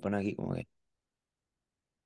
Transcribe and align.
pone 0.00 0.18
aquí 0.18 0.34
como 0.34 0.54
que. 0.54 0.66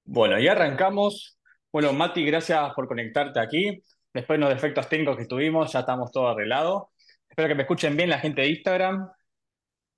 Bueno, 0.05 0.39
y 0.39 0.49
arrancamos. 0.49 1.39
Bueno, 1.73 1.93
Mati, 1.93 2.25
gracias 2.25 2.73
por 2.75 2.87
conectarte 2.87 3.41
aquí. 3.41 3.83
Después 4.13 4.39
de 4.39 4.45
los 4.45 4.55
defectos 4.55 4.89
técnicos 4.89 5.17
que 5.17 5.27
tuvimos, 5.27 5.73
ya 5.73 5.81
estamos 5.81 6.13
todo 6.13 6.29
arreglado. 6.29 6.91
Espero 7.29 7.49
que 7.49 7.55
me 7.55 7.63
escuchen 7.63 7.97
bien 7.97 8.11
la 8.11 8.19
gente 8.19 8.43
de 8.43 8.49
Instagram. 8.49 9.11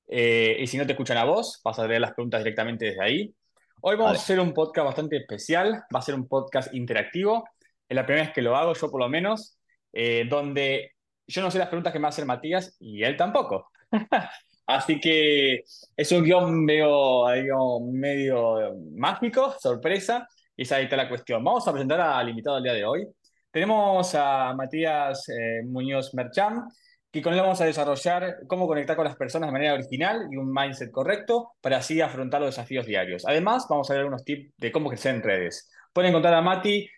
Eh, 0.08 0.56
y 0.60 0.66
si 0.66 0.78
no 0.78 0.86
te 0.86 0.92
escuchan 0.92 1.18
a 1.18 1.24
vos, 1.24 1.60
vas 1.64 1.78
a 1.78 1.86
leer 1.86 2.00
las 2.00 2.14
preguntas 2.14 2.40
directamente 2.40 2.86
desde 2.86 3.02
ahí. 3.02 3.34
Hoy 3.82 3.96
vamos 3.96 4.06
Vale. 4.06 4.18
a 4.18 4.22
hacer 4.22 4.40
un 4.40 4.54
podcast 4.54 4.86
bastante 4.86 5.16
especial. 5.16 5.84
Va 5.94 5.98
a 5.98 6.02
ser 6.02 6.14
un 6.14 6.28
podcast 6.28 6.72
interactivo. 6.74 7.44
Es 7.88 7.94
la 7.94 8.06
primera 8.06 8.26
vez 8.26 8.34
que 8.34 8.42
lo 8.42 8.56
hago, 8.56 8.74
yo 8.74 8.90
por 8.90 9.00
lo 9.00 9.08
menos, 9.08 9.58
eh, 9.92 10.24
donde 10.28 10.92
yo 11.26 11.42
no 11.42 11.50
sé 11.50 11.58
las 11.58 11.68
preguntas 11.68 11.92
que 11.92 11.98
me 11.98 12.04
va 12.04 12.08
a 12.08 12.10
hacer 12.10 12.26
Matías 12.26 12.76
y 12.78 13.02
él 13.02 13.16
tampoco. 13.16 13.70
Así 14.66 14.98
que 15.00 15.62
es 15.96 16.12
un 16.12 16.24
guion 16.24 16.64
medio, 16.64 17.80
medio, 17.92 18.74
mágico, 18.96 19.54
sorpresa, 19.60 20.28
y 20.56 20.62
esa 20.62 20.76
ahí 20.76 20.84
está 20.84 20.96
la 20.96 21.08
cuestión. 21.08 21.44
Vamos 21.44 21.66
a 21.68 21.72
presentar 21.72 22.00
al 22.00 22.28
invitado 22.28 22.56
del 22.56 22.64
día 22.64 22.72
de 22.72 22.84
hoy. 22.84 23.06
Tenemos 23.50 24.14
a 24.14 24.54
Matías 24.54 25.28
eh, 25.28 25.62
Muñoz 25.64 26.12
Merchán, 26.14 26.64
que 27.10 27.22
con 27.22 27.32
él 27.32 27.40
vamos 27.40 27.60
a 27.60 27.64
desarrollar 27.64 28.38
cómo 28.48 28.66
conectar 28.66 28.96
con 28.96 29.04
las 29.04 29.16
personas 29.16 29.48
de 29.48 29.52
manera 29.52 29.74
original 29.74 30.26
y 30.30 30.36
un 30.36 30.52
mindset 30.52 30.90
correcto 30.90 31.52
para 31.60 31.78
así 31.78 32.00
afrontar 32.00 32.40
los 32.40 32.54
desafíos 32.54 32.86
diarios. 32.86 33.24
Además, 33.26 33.66
vamos 33.70 33.90
a 33.90 33.94
ver 33.94 34.04
unos 34.04 34.24
tips 34.24 34.52
de 34.56 34.72
cómo 34.72 34.88
crecer 34.88 35.14
en 35.14 35.22
redes. 35.22 35.70
Pueden 35.92 36.10
encontrar 36.10 36.34
a 36.34 36.42
Mati 36.42 36.88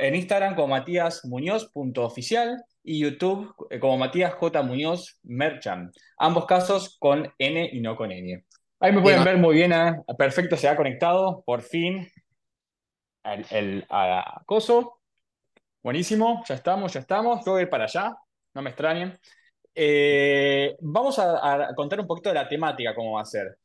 en 0.00 0.14
Instagram 0.14 0.54
como 0.54 0.68
matíasmuñoz.oficial 0.68 2.62
y 2.82 3.00
YouTube 3.00 3.54
eh, 3.70 3.78
como 3.78 3.96
Matías 3.98 4.34
J. 4.34 4.62
Muñoz 4.62 5.18
Merchant. 5.22 5.94
Ambos 6.18 6.46
casos 6.46 6.96
con 6.98 7.32
N 7.38 7.70
y 7.72 7.80
no 7.80 7.96
con 7.96 8.12
N. 8.12 8.44
Ahí 8.80 8.92
me 8.92 9.00
pueden 9.00 9.24
Bien, 9.24 9.24
ver 9.24 9.38
muy 9.42 9.56
bien, 9.56 9.72
¿eh? 9.72 9.96
perfecto, 10.16 10.56
se 10.56 10.68
ha 10.68 10.76
conectado, 10.76 11.42
por 11.44 11.62
fin, 11.62 12.06
el, 13.24 13.44
el 13.50 13.86
acoso. 13.88 15.00
Buenísimo, 15.82 16.44
ya 16.46 16.54
estamos, 16.54 16.92
ya 16.92 17.00
estamos. 17.00 17.44
Yo 17.44 17.52
voy 17.52 17.60
a 17.60 17.62
ir 17.64 17.70
para 17.70 17.84
allá, 17.84 18.14
no 18.54 18.62
me 18.62 18.70
extrañen. 18.70 19.18
Eh, 19.74 20.76
vamos 20.80 21.18
a, 21.18 21.68
a 21.68 21.74
contar 21.74 22.00
un 22.00 22.06
poquito 22.06 22.28
de 22.28 22.36
la 22.36 22.48
temática, 22.48 22.94
cómo 22.94 23.12
va 23.12 23.22
a 23.22 23.24
ser. 23.24 23.58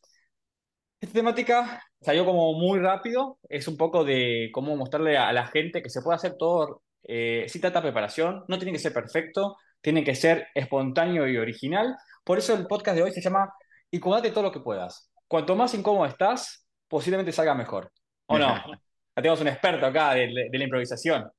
Esta 1.03 1.15
temática 1.15 1.83
salió 1.99 2.23
como 2.23 2.53
muy 2.53 2.79
rápido, 2.79 3.37
es 3.49 3.67
un 3.67 3.75
poco 3.75 4.05
de 4.05 4.49
cómo 4.53 4.77
mostrarle 4.77 5.17
a 5.17 5.33
la 5.33 5.45
gente 5.47 5.81
que 5.83 5.89
se 5.89 6.01
puede 6.01 6.15
hacer 6.15 6.37
todo 6.37 6.81
eh, 7.03 7.43
sin 7.49 7.59
tanta 7.59 7.81
preparación, 7.81 8.45
no 8.47 8.57
tiene 8.57 8.71
que 8.71 8.79
ser 8.79 8.93
perfecto, 8.93 9.57
tiene 9.81 10.05
que 10.05 10.15
ser 10.15 10.47
espontáneo 10.55 11.27
y 11.27 11.35
original. 11.35 11.97
Por 12.23 12.37
eso 12.37 12.53
el 12.53 12.67
podcast 12.67 12.95
de 12.95 13.03
hoy 13.03 13.11
se 13.11 13.19
llama 13.19 13.53
Incomodate 13.91 14.31
todo 14.31 14.45
lo 14.45 14.51
que 14.53 14.61
puedas. 14.61 15.11
Cuanto 15.27 15.57
más 15.57 15.73
incómodo 15.73 16.05
estás, 16.05 16.65
posiblemente 16.87 17.33
salga 17.33 17.53
mejor. 17.53 17.91
¿O 18.27 18.39
no? 18.39 18.47
Ya 19.15 19.21
tenemos 19.21 19.41
un 19.41 19.49
experto 19.49 19.85
acá 19.85 20.13
de, 20.13 20.27
de 20.49 20.57
la 20.57 20.63
improvisación 20.63 21.29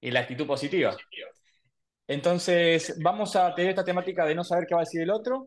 y 0.00 0.10
la 0.10 0.20
actitud 0.20 0.46
positiva. 0.46 0.96
Entonces, 2.08 2.98
vamos 3.00 3.36
a 3.36 3.54
tener 3.54 3.70
esta 3.72 3.84
temática 3.84 4.24
de 4.24 4.34
no 4.34 4.42
saber 4.42 4.64
qué 4.66 4.74
va 4.74 4.80
a 4.80 4.84
decir 4.84 5.02
el 5.02 5.10
otro. 5.10 5.46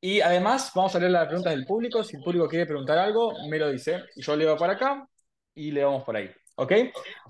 Y 0.00 0.20
además, 0.20 0.70
vamos 0.74 0.94
a 0.94 0.98
leer 0.98 1.12
las 1.12 1.26
preguntas 1.26 1.52
del 1.54 1.64
público. 1.66 2.04
Si 2.04 2.16
el 2.16 2.22
público 2.22 2.48
quiere 2.48 2.66
preguntar 2.66 2.98
algo, 2.98 3.32
me 3.48 3.58
lo 3.58 3.70
dice. 3.70 4.02
Y 4.14 4.22
yo 4.22 4.36
leo 4.36 4.56
para 4.56 4.74
acá 4.74 5.08
y 5.54 5.70
le 5.70 5.84
vamos 5.84 6.04
por 6.04 6.16
ahí. 6.16 6.30
¿Ok? 6.56 6.72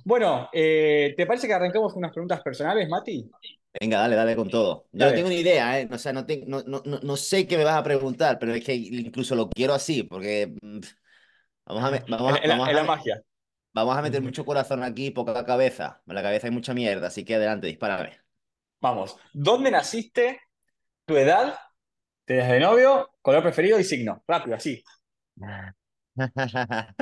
Bueno, 0.05 0.49
eh, 0.53 1.15
¿te 1.17 1.27
parece 1.27 1.47
que 1.47 1.55
arranquemos 1.55 1.93
con 1.93 2.01
unas 2.01 2.13
preguntas 2.13 2.43
personales, 2.43 2.89
Mati? 2.89 3.31
Venga, 3.81 3.99
dale, 3.99 4.15
dale 4.17 4.37
con 4.37 4.49
todo. 4.49 4.89
Yo 4.93 5.07
no 5.07 5.13
Dale. 5.13 5.15
tengo 5.15 5.29
ni 5.29 5.37
idea, 5.41 5.81
¿eh? 5.81 5.89
O 5.91 5.99
sea, 5.99 6.13
no, 6.13 6.25
te- 6.25 6.45
no, 6.47 6.63
no, 6.65 6.81
no, 6.85 7.01
no 7.01 7.17
sé 7.17 7.47
qué 7.47 7.57
me 7.57 7.65
vas 7.65 7.75
a 7.77 7.83
preguntar, 7.83 8.39
pero 8.39 8.55
es 8.55 8.65
que 8.65 8.75
incluso 8.75 9.35
lo 9.35 9.49
quiero 9.51 9.75
así, 9.75 10.05
porque 10.05 10.55
mm, 10.63 10.79
vamos 11.67 11.85
a, 11.85 12.05
vamos 12.09 12.35
a, 12.35 12.43
Es 12.43 12.49
la, 12.49 12.57
vamos 12.57 12.69
a 12.69 12.73
la 12.73 12.85
magia. 12.85 13.23
vamos 13.75 13.97
a 13.97 14.03
meter 14.03 14.23
mucho 14.23 14.45
corazón 14.45 14.83
aquí, 14.83 15.11
poca 15.11 15.45
cabeza. 15.45 16.03
En 16.07 16.15
la 16.15 16.23
cabeza 16.23 16.47
hay 16.49 16.53
mucha 16.53 16.75
mierda, 16.75 17.09
así 17.09 17.25
que 17.25 17.35
adelante, 17.37 17.67
dispárame. 17.69 18.19
Vamos. 18.81 19.17
¿Dónde 19.33 19.71
naciste? 19.71 20.41
¿Tu 21.07 21.17
edad? 21.17 21.59
¿Te 22.25 22.37
das 22.37 22.49
de 22.51 22.61
novio? 22.61 23.11
¿Color 23.23 23.43
preferido 23.43 23.79
y 23.79 23.85
signo? 23.85 24.23
Rápido, 24.27 24.57
así. 24.57 24.83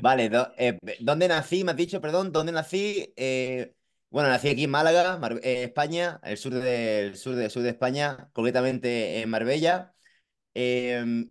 Vale, 0.00 0.30
eh, 0.58 0.78
¿dónde 1.00 1.28
nací? 1.28 1.64
Me 1.64 1.72
has 1.72 1.76
dicho, 1.76 2.00
perdón, 2.00 2.32
¿dónde 2.32 2.52
nací? 2.52 3.12
Eh, 3.16 3.74
bueno, 4.10 4.28
nací 4.30 4.48
aquí 4.48 4.64
en 4.64 4.70
Málaga, 4.70 5.20
eh, 5.42 5.64
España, 5.64 6.20
el 6.24 6.36
sur 6.38 6.54
de, 6.54 7.12
sur 7.14 7.34
de, 7.36 7.50
sur 7.50 7.62
de 7.62 7.70
España, 7.70 8.30
concretamente 8.32 9.20
en 9.22 9.28
Marbella. 9.30 9.94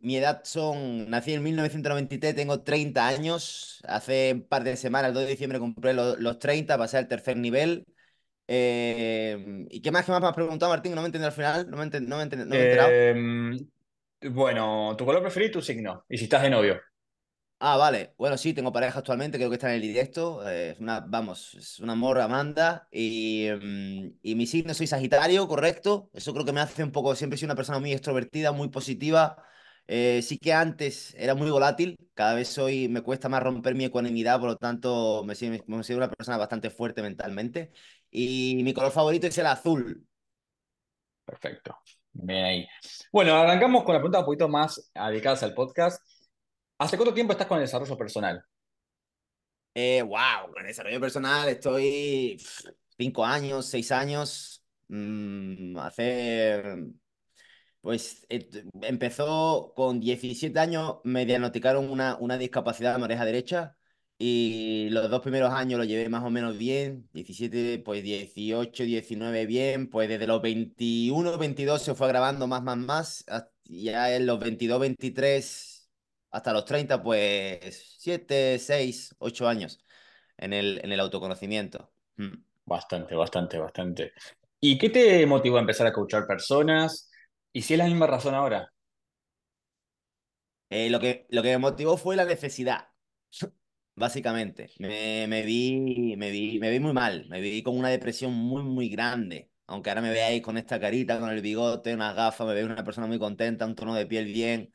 Mi 0.01 0.17
edad 0.17 0.41
son, 0.45 1.09
nací 1.09 1.33
en 1.33 1.43
1993, 1.43 2.35
tengo 2.35 2.61
30 2.63 3.07
años. 3.07 3.81
Hace 3.87 4.33
un 4.33 4.41
par 4.47 4.63
de 4.63 4.75
semanas, 4.77 5.09
el 5.09 5.13
2 5.15 5.23
de 5.23 5.29
diciembre, 5.31 5.59
compré 5.59 5.93
lo- 5.93 6.15
los 6.17 6.39
30, 6.39 6.77
pasé 6.77 6.97
al 6.97 7.07
tercer 7.07 7.37
nivel. 7.37 7.85
Eh, 8.51 9.67
¿y 9.69 9.81
qué 9.81 9.91
más, 9.91 10.05
qué 10.05 10.11
más 10.11 10.21
me 10.21 10.27
has 10.27 10.33
preguntado, 10.33 10.71
Martín? 10.71 10.95
No 10.95 11.01
me 11.01 11.07
entendí 11.07 11.25
al 11.27 11.31
final, 11.33 11.69
no 11.69 11.77
me, 11.77 11.83
enten- 11.85 12.07
no 12.07 12.17
me, 12.17 12.23
enten- 12.23 12.45
no 12.47 12.55
me 12.55 12.61
he 12.61 12.63
enterado. 12.63 12.99
Eh, 13.11 13.59
bueno, 14.31 14.95
tu 14.97 15.05
color 15.05 15.21
preferido 15.21 15.49
y 15.49 15.53
tu 15.53 15.61
signo. 15.61 16.05
Y 16.09 16.17
si 16.17 16.25
estás 16.25 16.41
de 16.43 16.49
novio. 16.49 16.81
Ah, 17.61 17.75
vale. 17.75 18.13
Bueno, 18.17 18.37
sí, 18.37 18.53
tengo 18.53 18.71
pareja 18.71 18.99
actualmente, 18.99 19.37
creo 19.37 19.49
que 19.49 19.55
está 19.57 19.67
en 19.69 19.75
el 19.75 19.81
directo. 19.81 20.47
eh, 20.49 20.71
es 20.71 20.79
una, 20.79 21.01
vamos, 21.01 21.53
es 21.55 21.79
una 21.81 21.93
morra 21.93 22.23
Amanda. 22.23 22.87
Y, 22.89 23.47
mm, 23.61 24.19
y 24.21 24.35
mi 24.35 24.47
signo 24.47 24.73
soy 24.73 24.87
Sagitario, 24.87 25.45
correcto. 25.47 26.09
Eso 26.13 26.31
creo 26.33 26.45
que 26.45 26.53
me 26.53 26.61
hace 26.61 26.83
un 26.85 26.91
poco, 26.93 27.15
siempre 27.15 27.35
he 27.35 27.37
sido 27.39 27.47
una 27.47 27.55
persona 27.55 27.79
muy 27.79 27.91
extrovertida, 27.91 28.53
muy 28.53 28.69
positiva. 28.69 29.43
Eh, 29.87 30.21
sí 30.21 30.37
que 30.37 30.53
antes 30.53 31.13
era 31.15 31.33
muy 31.35 31.49
volátil, 31.51 31.97
cada 32.13 32.33
vez 32.35 32.47
soy, 32.47 32.87
me 32.87 33.01
cuesta 33.01 33.27
más 33.27 33.41
romper 33.43 33.73
mi 33.75 33.83
ecuanimidad, 33.85 34.39
por 34.39 34.49
lo 34.49 34.55
tanto 34.57 35.23
me 35.25 35.33
siento, 35.35 35.63
me 35.67 35.75
considero 35.75 36.05
una 36.05 36.11
persona 36.15 36.37
bastante 36.37 36.69
fuerte 36.69 37.01
mentalmente. 37.01 37.71
Y 38.11 38.61
mi 38.63 38.73
color 38.73 38.91
favorito 38.91 39.27
es 39.27 39.37
el 39.37 39.47
azul. 39.47 40.05
Perfecto. 41.25 41.77
Bien 42.11 42.45
ahí. 42.45 42.67
Bueno, 43.11 43.35
arrancamos 43.35 43.83
con 43.83 43.93
la 43.93 43.99
pregunta 43.99 44.19
un 44.19 44.25
poquito 44.25 44.49
más 44.49 44.91
dedicadas 44.93 45.43
al 45.43 45.53
podcast. 45.53 46.03
¿Hace 46.79 46.97
cuánto 46.97 47.13
tiempo 47.13 47.33
estás 47.33 47.47
con 47.47 47.57
el 47.57 47.63
desarrollo 47.63 47.97
personal? 47.97 48.43
Eh, 49.73 50.01
wow, 50.01 50.51
con 50.51 50.61
el 50.61 50.67
desarrollo 50.67 50.99
personal 50.99 51.47
estoy 51.47 52.37
cinco 52.97 53.25
años, 53.25 53.65
seis 53.67 53.91
años. 53.91 54.63
mm, 54.87 55.77
hace 55.77 56.63
Pues 57.81 58.25
empezó 58.81 59.73
con 59.75 59.99
17 60.01 60.59
años, 60.59 60.97
me 61.05 61.25
diagnosticaron 61.25 61.89
una, 61.89 62.17
una 62.19 62.37
discapacidad 62.37 62.97
de 62.97 63.03
oreja 63.03 63.25
derecha 63.25 63.77
y 64.21 64.89
los 64.89 65.09
dos 65.09 65.21
primeros 65.21 65.51
años 65.53 65.79
lo 65.79 65.85
llevé 65.85 66.09
más 66.09 66.25
o 66.25 66.29
menos 66.29 66.57
bien, 66.57 67.07
17, 67.13 67.79
pues 67.79 68.03
18, 68.03 68.83
19 68.83 69.45
bien, 69.45 69.89
pues 69.89 70.09
desde 70.09 70.27
los 70.27 70.41
21, 70.41 71.37
22 71.37 71.81
se 71.81 71.95
fue 71.95 72.07
agravando 72.07 72.45
más, 72.45 72.61
más, 72.61 72.77
más, 72.77 73.25
ya 73.63 74.13
en 74.13 74.25
los 74.25 74.37
22, 74.37 74.77
23 74.77 75.89
hasta 76.31 76.51
los 76.51 76.65
30, 76.65 77.01
pues 77.01 77.95
7, 77.99 78.59
6, 78.59 79.15
8 79.19 79.47
años 79.47 79.79
en 80.37 80.51
el, 80.51 80.81
en 80.83 80.91
el 80.91 80.99
autoconocimiento. 80.99 81.89
Mm. 82.17 82.43
Bastante, 82.65 83.15
bastante, 83.15 83.57
bastante. 83.57 84.11
¿Y 84.59 84.77
qué 84.77 84.89
te 84.89 85.25
motivó 85.25 85.57
a 85.57 85.61
empezar 85.61 85.87
a 85.87 85.93
coachar 85.93 86.27
personas? 86.27 87.09
¿Y 87.53 87.61
si 87.61 87.73
es 87.73 87.77
la 87.77 87.85
misma 87.85 88.05
razón 88.05 88.35
ahora? 88.35 88.69
Eh, 90.69 90.89
lo 90.89 90.99
que, 90.99 91.25
lo 91.29 91.41
que 91.41 91.51
me 91.51 91.57
motivó 91.57 91.95
fue 91.95 92.17
la 92.17 92.25
necesidad. 92.25 92.89
Básicamente, 93.99 94.71
me, 94.77 95.27
me 95.27 95.41
vi, 95.43 96.15
me 96.17 96.31
vi, 96.31 96.57
me 96.59 96.69
vi 96.71 96.79
muy 96.79 96.93
mal, 96.93 97.27
me 97.29 97.41
vi 97.41 97.61
con 97.61 97.77
una 97.77 97.89
depresión 97.89 98.31
muy, 98.33 98.63
muy 98.63 98.87
grande. 98.89 99.51
Aunque 99.67 99.89
ahora 99.89 100.01
me 100.01 100.09
veáis 100.11 100.41
con 100.41 100.57
esta 100.57 100.79
carita, 100.79 101.19
con 101.19 101.29
el 101.29 101.41
bigote, 101.41 101.93
unas 101.93 102.15
gafas, 102.15 102.47
me 102.47 102.53
veis 102.53 102.65
una 102.65 102.83
persona 102.83 103.07
muy 103.07 103.19
contenta, 103.19 103.65
un 103.65 103.75
tono 103.75 103.93
de 103.95 104.05
piel 104.07 104.25
bien. 104.25 104.71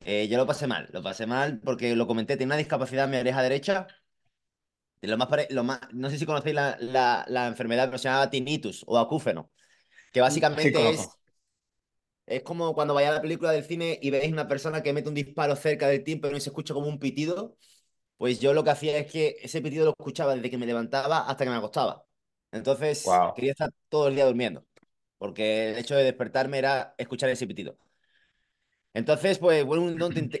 Eh, 0.00 0.28
yo 0.28 0.38
lo 0.38 0.46
pasé 0.46 0.66
mal, 0.68 0.88
lo 0.92 1.02
pasé 1.02 1.26
mal 1.26 1.60
porque 1.60 1.96
lo 1.96 2.06
comenté, 2.06 2.34
tenía 2.36 2.48
una 2.48 2.56
discapacidad 2.58 3.06
en 3.06 3.12
mi 3.12 3.18
oreja 3.18 3.42
derecha. 3.42 3.88
De 5.00 5.08
lo 5.08 5.16
más, 5.18 5.28
pare- 5.28 5.46
lo 5.50 5.62
más, 5.64 5.80
no 5.92 6.10
sé 6.10 6.18
si 6.18 6.26
conocéis 6.26 6.54
la, 6.54 6.76
la, 6.80 7.24
la 7.28 7.46
enfermedad, 7.48 7.86
pero 7.86 7.98
se 7.98 8.08
llama 8.08 8.30
tinnitus 8.30 8.82
o 8.86 8.98
acúfeno, 8.98 9.50
que 10.12 10.20
básicamente 10.22 10.90
es, 10.94 11.18
es 12.26 12.42
como 12.42 12.74
cuando 12.74 12.94
vayáis 12.94 13.12
a 13.12 13.14
la 13.16 13.22
película 13.22 13.52
del 13.52 13.64
cine 13.64 13.98
y 14.02 14.10
veis 14.10 14.32
una 14.32 14.48
persona 14.48 14.82
que 14.82 14.92
mete 14.92 15.08
un 15.08 15.14
disparo 15.14 15.54
cerca 15.56 15.88
del 15.88 16.04
tímpano 16.04 16.36
y 16.36 16.40
se 16.40 16.50
escucha 16.50 16.74
como 16.74 16.88
un 16.88 16.98
pitido. 16.98 17.56
Pues 18.16 18.40
yo 18.40 18.54
lo 18.54 18.64
que 18.64 18.70
hacía 18.70 18.96
es 18.98 19.10
que 19.12 19.36
ese 19.42 19.60
pitido 19.60 19.84
lo 19.84 19.90
escuchaba 19.92 20.34
desde 20.34 20.50
que 20.50 20.58
me 20.58 20.66
levantaba 20.66 21.28
hasta 21.28 21.44
que 21.44 21.50
me 21.50 21.56
acostaba. 21.56 22.06
Entonces 22.52 23.26
Wow. 23.26 23.34
quería 23.34 23.52
estar 23.52 23.70
todo 23.88 24.08
el 24.08 24.14
día 24.14 24.24
durmiendo, 24.26 24.66
porque 25.18 25.70
el 25.70 25.78
hecho 25.78 25.96
de 25.96 26.04
despertarme 26.04 26.58
era 26.58 26.94
escuchar 26.98 27.30
ese 27.30 27.46
pitido. 27.46 27.78
Entonces, 28.94 29.38
pues 29.38 29.64
bueno, 29.64 29.90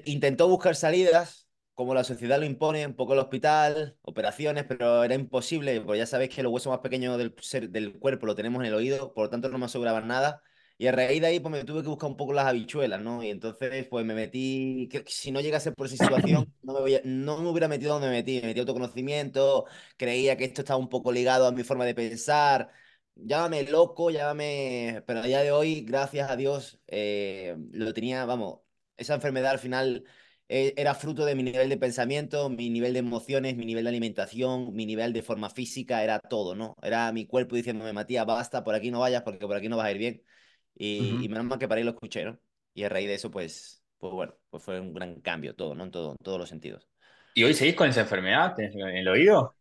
intentó 0.06 0.48
buscar 0.48 0.74
salidas, 0.76 1.48
como 1.74 1.92
la 1.94 2.04
sociedad 2.04 2.38
lo 2.38 2.46
impone, 2.46 2.86
un 2.86 2.94
poco 2.96 3.12
el 3.12 3.18
hospital, 3.18 3.98
operaciones, 4.02 4.64
pero 4.66 5.04
era 5.04 5.14
imposible, 5.14 5.80
porque 5.82 5.98
ya 5.98 6.06
sabéis 6.06 6.34
que 6.34 6.42
los 6.42 6.50
huesos 6.52 6.70
más 6.70 6.80
pequeños 6.80 7.18
del, 7.18 7.34
del 7.72 7.98
cuerpo 7.98 8.24
lo 8.26 8.34
tenemos 8.34 8.60
en 8.62 8.66
el 8.68 8.74
oído, 8.74 9.12
por 9.12 9.24
lo 9.24 9.30
tanto 9.30 9.48
no 9.50 9.58
me 9.58 9.66
aseguraban 9.66 10.06
nada. 10.08 10.42
Y 10.78 10.86
a 10.88 10.92
raíz 10.92 11.20
de 11.22 11.26
ahí, 11.28 11.40
pues 11.40 11.50
me 11.52 11.64
tuve 11.64 11.82
que 11.82 11.88
buscar 11.88 12.10
un 12.10 12.16
poco 12.18 12.34
las 12.34 12.46
habichuelas, 12.46 13.00
¿no? 13.00 13.22
Y 13.22 13.30
entonces, 13.30 13.86
pues 13.88 14.04
me 14.04 14.14
metí, 14.14 14.88
que 14.90 15.02
si 15.06 15.32
no 15.32 15.40
llegase 15.40 15.72
por 15.72 15.86
esa 15.86 15.96
situación, 15.96 16.46
no 16.62 16.74
me, 16.74 16.80
voy 16.80 16.94
a- 16.96 17.00
no 17.04 17.38
me 17.40 17.48
hubiera 17.48 17.66
metido 17.68 17.94
donde 17.94 18.08
me 18.08 18.14
metí. 18.14 18.40
Me 18.40 18.48
metí 18.48 18.60
autoconocimiento, 18.60 19.64
creía 19.96 20.36
que 20.36 20.44
esto 20.44 20.60
estaba 20.62 20.78
un 20.78 20.88
poco 20.90 21.12
ligado 21.12 21.46
a 21.46 21.52
mi 21.52 21.64
forma 21.64 21.84
de 21.86 21.94
pensar. 21.94 22.70
Llámame 23.14 23.62
loco, 23.64 24.10
llámame... 24.10 25.02
Pero 25.06 25.20
a 25.20 25.22
día 25.22 25.40
de 25.40 25.50
hoy, 25.52 25.80
gracias 25.82 26.30
a 26.30 26.36
Dios, 26.36 26.78
eh, 26.86 27.56
lo 27.72 27.94
tenía, 27.94 28.24
vamos, 28.26 28.60
esa 28.98 29.14
enfermedad 29.14 29.52
al 29.52 29.58
final 29.58 30.04
eh, 30.48 30.74
era 30.76 30.94
fruto 30.94 31.24
de 31.24 31.34
mi 31.34 31.42
nivel 31.42 31.68
de 31.70 31.76
pensamiento, 31.78 32.48
mi 32.50 32.68
nivel 32.70 32.92
de 32.92 32.98
emociones, 33.00 33.56
mi 33.56 33.64
nivel 33.64 33.84
de 33.84 33.88
alimentación, 33.90 34.74
mi 34.74 34.84
nivel 34.86 35.12
de 35.14 35.22
forma 35.22 35.48
física, 35.50 36.02
era 36.04 36.18
todo, 36.20 36.54
¿no? 36.54 36.76
Era 36.82 37.10
mi 37.12 37.26
cuerpo 37.26 37.56
diciéndome, 37.56 37.92
Matías, 37.94 38.26
basta, 38.26 38.62
por 38.64 38.74
aquí 38.74 38.90
no 38.90 39.00
vayas 39.00 39.22
porque 39.22 39.46
por 39.46 39.56
aquí 39.56 39.68
no 39.70 39.76
vas 39.78 39.86
a 39.86 39.90
ir 39.92 39.98
bien. 39.98 40.22
Y, 40.76 41.18
y 41.24 41.28
Ujú. 41.28 41.30
menos 41.30 41.46
mal 41.46 41.58
que 41.58 41.68
para 41.68 41.78
ahí 41.80 41.84
lo 41.84 41.92
escuché, 41.92 42.24
¿no? 42.24 42.38
Y 42.74 42.84
a 42.84 42.88
raíz 42.88 43.08
de 43.08 43.14
eso, 43.14 43.30
pues, 43.30 43.82
pues 43.98 44.12
bueno, 44.12 44.34
pues 44.50 44.62
fue 44.62 44.80
un 44.80 44.92
gran 44.94 45.20
cambio 45.20 45.54
todo, 45.56 45.74
¿no? 45.74 45.84
En 45.84 45.90
todo, 45.90 46.12
en 46.12 46.18
todos 46.24 46.38
los 46.38 46.48
sentidos. 46.48 46.88
¿Y 47.34 47.44
hoy 47.44 47.54
seguís 47.54 47.74
con 47.76 47.88
esa 47.88 48.00
enfermedad? 48.00 48.54
¿Tenés 48.54 48.74
en 48.74 48.80
el 48.96 49.08
oído? 49.08 49.56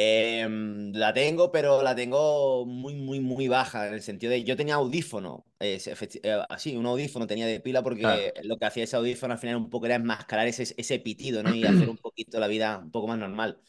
Em, 0.00 0.92
la 0.92 1.12
tengo, 1.12 1.50
pero 1.50 1.82
la 1.82 1.94
tengo 1.96 2.64
muy, 2.66 2.94
muy, 2.94 3.20
muy 3.20 3.48
baja, 3.48 3.88
en 3.88 3.94
el 3.94 4.02
sentido 4.02 4.30
de 4.30 4.44
yo 4.44 4.54
tenía 4.56 4.74
audífono, 4.76 5.44
eh, 5.58 5.80
eh, 6.22 6.38
así, 6.50 6.76
un 6.76 6.86
audífono 6.86 7.26
tenía 7.26 7.46
de 7.46 7.58
pila 7.60 7.82
Claro, 8.00 8.22
porque 8.22 8.32
lo 8.44 8.58
que 8.58 8.66
hacía 8.66 8.84
ese 8.84 8.96
audífono 8.96 9.32
al 9.32 9.38
final 9.40 9.56
un 9.56 9.70
poco 9.70 9.86
era 9.86 9.96
enmascarar 9.96 10.46
ese, 10.46 10.72
ese 10.76 10.98
pitido, 11.00 11.42
¿no? 11.42 11.52
Y 11.52 11.66
hacer 11.66 11.88
un 11.88 11.96
poquito 11.98 12.38
la 12.38 12.46
vida 12.48 12.78
un 12.78 12.90
poco 12.92 13.08
más 13.08 13.18
normal. 13.18 13.60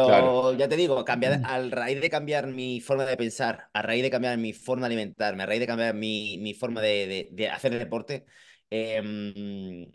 Claro. 0.00 0.36
Pero 0.36 0.54
ya 0.54 0.68
te 0.68 0.76
digo, 0.76 1.04
cambiar, 1.04 1.40
al 1.44 1.70
raíz 1.72 2.00
de 2.00 2.08
cambiar 2.10 2.46
mi 2.46 2.80
forma 2.80 3.04
de 3.04 3.16
pensar, 3.16 3.68
a 3.72 3.82
raíz 3.82 4.02
de 4.02 4.10
cambiar 4.10 4.38
mi 4.38 4.52
forma 4.52 4.82
de 4.88 4.94
alimentarme, 4.94 5.42
a 5.42 5.46
raíz 5.46 5.60
de 5.60 5.66
cambiar 5.66 5.94
mi, 5.94 6.38
mi 6.38 6.54
forma 6.54 6.80
de, 6.80 7.06
de- 7.08 7.28
de 7.32 7.48
hacer 7.50 7.76
deporte, 7.76 8.24
em, 8.70 9.90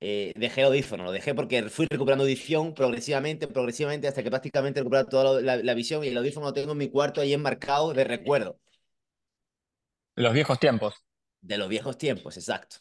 eh, 0.00 0.32
dejé 0.36 0.60
el 0.62 0.66
audífono. 0.68 1.04
Lo 1.04 1.12
dejé 1.12 1.34
porque 1.34 1.62
fui 1.70 1.86
recuperando 1.90 2.24
audición 2.24 2.74
progresivamente, 2.74 3.48
progresivamente, 3.48 4.08
hasta 4.08 4.22
que 4.22 4.30
prácticamente 4.30 4.80
he 4.80 4.82
recuperado 4.82 5.08
toda 5.08 5.24
la, 5.42 5.56
la- 5.56 5.62
la 5.64 5.74
visión 5.74 6.04
y 6.04 6.08
el 6.08 6.18
audífono 6.18 6.46
lo 6.46 6.52
tengo 6.54 6.72
en 6.72 6.78
mi 6.78 6.88
cuarto 6.90 7.20
ahí 7.20 7.32
enmarcado 7.34 7.94
de 7.94 8.04
recuerdo 8.04 8.58
Los 10.16 10.32
viejos 10.32 10.58
tiempos. 10.58 11.04
de 11.42 11.58
los 11.58 11.68
viejos 11.68 11.96
tiempos, 11.98 12.36
exacto, 12.36 12.76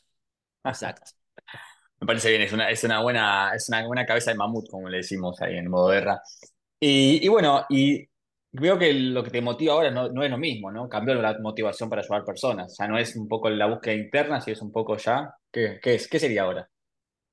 exacto. 0.67 1.11
Me 2.03 2.07
parece 2.07 2.29
bien, 2.29 2.41
es 2.41 2.51
una, 2.51 2.69
es 2.69 2.83
una 2.83 3.01
buena, 3.01 3.53
es 3.55 3.69
una 3.69 3.85
buena 3.87 4.05
cabeza 4.05 4.31
de 4.31 4.37
mamut, 4.37 4.67
como 4.69 4.89
le 4.89 4.97
decimos 4.97 5.41
ahí 5.41 5.57
en 5.57 5.69
modo 5.69 5.87
guerra. 5.89 6.21
Y, 6.79 7.25
y 7.25 7.29
bueno, 7.29 7.65
y 7.69 8.05
veo 8.51 8.77
que 8.79 8.93
lo 8.93 9.23
que 9.23 9.31
te 9.31 9.41
motiva 9.41 9.73
ahora 9.73 9.91
no, 9.91 10.09
no 10.09 10.23
es 10.23 10.31
lo 10.31 10.37
mismo, 10.37 10.71
¿no? 10.71 10.89
Cambió 10.89 11.15
la 11.15 11.37
motivación 11.41 11.89
para 11.89 12.01
ayudar 12.01 12.25
personas. 12.25 12.75
Ya 12.79 12.87
no 12.89 12.97
es 12.97 13.15
un 13.15 13.27
poco 13.29 13.49
la 13.49 13.67
búsqueda 13.67 13.95
interna, 13.95 14.41
sino 14.41 14.53
es 14.55 14.61
un 14.63 14.71
poco 14.73 14.97
ya. 14.97 15.33
¿Qué, 15.51 15.79
qué 15.81 15.95
es? 15.95 16.07
¿Qué 16.09 16.19
sería 16.19 16.43
ahora? 16.43 16.69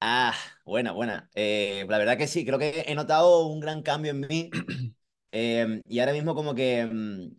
Ah, 0.03 0.35
buena, 0.65 0.93
buena. 0.93 1.31
Eh, 1.35 1.85
la 1.89 1.99
verdad 1.99 2.17
que 2.17 2.27
sí, 2.27 2.45
creo 2.47 2.59
que 2.59 2.85
he 2.87 2.95
notado 2.95 3.47
un 3.47 3.61
gran 3.61 3.83
cambio 3.83 4.13
en 4.13 4.21
mí 4.21 4.51
Eh, 5.33 5.83
y 5.87 6.01
ahora 6.01 6.13
mismo 6.13 6.35
como 6.35 6.57
que 6.57 6.87
mm, 6.87 7.31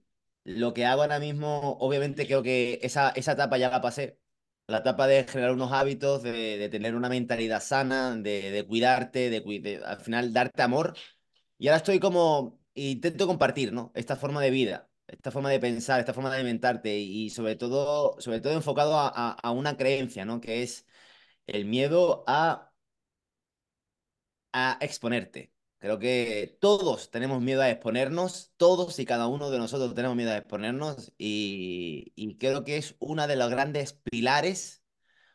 lo 0.46 0.74
que 0.74 0.86
hago 0.86 1.02
ahora 1.02 1.20
mismo, 1.20 1.78
obviamente 1.80 2.26
creo 2.26 2.44
que 2.44 2.80
esa, 2.84 3.10
esa 3.12 3.34
etapa 3.34 3.58
ya 3.58 3.70
la 3.70 3.82
pasé. 3.82 4.21
La 4.72 4.80
etapa 4.80 5.08
de 5.08 5.24
generar 5.26 5.52
unos 5.54 5.72
hábitos, 5.72 6.24
de, 6.24 6.70
tener 6.72 6.96
una 6.96 7.10
mentalidad 7.10 7.62
sana, 7.62 8.16
de, 8.16 8.66
cuidarte, 8.68 9.30
de, 9.30 9.82
al 9.86 10.00
final 10.02 10.34
darte 10.34 10.62
amor. 10.62 10.96
Y 11.58 11.68
ahora 11.68 11.78
estoy 11.78 12.00
como, 12.00 12.60
intento 12.74 13.28
compartir, 13.28 13.74
¿no? 13.74 13.92
Esta 13.96 14.16
forma 14.16 14.42
de 14.42 14.52
vida, 14.52 14.90
esta 15.08 15.32
forma 15.32 15.50
de 15.50 15.60
pensar, 15.60 16.00
esta 16.00 16.14
forma 16.14 16.30
de 16.32 16.38
alimentarte 16.38 16.98
y 17.00 17.30
sobre 17.30 17.56
todo, 17.56 18.20
sobre 18.22 18.42
todo 18.42 18.54
enfocado 18.54 18.98
a, 18.98 19.08
a 19.10 19.32
a 19.34 19.52
una 19.52 19.78
creencia, 19.78 20.26
¿no? 20.26 20.42
Que 20.42 20.64
es 20.64 20.86
el 21.48 21.66
miedo 21.66 22.24
a 22.28 22.72
a 24.54 24.78
exponerte. 24.82 25.51
Creo 25.82 25.98
que 25.98 26.58
todos 26.62 27.10
tenemos 27.10 27.42
miedo 27.42 27.64
a 27.64 27.70
exponernos, 27.72 28.54
todos 28.58 29.00
y 29.00 29.06
cada 29.06 29.26
uno 29.28 29.50
de 29.50 29.58
nosotros 29.58 29.96
tenemos 29.96 30.16
miedo 30.16 30.32
a 30.32 30.38
exponernos 30.38 31.12
y, 31.18 32.14
y 32.16 32.38
creo 32.38 32.64
que 32.64 32.78
es 32.78 32.96
una 33.00 33.26
de 33.26 33.36
los 33.36 33.50
grandes 33.50 33.94
pilares 33.94 34.84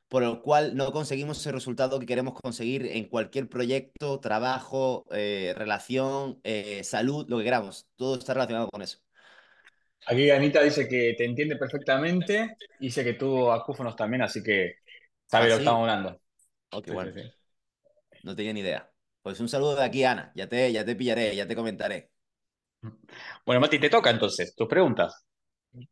por 0.09 0.23
el 0.23 0.41
cual 0.43 0.77
no 0.77 0.93
conseguimos 0.93 1.41
ese 1.41 1.53
resultado 1.53 1.99
que 1.99 2.07
queremos 2.07 2.35
conseguir 2.41 2.87
en 2.87 3.09
cualquier 3.09 3.49
proyecto, 3.49 4.21
trabajo, 4.21 5.05
eh, 5.11 5.53
relación, 5.57 6.41
eh, 6.45 6.85
salud, 6.85 7.27
lo 7.29 7.39
que 7.39 7.45
queramos. 7.45 7.89
Todo 7.97 8.17
está 8.19 8.35
relacionado 8.35 8.69
con 8.71 8.83
eso. 8.83 8.99
Aquí 10.07 10.31
Anita 10.31 10.63
dice 10.63 10.87
que 10.89 11.15
te 11.19 11.25
entiende 11.25 11.57
perfectamente, 11.57 12.57
y 12.79 12.87
dice 12.87 13.03
que 13.03 13.15
tuvo 13.15 13.53
acúfonos 13.53 13.97
también, 13.97 14.23
así 14.23 14.43
que 14.43 14.77
sabe 15.27 15.47
Ah, 15.47 15.49
lo 15.49 15.55
que 15.57 15.63
estamos 15.63 15.81
hablando. 15.81 16.21
Sí, 16.85 16.91
bueno. 16.93 17.13
sí. 17.13 17.23
No 18.23 18.37
tenía 18.37 18.53
ni 18.53 18.61
idea. 18.61 18.96
Pues 19.27 19.41
un 19.41 19.49
saludo 19.49 19.75
de 19.77 19.85
aquí, 19.85 20.05
Ana. 20.05 20.33
Ya 20.37 20.49
te, 20.49 20.73
ya 20.73 20.85
te 20.85 20.95
pillaré, 20.97 21.35
ya 21.37 21.47
te 21.47 21.55
comentaré. 21.57 22.13
Bueno, 23.45 23.61
Mati, 23.61 23.79
te 23.79 23.89
toca 23.91 24.11
entonces, 24.11 24.55
tus 24.55 24.69
preguntas. 24.69 25.25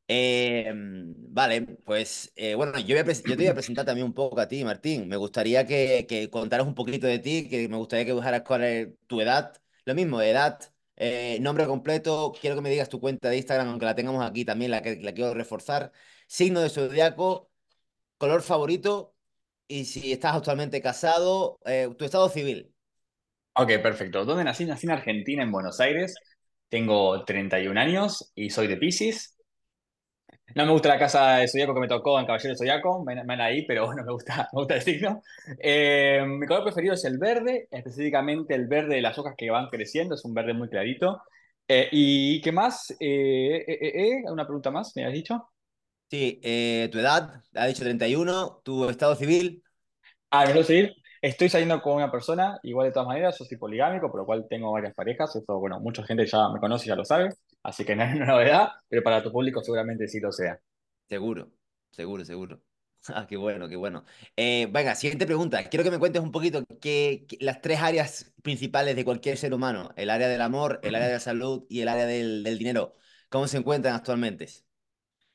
Eh, 0.08 0.70
vale, 0.74 1.62
pues 1.84 2.32
eh, 2.36 2.54
bueno, 2.54 2.78
yo, 2.78 2.94
voy 2.94 2.98
a 2.98 3.04
pres- 3.04 3.22
yo 3.24 3.30
te 3.36 3.42
voy 3.42 3.46
a 3.48 3.54
presentar 3.54 3.84
también 3.84 4.06
un 4.06 4.14
poco 4.14 4.40
a 4.40 4.48
ti, 4.48 4.64
Martín. 4.64 5.08
Me 5.08 5.16
gustaría 5.16 5.66
que, 5.66 6.06
que 6.08 6.30
contaras 6.30 6.66
un 6.66 6.74
poquito 6.74 7.06
de 7.06 7.18
ti, 7.18 7.48
que 7.48 7.68
me 7.68 7.76
gustaría 7.76 8.04
que 8.04 8.10
dibujaras 8.12 8.42
cuál 8.42 8.64
es 8.64 8.88
tu 9.06 9.20
edad. 9.20 9.54
Lo 9.84 9.94
mismo, 9.94 10.20
edad, 10.22 10.60
eh, 10.96 11.38
nombre 11.40 11.66
completo. 11.66 12.32
Quiero 12.40 12.56
que 12.56 12.62
me 12.62 12.70
digas 12.70 12.88
tu 12.88 13.00
cuenta 13.00 13.28
de 13.28 13.36
Instagram, 13.36 13.68
aunque 13.68 13.86
la 13.86 13.94
tengamos 13.94 14.24
aquí 14.24 14.44
también, 14.44 14.70
la, 14.70 14.82
que, 14.82 14.96
la 14.96 15.12
quiero 15.12 15.34
reforzar. 15.34 15.92
Signo 16.26 16.60
de 16.60 16.70
zodiaco, 16.70 17.50
color 18.18 18.42
favorito 18.42 19.16
y 19.68 19.86
si 19.86 20.12
estás 20.12 20.36
actualmente 20.36 20.82
casado, 20.82 21.60
eh, 21.66 21.90
tu 21.98 22.04
estado 22.06 22.28
civil. 22.30 22.73
Ok, 23.56 23.68
perfecto. 23.82 24.24
¿Dónde 24.24 24.44
nací? 24.44 24.64
Nací 24.64 24.86
en 24.86 24.92
Argentina, 24.92 25.42
en 25.42 25.52
Buenos 25.52 25.80
Aires. 25.80 26.14
Tengo 26.68 27.24
31 27.24 27.78
años 27.78 28.32
y 28.34 28.50
soy 28.50 28.66
de 28.66 28.76
Piscis. 28.76 29.36
No 30.54 30.64
me 30.66 30.72
gusta 30.72 30.88
la 30.88 30.98
casa 30.98 31.36
de 31.36 31.48
Zodíaco 31.48 31.74
que 31.74 31.80
me 31.80 31.88
tocó 31.88 32.18
en 32.20 32.26
Caballero 32.26 32.50
de 32.50 32.56
Zodíaco, 32.58 33.04
me, 33.04 33.24
me 33.24 33.42
ahí, 33.42 33.66
pero 33.66 33.86
bueno, 33.86 34.04
me 34.04 34.12
gusta, 34.12 34.48
me 34.52 34.60
gusta 34.60 34.76
el 34.76 34.82
signo. 34.82 35.22
Eh, 35.58 36.24
mi 36.26 36.46
color 36.46 36.64
preferido 36.64 36.94
es 36.94 37.04
el 37.04 37.18
verde, 37.18 37.66
específicamente 37.70 38.54
el 38.54 38.66
verde 38.66 38.96
de 38.96 39.00
las 39.02 39.18
hojas 39.18 39.34
que 39.36 39.50
van 39.50 39.68
creciendo, 39.68 40.14
es 40.14 40.24
un 40.24 40.34
verde 40.34 40.54
muy 40.54 40.68
clarito. 40.68 41.22
Eh, 41.66 41.88
¿y 41.92 42.40
qué 42.42 42.52
más? 42.52 42.90
Eh, 43.00 43.64
eh, 43.66 43.78
eh, 43.80 44.10
eh, 44.26 44.30
una 44.30 44.44
pregunta 44.46 44.70
más, 44.70 44.94
¿me 44.96 45.04
has 45.06 45.12
dicho? 45.12 45.48
Sí, 46.10 46.38
tu 46.92 46.98
edad, 46.98 47.42
ha 47.54 47.66
dicho 47.66 47.82
31, 47.82 48.60
tu 48.64 48.88
estado 48.88 49.16
civil. 49.16 49.62
Ah, 50.30 50.40
me 50.46 50.52
quiero 50.52 50.64
seguir. 50.66 50.94
Estoy 51.24 51.48
saliendo 51.48 51.80
con 51.82 51.94
una 51.94 52.10
persona, 52.10 52.60
igual 52.62 52.86
de 52.88 52.92
todas 52.92 53.08
maneras, 53.08 53.36
yo 53.38 53.44
soy 53.46 53.56
poligámico, 53.56 54.10
por 54.10 54.20
lo 54.20 54.26
cual 54.26 54.46
tengo 54.48 54.70
varias 54.72 54.94
parejas. 54.94 55.34
Eso, 55.34 55.58
bueno, 55.58 55.80
mucha 55.80 56.04
gente 56.04 56.26
ya 56.26 56.48
me 56.50 56.60
conoce 56.60 56.84
y 56.86 56.88
ya 56.88 56.96
lo 56.96 57.04
sabe, 57.04 57.30
así 57.62 57.84
que 57.84 57.96
no 57.96 58.04
es 58.04 58.14
una 58.14 58.26
novedad, 58.26 58.68
pero 58.88 59.02
para 59.02 59.22
tu 59.22 59.32
público 59.32 59.62
seguramente 59.62 60.06
sí 60.06 60.20
lo 60.20 60.30
sea. 60.32 60.60
Seguro, 61.08 61.50
seguro, 61.90 62.24
seguro. 62.24 62.60
Ah, 63.08 63.26
qué 63.28 63.36
bueno, 63.36 63.68
qué 63.68 63.76
bueno. 63.76 64.06
Eh, 64.34 64.66
venga, 64.72 64.94
siguiente 64.94 65.26
pregunta. 65.26 65.62
Quiero 65.68 65.84
que 65.84 65.90
me 65.90 65.98
cuentes 65.98 66.22
un 66.22 66.32
poquito 66.32 66.64
qué, 66.80 67.26
qué- 67.28 67.36
las 67.40 67.60
tres 67.60 67.80
áreas 67.80 68.32
principales 68.42 68.96
de 68.96 69.04
cualquier 69.04 69.36
ser 69.36 69.52
humano, 69.52 69.90
el 69.96 70.08
área 70.08 70.26
del 70.28 70.40
amor, 70.40 70.80
el 70.82 70.94
área 70.94 71.08
de 71.08 71.12
la 71.14 71.20
salud 71.20 71.66
y 71.68 71.82
el 71.82 71.88
área 71.88 72.06
del, 72.06 72.42
del 72.42 72.56
dinero. 72.58 72.94
¿Cómo 73.28 73.46
se 73.46 73.58
encuentran 73.58 73.94
actualmente? 73.94 74.48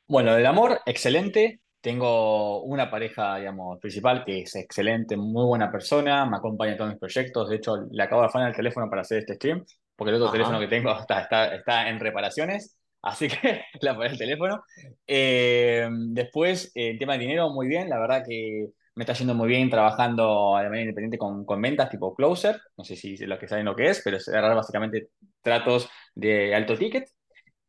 Bueno, 0.07 0.33
del 0.35 0.45
amor, 0.45 0.81
excelente. 0.85 1.61
Tengo 1.81 2.61
una 2.63 2.89
pareja, 2.91 3.37
digamos, 3.37 3.79
principal 3.79 4.25
que 4.25 4.41
es 4.41 4.55
excelente, 4.55 5.15
muy 5.15 5.45
buena 5.45 5.71
persona, 5.71 6.25
me 6.25 6.37
acompaña 6.37 6.73
en 6.73 6.77
todos 6.77 6.89
mis 6.91 6.99
proyectos. 6.99 7.49
De 7.49 7.55
hecho, 7.55 7.77
le 7.89 8.03
acabo 8.03 8.21
de 8.21 8.27
afanar 8.27 8.49
el 8.49 8.55
teléfono 8.55 8.89
para 8.89 9.01
hacer 9.03 9.19
este 9.19 9.35
stream, 9.35 9.65
porque 9.95 10.09
el 10.09 10.21
otro 10.21 10.31
teléfono 10.31 10.57
Ajá. 10.57 10.65
que 10.65 10.75
tengo 10.75 10.91
está, 10.99 11.21
está, 11.21 11.55
está 11.55 11.89
en 11.89 11.99
reparaciones, 11.99 12.77
así 13.01 13.27
que 13.29 13.61
le 13.81 13.89
apagué 13.89 14.09
el 14.09 14.17
teléfono. 14.17 14.63
Eh, 15.07 15.87
después, 16.09 16.71
el 16.75 16.99
tema 16.99 17.13
de 17.13 17.19
dinero, 17.19 17.49
muy 17.51 17.67
bien. 17.67 17.89
La 17.89 17.99
verdad 17.99 18.23
que 18.27 18.67
me 18.95 19.03
está 19.03 19.13
yendo 19.13 19.33
muy 19.33 19.47
bien 19.47 19.69
trabajando 19.69 20.57
de 20.57 20.63
manera 20.65 20.81
independiente 20.81 21.17
con, 21.17 21.45
con 21.45 21.61
ventas 21.61 21.89
tipo 21.89 22.13
Closer. 22.13 22.59
No 22.75 22.83
sé 22.83 22.97
si 22.97 23.15
los 23.17 23.39
que 23.39 23.47
saben 23.47 23.63
lo 23.63 23.75
que 23.75 23.89
es, 23.89 24.01
pero 24.03 24.17
es 24.17 24.25
cerrar 24.25 24.53
básicamente 24.53 25.11
tratos 25.41 25.89
de 26.13 26.53
alto 26.53 26.77
ticket. 26.77 27.07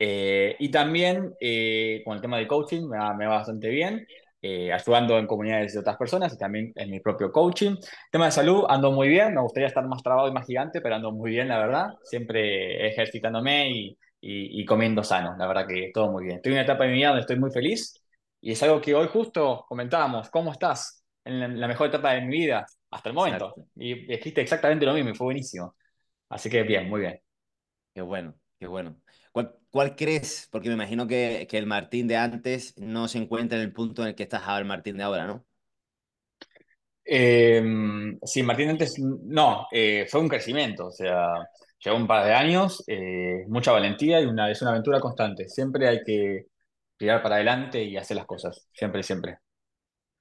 Eh, 0.02 0.56
y 0.58 0.70
también 0.70 1.34
eh, 1.40 2.02
con 2.04 2.16
el 2.16 2.22
tema 2.22 2.38
de 2.38 2.48
coaching 2.48 2.88
me 2.88 2.98
va, 2.98 3.14
me 3.14 3.26
va 3.26 3.36
bastante 3.36 3.68
bien, 3.68 4.06
eh, 4.42 4.72
ayudando 4.72 5.18
en 5.18 5.26
comunidades 5.26 5.74
de 5.74 5.80
otras 5.80 5.96
personas 5.98 6.32
y 6.32 6.38
también 6.38 6.72
en 6.74 6.90
mi 6.90 7.00
propio 7.00 7.30
coaching. 7.30 7.76
Tema 8.10 8.26
de 8.26 8.32
salud, 8.32 8.64
ando 8.68 8.92
muy 8.92 9.08
bien, 9.08 9.34
me 9.34 9.42
gustaría 9.42 9.68
estar 9.68 9.86
más 9.86 10.02
trabado 10.02 10.28
y 10.28 10.32
más 10.32 10.46
gigante, 10.46 10.80
pero 10.80 10.94
ando 10.96 11.12
muy 11.12 11.30
bien, 11.32 11.48
la 11.48 11.58
verdad, 11.58 11.88
siempre 12.04 12.88
ejercitándome 12.88 13.70
y, 13.70 13.98
y, 14.20 14.62
y 14.62 14.64
comiendo 14.64 15.04
sano, 15.04 15.36
la 15.38 15.46
verdad 15.46 15.66
que 15.66 15.90
todo 15.92 16.10
muy 16.10 16.24
bien. 16.24 16.36
Estoy 16.36 16.52
en 16.52 16.54
una 16.58 16.64
etapa 16.64 16.84
de 16.84 16.90
mi 16.90 16.96
vida 16.96 17.08
donde 17.08 17.20
estoy 17.22 17.38
muy 17.38 17.50
feliz 17.50 17.94
y 18.40 18.52
es 18.52 18.62
algo 18.62 18.80
que 18.80 18.94
hoy 18.94 19.08
justo 19.08 19.64
comentábamos, 19.68 20.30
¿cómo 20.30 20.52
estás? 20.52 21.04
En 21.24 21.40
la, 21.40 21.48
la 21.48 21.68
mejor 21.68 21.88
etapa 21.88 22.12
de 22.14 22.22
mi 22.22 22.38
vida 22.38 22.66
hasta 22.90 23.08
el 23.10 23.14
momento. 23.14 23.48
Exacto. 23.48 23.70
Y 23.76 24.06
dijiste 24.06 24.40
exactamente 24.40 24.86
lo 24.86 24.94
mismo 24.94 25.10
y 25.10 25.14
fue 25.14 25.26
buenísimo. 25.26 25.76
Así 26.30 26.50
que 26.50 26.62
bien, 26.64 26.88
muy 26.88 27.02
bien. 27.02 27.20
Qué 27.94 28.02
bueno. 28.02 28.39
Qué 28.60 28.66
bueno. 28.68 28.96
¿Cuál, 29.32 29.56
cuál 29.70 29.96
crees? 29.96 30.48
Porque 30.52 30.68
me 30.68 30.74
imagino 30.76 31.06
que, 31.08 31.46
que 31.50 31.58
el 31.58 31.66
Martín 31.66 32.08
de 32.08 32.16
antes 32.18 32.76
no 32.78 33.08
se 33.08 33.18
encuentra 33.18 33.58
en 33.58 33.64
el 33.64 33.72
punto 33.72 34.02
en 34.02 34.08
el 34.10 34.14
que 34.14 34.24
estás 34.24 34.42
ahora 34.44 34.60
el 34.60 34.66
Martín 34.66 34.98
de 34.98 35.04
ahora, 35.04 35.26
¿no? 35.26 35.46
Eh, 37.04 37.62
sí, 38.24 38.42
Martín 38.42 38.70
antes, 38.70 38.94
no, 38.98 39.66
eh, 39.72 40.06
fue 40.08 40.20
un 40.20 40.28
crecimiento, 40.28 40.86
o 40.88 40.92
sea, 40.92 41.28
llevó 41.84 41.96
un 41.96 42.06
par 42.06 42.24
de 42.24 42.34
años, 42.34 42.84
eh, 42.86 43.44
mucha 43.48 43.72
valentía 43.72 44.20
y 44.20 44.26
una, 44.26 44.50
es 44.50 44.62
una 44.62 44.70
aventura 44.72 45.00
constante. 45.00 45.48
Siempre 45.48 45.88
hay 45.88 46.02
que 46.04 46.46
tirar 46.96 47.22
para 47.22 47.36
adelante 47.36 47.82
y 47.82 47.96
hacer 47.96 48.16
las 48.16 48.26
cosas, 48.26 48.68
siempre, 48.72 49.02
siempre. 49.02 49.38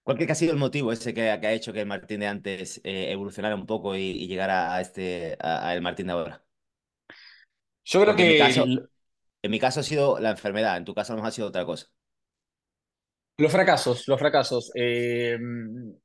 ¿Cuál 0.03 0.17
crees 0.17 0.27
que 0.27 0.31
ha 0.33 0.35
sido 0.35 0.53
el 0.53 0.59
motivo 0.59 0.91
ese 0.91 1.13
que, 1.13 1.21
que 1.41 1.47
ha 1.47 1.51
hecho 1.53 1.71
que 1.73 1.81
el 1.81 1.85
Martín 1.87 2.19
de 2.21 2.27
antes 2.27 2.81
eh, 2.83 3.11
evolucionara 3.11 3.55
un 3.55 3.65
poco 3.67 3.95
y, 3.95 4.01
y 4.01 4.27
llegara 4.27 4.73
a 4.75 4.81
este, 4.81 5.37
a, 5.39 5.67
a 5.69 5.73
el 5.75 5.81
Martín 5.81 6.07
de 6.07 6.13
ahora? 6.13 6.43
Yo 7.89 8.01
creo 8.01 8.15
Porque 8.15 8.23
en 8.23 8.27
mi 8.27 8.35
que 8.35 8.35
caso, 8.35 8.65
en 9.43 9.51
mi 9.51 9.59
caso 9.59 9.79
ha 9.81 9.83
sido 9.83 10.19
la 10.19 10.31
enfermedad, 10.31 10.77
en 10.77 10.85
tu 10.85 10.93
caso 10.95 11.13
mejor 11.15 11.29
ha 11.29 11.31
sido 11.31 11.47
otra 11.49 11.65
cosa. 11.65 11.87
Los 13.37 13.51
fracasos, 13.53 14.05
los 14.07 14.19
fracasos. 14.19 14.69
Eh, 14.75 15.37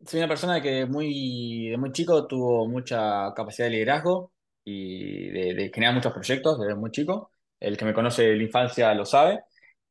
soy 0.07 0.21
una 0.21 0.29
persona 0.29 0.63
que 0.63 0.87
muy, 0.87 1.69
de 1.71 1.77
muy 1.77 1.91
chico 1.91 2.27
tuvo 2.29 2.69
mucha 2.69 3.33
capacidad 3.35 3.67
de 3.67 3.73
liderazgo 3.73 4.33
y 4.65 5.31
de, 5.31 5.55
de 5.55 5.71
generar 5.75 5.95
muchos 5.97 6.13
proyectos 6.13 6.61
desde 6.61 6.77
muy 6.77 6.93
chico. 6.93 7.33
El 7.59 7.77
que 7.77 7.85
me 7.85 7.93
conoce 7.95 8.23
de 8.23 8.37
la 8.37 8.43
infancia 8.45 8.95
lo 8.95 9.05
sabe. 9.05 9.41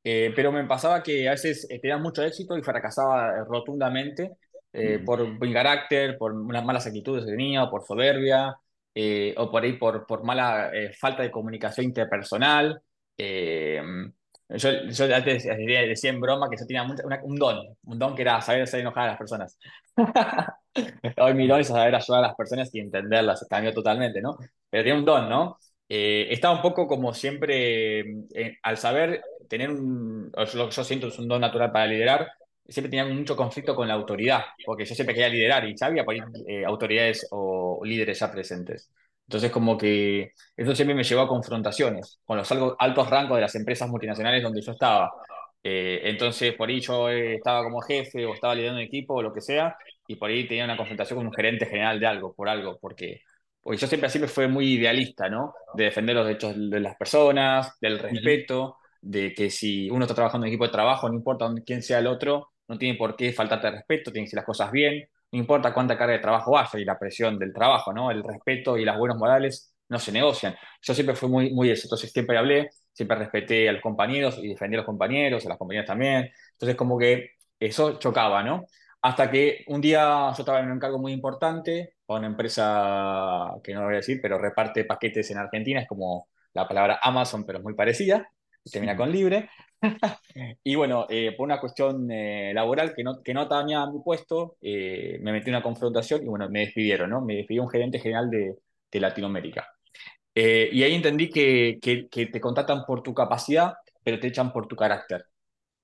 Eh, 0.06 0.32
pero 0.36 0.52
me 0.54 0.64
pasaba 0.66 1.04
que 1.04 1.28
a 1.28 1.32
veces 1.32 1.68
eh, 1.70 1.80
tenía 1.82 1.98
mucho 1.98 2.24
éxito 2.24 2.58
y 2.58 2.64
fracasaba 2.64 3.44
rotundamente 3.46 4.32
eh, 4.72 5.00
Mm, 5.00 5.06
por 5.06 5.28
mi 5.40 5.54
carácter, 5.54 6.18
por 6.18 6.32
unas 6.34 6.64
malas 6.66 6.88
actitudes 6.88 7.26
que 7.26 7.32
tenía, 7.32 7.64
o 7.64 7.70
por 7.72 7.84
soberbia, 7.86 8.56
eh, 8.96 9.34
o 9.38 9.50
por 9.52 9.64
ahí 9.64 9.74
por, 9.74 10.06
por 10.06 10.24
mala 10.24 10.72
eh, 10.74 10.94
falta 10.94 11.24
de 11.24 11.32
comunicación 11.32 11.86
interpersonal. 11.88 12.82
Eh, 13.18 13.82
yo, 14.50 14.70
yo 14.90 15.16
antes 15.16 15.44
decía, 15.44 16.10
en 16.12 16.20
broma 16.22 16.50
que 16.50 16.58
yo 16.58 16.66
tenía 16.68 16.84
mucha- 16.84 17.06
una- 17.06 17.20
un 17.24 17.36
don, 17.36 17.78
un 17.86 18.00
don 18.00 18.16
que 18.16 18.22
era 18.22 18.42
saber 18.42 18.64
hacer 18.64 18.82
enojar 18.82 19.04
a 19.06 19.08
las 19.12 19.18
personas. 19.18 19.58
Hoy 21.18 21.34
mi 21.34 21.48
don 21.48 21.60
es 21.60 21.68
saber 21.68 21.96
ayudar 21.96 22.24
a 22.24 22.28
las 22.28 22.36
personas 22.36 22.70
y 22.74 22.80
entenderlas, 22.80 23.46
cambió 23.50 23.74
totalmente, 23.74 24.22
¿no? 24.22 24.38
Pero 24.70 24.84
tenía 24.84 24.96
un 25.00 25.06
don, 25.06 25.30
¿no? 25.30 25.58
Eh, 25.90 26.28
estaba 26.32 26.56
un 26.56 26.62
poco 26.62 26.88
como 26.88 27.14
siempre, 27.14 28.00
eh, 28.34 28.58
al 28.64 28.78
saber 28.78 29.22
tener 29.50 29.70
un, 29.70 30.32
yo, 30.54 30.70
yo 30.70 30.84
siento 30.84 31.08
es 31.08 31.20
un 31.20 31.28
don 31.28 31.42
natural 31.42 31.72
para 31.72 31.88
liderar, 31.88 32.28
siempre 32.68 32.90
tenía 32.90 33.06
mucho 33.06 33.36
conflicto 33.36 33.76
con 33.76 33.88
la 33.88 33.94
autoridad, 33.96 34.44
porque 34.66 34.86
yo 34.86 34.96
siempre 34.96 35.14
quería 35.14 35.30
liderar 35.30 35.68
y 35.68 35.78
sabía 35.78 36.04
por 36.06 36.16
eh, 36.16 36.66
autoridades 36.66 37.28
o 37.32 37.82
líderes 37.84 38.20
ya 38.20 38.32
presentes. 38.32 38.90
Entonces 39.28 39.52
como 39.52 39.78
que 39.78 40.32
eso 40.56 40.76
siempre 40.76 40.96
me 40.96 41.04
llevó 41.04 41.22
a 41.22 41.28
confrontaciones 41.28 42.20
con 42.26 42.38
los 42.38 42.52
altos 42.80 43.10
rangos 43.10 43.38
de 43.38 43.42
las 43.42 43.56
empresas 43.56 43.90
multinacionales 43.90 44.44
donde 44.44 44.62
yo 44.62 44.72
estaba. 44.74 45.12
Eh, 45.64 46.02
entonces, 46.04 46.54
por 46.56 46.70
ahí 46.70 46.82
yo 46.82 47.10
eh, 47.10 47.36
estaba 47.36 47.64
como 47.64 47.82
jefe 47.82 48.26
o 48.26 48.34
estaba 48.34 48.54
liderando 48.54 48.82
un 48.82 48.86
equipo 48.86 49.16
o 49.16 49.22
lo 49.22 49.34
que 49.34 49.42
sea, 49.42 49.78
y 50.08 50.16
por 50.16 50.30
ahí 50.30 50.48
tenía 50.48 50.66
una 50.66 50.76
confrontación 50.78 51.18
con 51.18 51.28
un 51.28 51.34
gerente 51.34 51.66
general 51.66 52.00
de 52.00 52.06
algo, 52.08 52.34
por 52.34 52.50
algo, 52.50 52.78
porque, 52.82 53.22
porque 53.62 53.78
yo 53.80 53.88
siempre, 53.88 54.10
siempre 54.10 54.30
fui 54.30 54.48
muy 54.48 54.74
idealista, 54.74 55.30
¿no? 55.30 55.54
De 55.74 55.86
defender 55.86 56.16
los 56.16 56.28
derechos 56.28 56.54
de 56.58 56.80
las 56.82 56.98
personas, 56.98 57.78
del 57.80 58.00
respeto, 58.00 58.78
de 59.02 59.34
que 59.34 59.50
si 59.50 59.90
uno 59.90 60.04
está 60.06 60.16
trabajando 60.16 60.46
en 60.46 60.52
equipo 60.54 60.66
de 60.66 60.72
trabajo, 60.72 61.08
no 61.10 61.16
importa 61.16 61.50
quién 61.66 61.82
sea 61.82 62.00
el 62.00 62.08
otro, 62.08 62.53
no 62.68 62.78
tiene 62.78 62.98
por 62.98 63.16
qué 63.16 63.34
faltarte 63.34 63.68
el 63.68 63.74
respeto, 63.74 64.12
tienen 64.12 64.26
que 64.26 64.30
hacer 64.30 64.38
las 64.38 64.46
cosas 64.46 64.72
bien, 64.72 65.08
no 65.32 65.40
importa 65.40 65.74
cuánta 65.74 65.98
carga 65.98 66.14
de 66.14 66.20
trabajo 66.20 66.58
haya 66.58 66.80
y 66.80 66.86
la 66.86 66.98
presión 67.00 67.40
del 67.40 67.54
trabajo, 67.54 67.92
¿no? 67.94 68.12
El 68.12 68.24
respeto 68.24 68.78
y 68.78 68.86
las 68.86 68.98
buenos 68.98 69.18
modales 69.18 69.74
no 69.90 70.00
se 70.00 70.12
negocian. 70.12 70.56
Yo 70.82 70.94
siempre 70.94 71.16
fui 71.16 71.30
muy, 71.30 71.54
muy 71.54 71.70
eso, 71.72 71.86
entonces 71.86 72.12
siempre 72.12 72.38
hablé, 72.38 72.70
siempre 72.92 73.18
respeté 73.18 73.68
a 73.70 73.74
los 73.74 73.82
compañeros 73.82 74.38
y 74.42 74.50
defendí 74.50 74.76
a 74.76 74.80
los 74.80 74.86
compañeros, 74.86 75.46
a 75.46 75.50
las 75.50 75.58
compañeras 75.58 75.88
también. 75.88 76.32
Entonces 76.54 76.76
como 76.76 76.98
que 76.98 77.32
eso 77.60 77.98
chocaba, 78.00 78.44
¿no? 78.44 78.66
Hasta 79.02 79.30
que 79.30 79.64
un 79.68 79.82
día 79.82 80.32
yo 80.32 80.36
estaba 80.40 80.60
en 80.60 80.68
un 80.68 80.74
encargo 80.78 80.98
muy 81.00 81.12
importante 81.12 81.96
para 82.06 82.20
una 82.20 82.28
empresa 82.28 83.52
que 83.64 83.74
no 83.74 83.84
voy 83.84 83.94
a 83.96 83.98
decir, 83.98 84.20
pero 84.22 84.38
reparte 84.38 84.86
paquetes 84.86 85.30
en 85.32 85.38
Argentina, 85.40 85.82
es 85.82 85.88
como 85.88 86.28
la 86.54 86.68
palabra 86.68 87.00
Amazon, 87.02 87.46
pero 87.46 87.58
es 87.60 87.64
muy 87.64 87.74
parecida, 87.74 88.30
termina 88.72 88.96
con 88.96 89.12
libre. 89.12 89.50
Y 90.64 90.76
bueno, 90.76 91.06
eh, 91.10 91.34
por 91.38 91.46
una 91.46 91.60
cuestión 91.60 92.10
eh, 92.12 92.52
laboral 92.54 92.94
que 92.96 93.04
no, 93.04 93.22
que 93.22 93.34
no 93.34 93.42
atañía 93.42 93.82
a 93.84 93.92
mi 93.92 94.00
puesto, 94.00 94.58
eh, 94.62 95.18
me 95.22 95.32
metí 95.32 95.50
en 95.50 95.56
una 95.56 95.64
confrontación 95.64 96.24
y 96.24 96.28
bueno, 96.28 96.50
me 96.50 96.62
despidieron, 96.62 97.10
¿no? 97.10 97.22
Me 97.22 97.36
despidió 97.36 97.64
un 97.64 97.70
gerente 97.70 98.00
general 98.00 98.30
de, 98.30 98.56
de 98.92 99.00
Latinoamérica. 99.00 99.68
Eh, 100.36 100.70
y 100.74 100.84
ahí 100.84 100.96
entendí 100.96 101.30
que, 101.30 101.80
que, 101.82 102.10
que 102.10 102.28
te 102.28 102.42
contratan 102.42 102.86
por 102.86 103.04
tu 103.04 103.14
capacidad, 103.14 103.76
pero 104.04 104.20
te 104.20 104.28
echan 104.28 104.54
por 104.54 104.68
tu 104.68 104.76
carácter. 104.76 105.26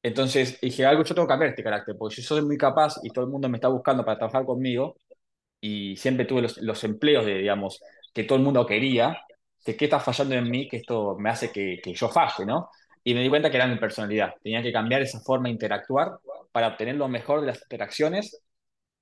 Entonces 0.03 0.59
dije, 0.61 0.85
algo 0.85 1.03
yo 1.03 1.15
tengo 1.15 1.27
que 1.27 1.31
cambiar 1.33 1.51
este 1.51 1.63
carácter, 1.63 1.95
porque 1.97 2.15
yo 2.17 2.23
soy 2.23 2.43
muy 2.43 2.57
capaz 2.57 2.95
y 3.03 3.09
todo 3.11 3.25
el 3.25 3.31
mundo 3.31 3.49
me 3.49 3.57
está 3.57 3.69
buscando 3.69 4.05
para 4.05 4.17
trabajar 4.19 4.45
conmigo, 4.45 4.97
y 5.61 5.95
siempre 5.97 6.25
tuve 6.25 6.41
los, 6.43 6.57
los 6.59 6.83
empleos 6.83 7.25
de, 7.25 7.35
digamos, 7.39 7.81
que 8.13 8.23
todo 8.23 8.37
el 8.37 8.43
mundo 8.43 8.65
quería, 8.65 9.17
de 9.65 9.75
qué 9.77 9.85
está 9.85 9.99
fallando 9.99 10.35
en 10.35 10.49
mí 10.49 10.67
que 10.67 10.77
esto 10.77 11.17
me 11.19 11.29
hace 11.29 11.51
que, 11.51 11.79
que 11.83 11.93
yo 11.93 12.09
falle, 12.09 12.45
¿no? 12.45 12.69
Y 13.03 13.13
me 13.13 13.21
di 13.21 13.29
cuenta 13.29 13.49
que 13.49 13.57
era 13.57 13.67
mi 13.67 13.77
personalidad. 13.77 14.33
Tenía 14.43 14.61
que 14.61 14.71
cambiar 14.73 15.01
esa 15.01 15.19
forma 15.21 15.47
de 15.49 15.53
interactuar 15.53 16.11
para 16.51 16.67
obtener 16.69 16.95
lo 16.95 17.07
mejor 17.07 17.41
de 17.41 17.47
las 17.47 17.61
interacciones, 17.63 18.41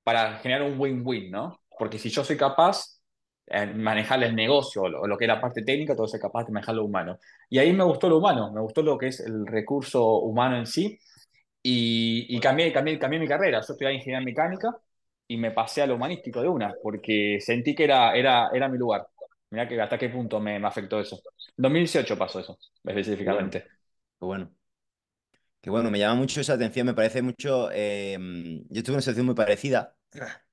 para 0.04 0.38
generar 0.40 0.64
un 0.64 0.80
win-win, 0.80 1.32
¿no? 1.32 1.60
Porque 1.78 2.00
si 2.00 2.10
yo 2.10 2.24
soy 2.24 2.38
capaz 2.38 2.86
de 3.46 3.68
manejar 3.68 4.24
el 4.24 4.36
negocio 4.36 4.84
o 4.84 4.90
lo, 4.90 5.08
lo 5.08 5.18
que 5.18 5.26
es 5.26 5.30
la 5.30 5.42
parte 5.42 5.64
técnica, 5.64 5.96
que 5.96 6.08
ser 6.08 6.20
capaz 6.20 6.46
de 6.46 6.52
manejar 6.54 6.76
lo 6.76 6.86
humano. 6.86 7.18
Y 7.50 7.60
ahí 7.60 7.74
me 7.74 7.84
gustó 7.84 8.10
lo 8.10 8.18
humano, 8.18 8.52
me 8.52 8.62
gustó 8.62 8.82
lo 8.82 8.98
que 8.98 9.08
es 9.08 9.20
el 9.22 9.46
recurso 9.48 10.20
humano 10.20 10.58
en 10.58 10.66
sí 10.68 11.00
y, 11.64 12.26
y 12.36 12.40
cambié, 12.40 12.72
cambié, 12.74 12.98
cambié 13.00 13.20
mi 13.20 13.28
carrera. 13.28 13.60
Yo 13.62 13.74
estudié 13.74 13.94
ingeniería 13.94 14.24
mecánica 14.26 14.70
y 15.28 15.38
me 15.38 15.52
pasé 15.52 15.82
a 15.82 15.88
lo 15.88 15.96
humanístico 15.96 16.42
de 16.42 16.48
una, 16.50 16.74
porque 16.82 17.40
sentí 17.42 17.76
que 17.76 17.84
era, 17.86 18.16
era, 18.16 18.50
era 18.54 18.70
mi 18.70 18.78
lugar. 18.78 19.08
Mirá 19.50 19.68
que 19.68 19.80
hasta 19.82 19.98
qué 19.98 20.10
punto 20.10 20.40
me, 20.40 20.60
me 20.60 20.68
afectó 20.68 21.00
eso. 21.00 21.20
2018 21.58 22.18
pasó 22.18 22.40
eso, 22.40 22.58
específicamente. 22.84 23.66
Qué 24.20 24.26
bueno. 24.26 24.52
Qué 25.62 25.70
bueno, 25.70 25.92
me 25.92 26.00
llama 26.00 26.16
mucho 26.16 26.40
esa 26.42 26.54
atención, 26.54 26.86
me 26.88 26.94
parece 26.94 27.22
mucho. 27.22 27.70
eh, 27.74 28.18
yo 28.70 28.84
tuve 28.84 28.94
una 28.96 29.02
situación 29.02 29.26
muy 29.26 29.36
parecida. 29.36 29.96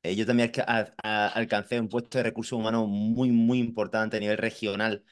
Eh, 0.03 0.17
yo 0.17 0.27
también 0.27 0.51
alca- 0.51 0.65
a- 0.69 0.95
a- 1.05 1.29
alcancé 1.31 1.81
un 1.81 1.89
puesto 1.91 2.19
de 2.19 2.25
recursos 2.25 2.59
humanos 2.59 2.89
muy, 2.89 3.31
muy 3.31 3.61
importante 3.61 4.17
a 4.19 4.21
nivel 4.21 4.39
regional. 4.39 5.05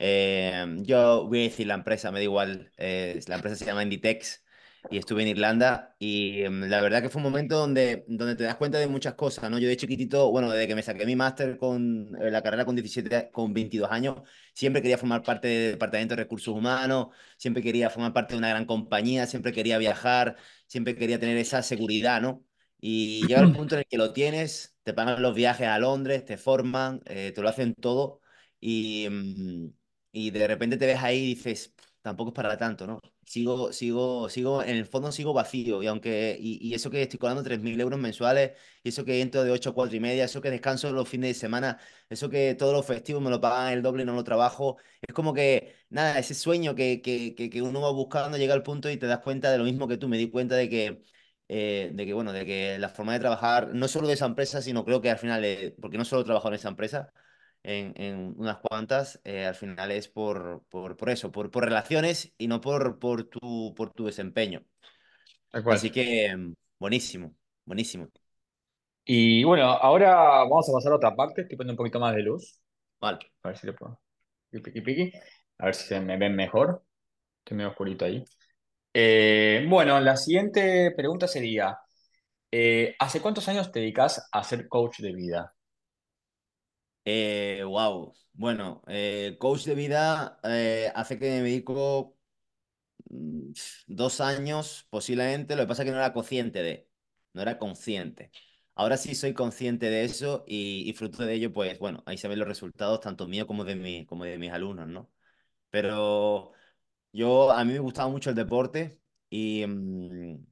Eh, 0.00 0.66
yo 0.82 1.26
voy 1.28 1.40
a 1.40 1.42
decir 1.44 1.68
la 1.68 1.74
empresa, 1.76 2.12
me 2.12 2.20
da 2.20 2.24
igual. 2.24 2.72
eh, 2.78 3.20
la 3.28 3.36
empresa 3.36 3.56
se 3.56 3.66
llama 3.66 3.84
Inditex 3.84 4.44
y 4.90 4.98
estuve 4.98 5.22
en 5.22 5.28
Irlanda 5.28 5.96
y 5.98 6.42
em, 6.42 6.62
la 6.68 6.80
verdad 6.80 7.02
que 7.02 7.08
fue 7.08 7.18
un 7.20 7.24
momento 7.24 7.56
donde, 7.58 8.04
donde 8.08 8.36
te 8.36 8.44
das 8.44 8.56
cuenta 8.56 8.78
de 8.78 8.86
muchas 8.86 9.14
cosas, 9.14 9.50
¿no? 9.50 9.58
Yo 9.58 9.68
de 9.68 9.76
chiquitito, 9.76 10.30
bueno, 10.30 10.50
desde 10.50 10.68
que 10.68 10.74
me 10.74 10.82
saqué 10.82 11.06
mi 11.06 11.16
máster 11.16 11.56
con 11.58 12.16
eh, 12.20 12.30
la 12.30 12.42
carrera 12.42 12.64
con 12.64 12.76
17, 12.76 13.30
con 13.32 13.52
22 13.52 13.90
años, 13.90 14.16
siempre 14.54 14.82
quería 14.82 14.98
formar 14.98 15.24
parte 15.24 15.48
del 15.48 15.72
Departamento 15.72 16.14
de 16.16 16.22
Recursos 16.22 16.54
Humanos, 16.54 17.08
siempre 17.36 17.62
quería 17.62 17.90
formar 17.90 18.12
parte 18.12 18.34
de 18.34 18.38
una 18.38 18.48
gran 18.50 18.64
compañía, 18.66 19.26
siempre 19.26 19.52
quería 19.52 19.78
viajar, 19.78 20.36
siempre 20.66 20.94
quería 20.96 21.18
tener 21.20 21.36
esa 21.38 21.62
seguridad, 21.62 22.20
¿no? 22.20 22.44
Y 22.80 23.26
llega 23.26 23.40
el 23.40 23.50
punto 23.52 23.74
en 23.74 23.80
el 23.80 23.86
que 23.86 23.96
lo 23.98 24.12
tienes, 24.12 24.76
te 24.82 24.92
pagan 24.94 25.22
los 25.22 25.34
viajes 25.34 25.66
a 25.66 25.78
Londres, 25.78 26.24
te 26.24 26.36
forman, 26.36 27.00
eh, 27.06 27.32
te 27.34 27.42
lo 27.42 27.48
hacen 27.48 27.74
todo 27.74 28.20
y, 28.60 29.08
mm, 29.10 29.68
y 30.12 30.30
de 30.30 30.46
repente 30.46 30.76
te 30.76 30.86
ves 30.86 31.02
ahí 31.02 31.18
y 31.18 31.34
dices, 31.34 31.68
"Pff, 31.76 31.86
tampoco 32.06 32.30
es 32.30 32.34
para 32.34 32.56
tanto, 32.56 32.86
¿no? 32.86 33.00
Sigo, 33.24 33.72
sigo, 33.72 34.28
sigo, 34.28 34.62
en 34.62 34.76
el 34.76 34.86
fondo 34.86 35.10
sigo 35.10 35.32
vacío 35.34 35.82
y 35.82 35.88
aunque, 35.88 36.36
y, 36.40 36.58
y 36.64 36.74
eso 36.74 36.90
que 36.90 37.02
estoy 37.02 37.18
cobrando 37.18 37.42
3.000 37.42 37.80
euros 37.80 37.98
mensuales, 37.98 38.52
y 38.84 38.90
eso 38.90 39.04
que 39.04 39.20
entro 39.20 39.42
de 39.42 39.50
8 39.50 39.70
a 39.70 39.74
4 39.74 39.96
y 39.96 40.00
media, 40.00 40.24
eso 40.24 40.40
que 40.40 40.50
descanso 40.50 40.92
los 40.92 41.08
fines 41.08 41.30
de 41.30 41.34
semana, 41.34 41.78
eso 42.08 42.28
que 42.30 42.54
todos 42.54 42.72
los 42.72 42.86
festivos 42.86 43.20
me 43.22 43.30
lo 43.30 43.40
pagan 43.40 43.72
el 43.72 43.82
doble 43.82 44.02
y 44.04 44.06
no 44.06 44.14
lo 44.14 44.22
trabajo, 44.24 44.76
es 45.02 45.12
como 45.14 45.34
que, 45.34 45.74
nada, 45.90 46.18
ese 46.18 46.34
sueño 46.34 46.74
que, 46.76 47.02
que, 47.02 47.34
que, 47.34 47.50
que 47.50 47.62
uno 47.62 47.80
va 47.80 47.90
buscando 47.90 48.38
llega 48.38 48.54
al 48.54 48.62
punto 48.62 48.88
y 48.90 48.96
te 48.96 49.06
das 49.06 49.18
cuenta 49.20 49.50
de 49.50 49.58
lo 49.58 49.64
mismo 49.64 49.88
que 49.88 49.96
tú, 49.96 50.08
me 50.08 50.16
di 50.18 50.30
cuenta 50.30 50.54
de 50.54 50.68
que, 50.70 51.02
eh, 51.48 51.90
de 51.92 52.06
que, 52.06 52.12
bueno, 52.14 52.32
de 52.32 52.46
que 52.46 52.78
la 52.78 52.88
forma 52.88 53.12
de 53.14 53.20
trabajar, 53.20 53.74
no 53.74 53.88
solo 53.88 54.08
de 54.08 54.14
esa 54.14 54.26
empresa, 54.26 54.62
sino 54.62 54.84
creo 54.84 55.00
que 55.00 55.10
al 55.10 55.18
final, 55.18 55.44
eh, 55.44 55.74
porque 55.80 55.98
no 55.98 56.04
solo 56.04 56.24
trabajo 56.24 56.48
en 56.48 56.54
esa 56.54 56.68
empresa, 56.68 57.12
en, 57.66 57.92
en 57.96 58.34
unas 58.38 58.58
cuantas, 58.58 59.20
eh, 59.24 59.44
al 59.46 59.54
final 59.54 59.90
es 59.90 60.08
por, 60.08 60.62
por, 60.68 60.96
por 60.96 61.10
eso, 61.10 61.32
por, 61.32 61.50
por 61.50 61.64
relaciones 61.64 62.32
y 62.38 62.48
no 62.48 62.60
por, 62.60 62.98
por 62.98 63.24
tu, 63.24 63.74
por 63.76 63.90
tu 63.92 64.06
desempeño. 64.06 64.64
Así 65.66 65.90
que, 65.90 66.34
mm, 66.36 66.54
buenísimo, 66.78 67.34
buenísimo. 67.64 68.08
Y 69.04 69.44
bueno, 69.44 69.64
ahora 69.64 70.14
vamos 70.44 70.68
a 70.68 70.72
pasar 70.72 70.92
a 70.92 70.96
otra 70.96 71.14
parte. 71.14 71.42
Estoy 71.42 71.56
poniendo 71.56 71.74
un 71.74 71.76
poquito 71.78 72.00
más 72.00 72.14
de 72.14 72.22
luz. 72.22 72.60
Vale. 73.00 73.18
A 73.42 73.48
ver 73.48 73.58
si 73.58 73.66
le 73.66 73.72
puedo. 73.72 74.00
Piqui, 74.50 74.80
piqui. 74.80 75.12
A 75.58 75.66
ver 75.66 75.74
si 75.74 75.86
se 75.86 76.00
me 76.00 76.16
ven 76.16 76.34
mejor. 76.36 76.84
Estoy 77.40 77.56
medio 77.56 77.70
oscurito 77.70 78.04
ahí. 78.04 78.24
Eh, 78.94 79.66
bueno, 79.68 80.00
la 80.00 80.16
siguiente 80.16 80.92
pregunta 80.96 81.28
sería, 81.28 81.78
eh, 82.52 82.96
¿hace 82.98 83.20
cuántos 83.20 83.48
años 83.48 83.72
te 83.72 83.80
dedicas 83.80 84.28
a 84.32 84.44
ser 84.44 84.68
coach 84.68 85.00
de 85.00 85.14
vida? 85.14 85.55
Eh, 87.08 87.62
wow. 87.64 88.12
Bueno, 88.32 88.82
eh, 88.88 89.36
coach 89.38 89.64
de 89.64 89.74
vida 89.74 90.40
eh, 90.44 90.92
hace 90.94 91.18
que 91.18 91.26
me 91.26 91.42
dedico 91.42 92.18
mm, 93.10 93.52
dos 93.88 94.20
años 94.20 94.86
posiblemente. 94.90 95.56
Lo 95.56 95.62
que 95.64 95.68
pasa 95.68 95.82
es 95.82 95.86
que 95.86 95.92
no 95.92 95.98
era 95.98 96.12
consciente 96.12 96.62
de, 96.62 96.90
no 97.34 97.42
era 97.42 97.58
consciente. 97.58 98.30
Ahora 98.76 98.96
sí 98.98 99.14
soy 99.14 99.34
consciente 99.34 99.90
de 99.90 100.04
eso 100.04 100.44
y, 100.46 100.88
y 100.88 100.94
fruto 100.94 101.24
de 101.24 101.34
ello, 101.34 101.52
pues 101.52 101.78
bueno, 101.78 102.02
ahí 102.06 102.18
se 102.18 102.28
ven 102.28 102.38
los 102.40 102.48
resultados 102.48 103.00
tanto 103.00 103.28
míos 103.28 103.46
como 103.46 103.64
de, 103.64 103.76
mi, 103.76 104.06
como 104.06 104.24
de 104.24 104.38
mis 104.38 104.52
alumnos, 104.52 104.88
¿no? 104.88 105.10
Pero 105.70 106.52
yo, 107.12 107.52
a 107.52 107.64
mí 107.64 107.72
me 107.74 107.80
gustaba 107.80 108.10
mucho 108.10 108.30
el 108.30 108.36
deporte 108.36 109.00
y, 109.30 109.66
mm, 109.66 110.46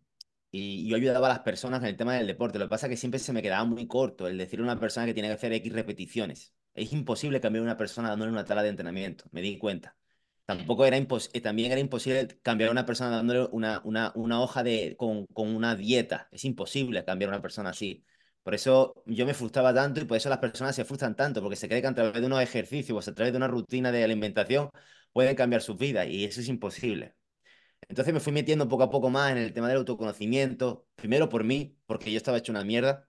y 0.57 0.89
yo 0.89 0.97
ayudaba 0.97 1.27
a 1.27 1.31
las 1.31 1.41
personas 1.41 1.83
en 1.83 1.89
el 1.89 1.97
tema 1.97 2.15
del 2.15 2.29
deporte. 2.29 2.59
Lo 2.59 2.67
que 2.67 2.71
pasa 2.71 2.87
es 2.87 2.91
que 2.91 2.97
siempre 2.97 3.19
se 3.19 3.33
me 3.33 3.43
quedaba 3.43 3.65
muy 3.65 3.89
corto 3.89 4.29
el 4.29 4.39
decir 4.39 4.61
a 4.61 4.63
una 4.63 4.79
persona 4.79 5.05
que 5.05 5.13
tiene 5.15 5.29
que 5.29 5.35
hacer 5.35 5.53
X 5.53 5.73
repeticiones. 5.73 6.55
Es 6.75 6.93
imposible 6.93 7.41
cambiar 7.41 7.63
a 7.63 7.65
una 7.65 7.77
persona 7.77 8.09
dándole 8.11 8.31
una 8.31 8.45
tabla 8.45 8.63
de 8.63 8.69
entrenamiento, 8.69 9.25
me 9.33 9.41
di 9.43 9.59
cuenta. 9.59 9.97
Tampoco 10.45 10.85
era 10.87 10.97
impos 10.97 11.31
eh, 11.33 11.41
también 11.41 11.73
era 11.73 11.81
imposible 11.81 12.29
cambiar 12.43 12.69
a 12.69 12.73
una 12.73 12.87
persona 12.87 13.11
dándole 13.11 13.49
una, 13.51 13.81
una, 13.85 14.13
una 14.15 14.41
hoja 14.43 14.63
de, 14.63 14.95
con, 14.97 15.27
con 15.27 15.49
una 15.55 15.75
dieta. 15.75 16.29
Es 16.31 16.45
imposible 16.45 17.05
cambiar 17.05 17.31
a 17.31 17.35
una 17.35 17.43
persona 17.43 17.71
así. 17.71 18.05
Por 18.45 18.55
eso 18.55 19.03
yo 19.07 19.27
me 19.27 19.35
frustraba 19.35 19.75
tanto 19.75 20.01
y 20.03 20.05
por 20.05 20.17
eso 20.19 20.29
las 20.29 20.39
personas 20.39 20.77
se 20.77 20.85
frustran 20.85 21.17
tanto, 21.17 21.41
porque 21.43 21.57
se 21.57 21.67
creen 21.67 21.83
que 21.83 21.89
a 21.89 21.95
través 21.95 22.21
de 22.21 22.27
unos 22.27 22.43
ejercicios 22.43 23.09
o 23.09 23.11
a 23.11 23.15
través 23.15 23.33
de 23.33 23.39
una 23.39 23.49
rutina 23.49 23.91
de 23.91 24.05
alimentación 24.05 24.71
pueden 25.13 25.35
cambiar 25.35 25.63
sus 25.63 25.77
vidas 25.79 26.07
y 26.09 26.25
eso 26.25 26.41
es 26.41 26.49
imposible. 26.49 27.15
Entonces 27.89 28.15
me 28.15 28.21
fui 28.21 28.33
metiendo 28.33 28.69
poco 28.69 28.85
a 28.85 28.91
poco 28.91 29.11
más 29.11 29.33
en 29.33 29.39
el 29.39 29.53
tema 29.53 29.69
del 29.69 29.79
autoconocimiento, 29.79 30.87
primero 30.97 31.29
por 31.29 31.45
mí, 31.45 31.79
porque 31.87 32.11
yo 32.13 32.17
estaba 32.19 32.39
hecho 32.39 32.53
una 32.53 32.65
mierda, 32.65 33.09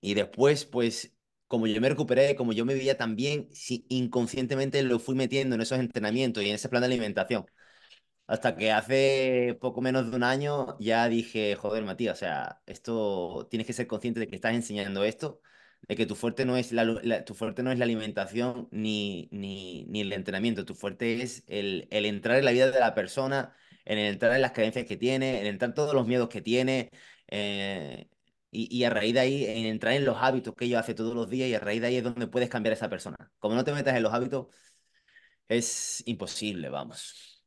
y 0.00 0.14
después, 0.14 0.64
pues, 0.66 1.14
como 1.48 1.66
yo 1.66 1.80
me 1.80 1.88
recuperé, 1.88 2.36
como 2.36 2.52
yo 2.52 2.64
me 2.64 2.74
veía 2.74 2.96
también, 2.98 3.48
sí, 3.52 3.86
inconscientemente 3.88 4.82
lo 4.82 4.98
fui 4.98 5.14
metiendo 5.14 5.54
en 5.54 5.62
esos 5.62 5.78
entrenamientos 5.78 6.42
y 6.42 6.48
en 6.50 6.54
ese 6.56 6.68
plan 6.68 6.82
de 6.82 6.86
alimentación. 6.86 7.46
Hasta 8.26 8.56
que 8.56 8.72
hace 8.72 9.58
poco 9.60 9.82
menos 9.82 10.10
de 10.10 10.16
un 10.16 10.22
año 10.22 10.76
ya 10.80 11.08
dije, 11.08 11.56
joder, 11.56 11.84
Matías, 11.84 12.16
o 12.18 12.20
sea, 12.20 12.62
esto 12.66 13.46
tienes 13.50 13.66
que 13.66 13.74
ser 13.74 13.86
consciente 13.86 14.20
de 14.20 14.28
que 14.28 14.36
estás 14.36 14.54
enseñando 14.54 15.04
esto, 15.04 15.42
de 15.88 15.96
que 15.96 16.06
tu 16.06 16.14
fuerte 16.16 16.44
no 16.46 16.56
es 16.56 16.72
la, 16.72 16.84
la- 16.84 17.24
tu 17.24 17.34
fuerte 17.34 17.62
no 17.62 17.70
es 17.72 17.78
la 17.78 17.84
alimentación 17.84 18.68
ni, 18.72 19.28
ni, 19.32 19.84
ni 19.88 20.00
el 20.00 20.12
entrenamiento, 20.14 20.64
tu 20.64 20.74
fuerte 20.74 21.22
es 21.22 21.44
el, 21.48 21.86
el 21.90 22.06
entrar 22.06 22.38
en 22.38 22.46
la 22.46 22.52
vida 22.52 22.70
de 22.70 22.80
la 22.80 22.94
persona, 22.94 23.54
en 23.84 23.98
entrar 23.98 24.32
en 24.34 24.42
las 24.42 24.52
creencias 24.52 24.86
que 24.86 24.96
tiene, 24.96 25.40
en 25.40 25.46
entrar 25.46 25.70
en 25.70 25.74
todos 25.74 25.94
los 25.94 26.06
miedos 26.06 26.28
que 26.28 26.42
tiene, 26.42 26.90
eh, 27.28 28.08
y, 28.50 28.74
y 28.76 28.84
a 28.84 28.90
raíz 28.90 29.14
de 29.14 29.20
ahí, 29.20 29.44
en 29.44 29.66
entrar 29.66 29.94
en 29.94 30.04
los 30.04 30.16
hábitos 30.20 30.54
que 30.54 30.66
ellos 30.66 30.80
hace 30.80 30.94
todos 30.94 31.14
los 31.14 31.28
días, 31.30 31.48
y 31.48 31.54
a 31.54 31.60
raíz 31.60 31.80
de 31.80 31.88
ahí 31.88 31.96
es 31.96 32.04
donde 32.04 32.26
puedes 32.28 32.48
cambiar 32.48 32.72
a 32.72 32.76
esa 32.76 32.88
persona. 32.90 33.16
Como 33.38 33.54
no 33.54 33.64
te 33.64 33.72
metas 33.72 33.96
en 33.96 34.02
los 34.02 34.12
hábitos, 34.12 34.46
es 35.48 36.02
imposible, 36.06 36.68
vamos. 36.68 37.42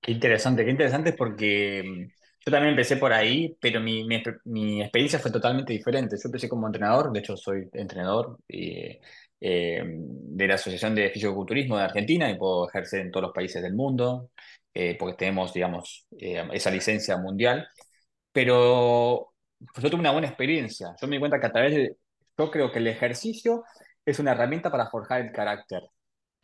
Qué 0.00 0.12
interesante, 0.12 0.64
qué 0.64 0.70
interesante 0.72 1.12
porque 1.12 1.82
mm, 1.84 2.22
yo 2.44 2.50
también 2.50 2.70
empecé 2.70 2.96
por 2.96 3.12
ahí, 3.12 3.56
pero 3.60 3.80
mi, 3.80 4.04
mi, 4.44 4.82
experiencia 4.82 5.20
fue 5.20 5.30
totalmente 5.30 5.72
diferente. 5.72 6.16
Yo 6.16 6.28
empecé 6.28 6.48
como 6.48 6.66
entrenador, 6.66 7.12
de 7.12 7.20
hecho 7.20 7.36
soy 7.36 7.68
entrenador 7.72 8.38
eh, 8.48 9.00
eh, 9.40 9.82
de 9.84 10.48
la 10.48 10.54
Asociación 10.54 10.94
de 10.94 11.10
Fisicoculturismo 11.10 11.76
de 11.76 11.84
Argentina 11.84 12.28
y 12.30 12.36
puedo 12.36 12.68
ejercer 12.68 13.02
en 13.02 13.12
todos 13.12 13.26
los 13.26 13.32
países 13.32 13.62
del 13.62 13.74
mundo, 13.74 14.30
eh, 14.74 14.96
porque 14.98 15.16
tenemos, 15.16 15.52
digamos, 15.52 16.06
eh, 16.18 16.46
esa 16.52 16.70
licencia 16.70 17.16
mundial. 17.18 17.68
Pero 18.32 19.34
pues, 19.74 19.82
yo 19.84 19.90
tuve 19.90 20.00
una 20.00 20.12
buena 20.12 20.28
experiencia. 20.28 20.94
Yo 21.00 21.06
me 21.08 21.16
di 21.16 21.20
cuenta 21.20 21.40
que 21.40 21.46
a 21.46 21.52
través 21.52 21.74
de, 21.74 21.96
yo 22.38 22.50
creo 22.50 22.72
que 22.72 22.78
el 22.78 22.86
ejercicio 22.88 23.64
es 24.04 24.18
una 24.18 24.32
herramienta 24.32 24.70
para 24.70 24.88
forjar 24.90 25.22
el 25.22 25.32
carácter. 25.32 25.82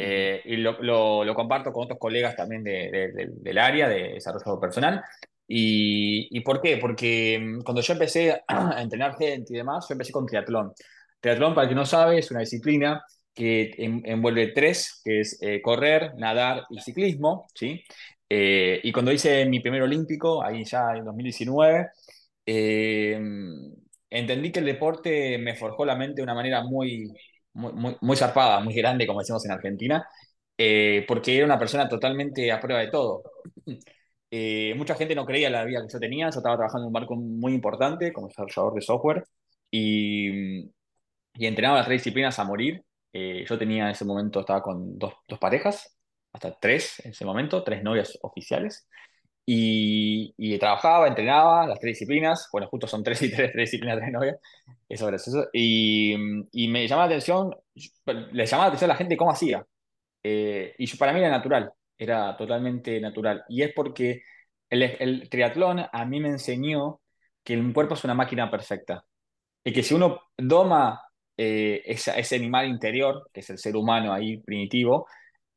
Eh, 0.00 0.42
y 0.44 0.56
lo, 0.58 0.80
lo- 0.82 1.24
lo 1.24 1.34
comparto 1.34 1.72
con 1.72 1.84
otros 1.84 1.98
colegas 1.98 2.36
también 2.36 2.62
de- 2.62 2.90
de- 2.90 3.12
de- 3.12 3.28
del 3.32 3.58
área 3.58 3.88
de 3.88 4.14
desarrollo 4.14 4.60
personal. 4.60 5.02
Y, 5.46 6.28
¿y 6.36 6.40
por 6.40 6.60
qué? 6.62 6.76
Porque 6.78 7.38
mm, 7.40 7.62
cuando 7.62 7.80
yo 7.82 7.92
empecé 7.94 8.42
a 8.48 8.80
entrenar 8.82 9.16
gente 9.16 9.52
y 9.54 9.56
demás, 9.56 9.86
yo 9.88 9.94
empecé 9.94 10.12
con 10.12 10.26
triatlón. 10.26 10.72
Triatlón, 11.20 11.54
para 11.54 11.64
el 11.64 11.68
que 11.70 11.74
no 11.74 11.86
sabe, 11.86 12.18
es 12.18 12.30
una 12.30 12.40
disciplina 12.40 13.02
que 13.34 13.72
en- 13.78 14.02
envuelve 14.04 14.48
tres, 14.54 15.00
que 15.04 15.20
es 15.20 15.38
eh, 15.42 15.60
correr, 15.62 16.12
nadar 16.16 16.64
y 16.70 16.80
ciclismo, 16.80 17.48
¿sí? 17.54 17.82
Eh, 18.28 18.80
y 18.82 18.92
cuando 18.92 19.12
hice 19.12 19.46
mi 19.46 19.60
primer 19.60 19.82
olímpico, 19.82 20.42
ahí 20.42 20.64
ya 20.64 20.94
en 20.96 21.04
2019, 21.04 21.88
eh, 22.46 23.18
entendí 24.10 24.52
que 24.52 24.60
el 24.60 24.66
deporte 24.66 25.38
me 25.38 25.54
forjó 25.56 25.84
la 25.84 25.96
mente 25.96 26.16
de 26.16 26.22
una 26.22 26.34
manera 26.34 26.62
muy, 26.62 27.12
muy, 27.54 27.72
muy, 27.72 27.96
muy 28.00 28.16
zarpada, 28.16 28.60
muy 28.60 28.74
grande, 28.74 29.06
como 29.06 29.20
decimos 29.20 29.44
en 29.46 29.52
Argentina, 29.52 30.06
eh, 30.56 31.04
porque 31.08 31.36
era 31.36 31.46
una 31.46 31.58
persona 31.58 31.88
totalmente 31.88 32.50
a 32.52 32.60
prueba 32.60 32.80
de 32.80 32.88
todo. 32.90 33.22
Eh, 34.30 34.74
mucha 34.76 34.94
gente 34.94 35.14
no 35.14 35.24
creía 35.24 35.48
la 35.48 35.64
vida 35.64 35.80
que 35.80 35.90
yo 35.90 35.98
tenía, 35.98 36.26
yo 36.30 36.40
estaba 36.40 36.54
trabajando 36.56 36.84
en 36.84 36.88
un 36.88 36.92
barco 36.92 37.16
muy 37.16 37.54
importante 37.54 38.12
como 38.12 38.28
desarrollador 38.28 38.74
de 38.74 38.82
software 38.82 39.24
y, 39.70 40.64
y 41.34 41.46
entrenaba 41.46 41.78
las 41.78 41.86
tres 41.86 42.00
disciplinas 42.02 42.38
a 42.38 42.44
morir. 42.44 42.84
Eh, 43.12 43.44
yo 43.48 43.58
tenía 43.58 43.84
en 43.84 43.90
ese 43.90 44.04
momento, 44.04 44.40
estaba 44.40 44.62
con 44.62 44.98
dos, 44.98 45.14
dos 45.28 45.38
parejas, 45.38 45.97
hasta 46.32 46.58
tres 46.58 47.00
en 47.04 47.12
ese 47.12 47.24
momento, 47.24 47.62
tres 47.64 47.82
novias 47.82 48.18
oficiales. 48.22 48.86
Y, 49.46 50.34
y 50.36 50.58
trabajaba, 50.58 51.08
entrenaba 51.08 51.66
las 51.66 51.80
tres 51.80 51.94
disciplinas. 51.94 52.48
Bueno, 52.52 52.68
justo 52.68 52.86
son 52.86 53.02
tres 53.02 53.22
y 53.22 53.30
tres, 53.34 53.52
tres 53.52 53.70
disciplinas 53.70 54.00
de 54.00 54.10
novia. 54.10 54.38
Eso 54.88 55.04
es 55.06 55.10
gracioso. 55.10 55.48
Y, 55.52 56.14
y 56.52 56.68
me 56.68 56.86
llamaba 56.86 57.08
la 57.08 57.14
atención, 57.16 57.54
le 58.32 58.46
llamaba 58.46 58.64
la 58.66 58.68
atención 58.68 58.90
a 58.90 58.94
la 58.94 58.98
gente 58.98 59.16
cómo 59.16 59.30
hacía. 59.32 59.66
Eh, 60.22 60.74
y 60.78 60.86
yo- 60.86 60.98
para 60.98 61.12
mí 61.12 61.20
era 61.20 61.30
natural, 61.30 61.72
era 61.96 62.36
totalmente 62.36 63.00
natural. 63.00 63.44
Y 63.48 63.62
es 63.62 63.72
porque 63.74 64.22
el, 64.70 65.28
triatlón 65.30 65.80
a 65.92 66.04
mí 66.04 66.20
me 66.20 66.28
enseñó 66.28 67.00
que 67.44 67.54
el 67.54 67.72
cuerpo 67.72 67.94
es 67.94 68.04
una 68.04 68.14
máquina 68.14 68.50
perfecta. 68.50 69.04
Y 69.64 69.72
que 69.72 69.82
si 69.82 69.94
uno 69.94 70.20
doma 70.36 71.02
eh, 71.36 71.82
ese 71.86 72.36
animal 72.36 72.68
interior, 72.68 73.30
que 73.32 73.40
es 73.40 73.50
el 73.50 73.58
ser 73.58 73.76
humano 73.76 74.12
ahí 74.12 74.38
primitivo, 74.38 75.06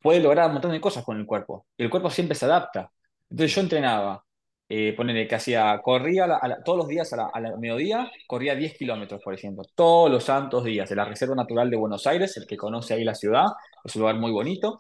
puede 0.02 0.20
lograr 0.20 0.48
un 0.48 0.54
montón 0.54 0.72
de 0.72 0.82
cosas 0.82 1.04
con 1.04 1.18
el 1.18 1.26
cuerpo. 1.26 1.68
Y 1.78 1.84
el 1.84 1.90
cuerpo 1.90 2.10
siempre 2.10 2.36
se 2.36 2.46
adapta. 2.46 2.92
Entonces 3.30 3.56
yo 3.56 3.62
entrenaba, 3.62 4.24
eh, 4.70 4.94
ponele 4.96 5.28
que 5.28 5.36
hacía, 5.36 5.80
corría 5.84 6.26
a 6.26 6.28
la- 6.28 6.38
a 6.38 6.48
la- 6.48 6.64
todos 6.64 6.78
los 6.80 6.88
días 6.88 7.12
a 7.14 7.18
la, 7.18 7.30
a 7.34 7.40
la 7.42 7.58
mediodía, 7.58 8.10
corría 8.28 8.56
10 8.56 8.78
kilómetros, 8.78 9.22
por 9.24 9.34
ejemplo, 9.34 9.64
todos 9.76 10.10
los 10.12 10.24
santos 10.24 10.64
días, 10.64 10.90
de 10.90 10.96
la 10.96 11.06
Reserva 11.06 11.36
Natural 11.36 11.70
de 11.70 11.78
Buenos 11.78 12.08
Aires, 12.08 12.36
el 12.38 12.46
que 12.48 12.58
conoce 12.58 12.94
ahí 12.94 13.04
la 13.04 13.16
ciudad, 13.16 13.46
es 13.84 13.96
un 13.96 14.02
lugar 14.02 14.16
muy 14.18 14.32
bonito. 14.32 14.80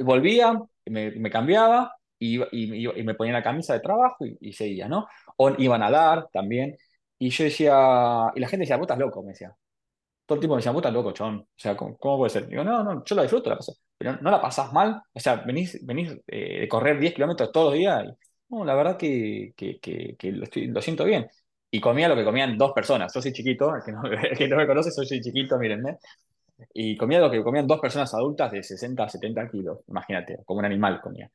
Volvía, 0.00 0.58
me, 0.86 1.10
me 1.12 1.30
cambiaba 1.30 1.94
y- 2.18 2.40
y 3.00 3.02
me 3.04 3.14
ponía 3.14 3.32
la 3.32 3.42
camisa 3.42 3.72
de 3.74 3.80
trabajo 3.80 4.24
y, 4.26 4.36
y 4.40 4.52
seguía, 4.52 4.88
¿no? 4.88 5.06
O 5.36 5.50
iba 5.58 5.76
a 5.76 5.78
nadar 5.78 6.28
también. 6.32 6.76
Y 7.18 7.30
yo 7.30 7.44
decía, 7.44 8.30
y 8.34 8.40
la 8.40 8.48
gente 8.48 8.62
decía, 8.62 8.76
vos 8.76 8.84
estás 8.84 8.98
loco, 8.98 9.22
me 9.22 9.30
decía. 9.32 9.54
Todo 10.32 10.34
el 10.36 10.40
tiempo 10.40 10.54
me 10.56 10.58
decía, 10.60 10.72
vos 10.72 10.80
estás 10.80 10.92
loco, 10.94 11.12
chabón. 11.12 11.40
O 11.40 11.46
sea, 11.56 11.76
¿cómo, 11.76 11.96
cómo 11.98 12.18
puede 12.18 12.30
ser? 12.30 12.48
Digo, 12.48 12.64
no, 12.64 12.82
no, 12.84 13.04
yo 13.04 13.14
la 13.16 13.22
disfruto, 13.22 13.50
la 13.50 13.56
paso. 13.56 13.74
Pero 13.98 14.16
no 14.20 14.30
la 14.30 14.40
pasás 14.40 14.72
mal. 14.72 15.02
O 15.12 15.20
sea, 15.20 15.36
venís, 15.36 15.84
venís 15.84 16.12
eh, 16.26 16.60
de 16.60 16.68
correr 16.68 16.98
10 16.98 17.14
kilómetros 17.14 17.52
todos 17.52 17.66
los 17.72 17.78
días. 17.78 18.04
Y, 18.06 18.54
no, 18.54 18.64
la 18.64 18.74
verdad 18.74 18.96
que, 18.96 19.52
que, 19.56 19.78
que, 19.80 20.16
que 20.18 20.32
lo, 20.32 20.44
estoy- 20.44 20.68
lo 20.68 20.80
siento 20.82 21.04
bien. 21.04 21.28
Y 21.70 21.80
comía 21.80 22.08
lo 22.08 22.16
que 22.16 22.24
comían 22.24 22.56
dos 22.58 22.72
personas. 22.72 23.12
Yo 23.14 23.22
soy 23.22 23.32
chiquito, 23.32 23.74
el 23.76 23.82
que 23.84 23.92
no, 23.92 24.02
el 24.04 24.36
que 24.38 24.48
no 24.48 24.56
me 24.56 24.66
conoce, 24.66 24.90
soy 24.90 25.06
chiquito, 25.20 25.58
mírenme. 25.58 25.98
Y 26.74 26.96
comía 26.96 27.20
lo 27.20 27.30
que 27.30 27.42
comían 27.42 27.66
dos 27.66 27.80
personas 27.80 28.12
adultas 28.14 28.52
de 28.52 28.62
60 28.62 29.04
a 29.04 29.08
70 29.08 29.48
kilos. 29.50 29.80
Imagínate, 29.88 30.38
como 30.44 30.60
un 30.60 30.64
animal 30.66 31.00
comía. 31.00 31.30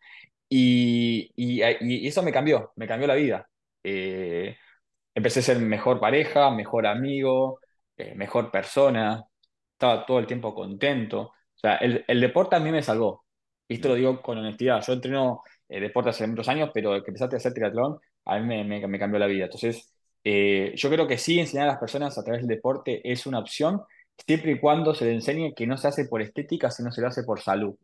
Y, 0.49 1.31
y, 1.35 1.61
y 1.81 2.07
eso 2.07 2.23
me 2.23 2.31
cambió, 2.33 2.73
me 2.77 2.87
cambió 2.87 3.07
la 3.07 3.15
vida. 3.15 3.49
Eh, 3.83 4.57
empecé 5.15 5.41
a 5.41 5.43
ser 5.43 5.59
mejor 5.59 5.99
pareja, 5.99 6.51
mejor 6.51 6.87
amigo, 6.87 7.59
eh, 7.97 8.15
mejor 8.15 8.51
persona, 8.51 9.23
estaba 9.73 10.05
todo 10.05 10.19
el 10.19 10.27
tiempo 10.27 10.53
contento. 10.55 11.21
O 11.21 11.59
sea, 11.59 11.77
el, 11.77 12.03
el 12.07 12.21
deporte 12.21 12.55
a 12.55 12.59
mí 12.59 12.71
me 12.71 12.83
salvó. 12.83 13.25
Y 13.67 13.75
esto 13.75 13.89
lo 13.89 13.95
mm, 13.95 13.97
digo 13.97 14.21
con 14.21 14.37
honestidad. 14.37 14.83
Yo 14.85 14.93
entreno 14.93 15.41
eh, 15.69 15.79
deporte 15.81 16.09
hace 16.11 16.27
muchos 16.27 16.47
años, 16.49 16.71
pero 16.73 16.95
el 16.95 17.03
que 17.03 17.09
empezaste 17.11 17.35
a 17.35 17.37
hacer 17.37 17.53
triatlón, 17.53 17.99
a 18.25 18.39
mí 18.39 18.45
me, 18.45 18.63
me- 18.63 18.87
me 18.87 18.99
cambió 18.99 19.19
la 19.19 19.27
vida. 19.27 19.45
Entonces, 19.45 19.93
eh, 20.23 20.73
yo 20.75 20.89
creo 20.89 21.07
que 21.07 21.17
sí 21.17 21.39
enseñar 21.39 21.67
a 21.67 21.71
las 21.73 21.79
personas 21.79 22.17
a 22.17 22.23
través 22.23 22.41
del 22.41 22.49
deporte 22.55 23.01
es 23.09 23.25
una 23.27 23.39
opción, 23.39 23.81
siempre 24.25 24.51
y 24.51 24.59
cuando 24.59 24.93
se 24.95 25.05
le 25.05 25.13
enseñe 25.13 25.53
que 25.55 25.67
no 25.67 25.77
se 25.77 25.87
hace 25.87 26.05
por 26.05 26.21
estética, 26.21 26.71
sino 26.71 26.91
se 26.91 27.01
lo 27.01 27.07
hace 27.07 27.23
por 27.23 27.41
salud. 27.41 27.75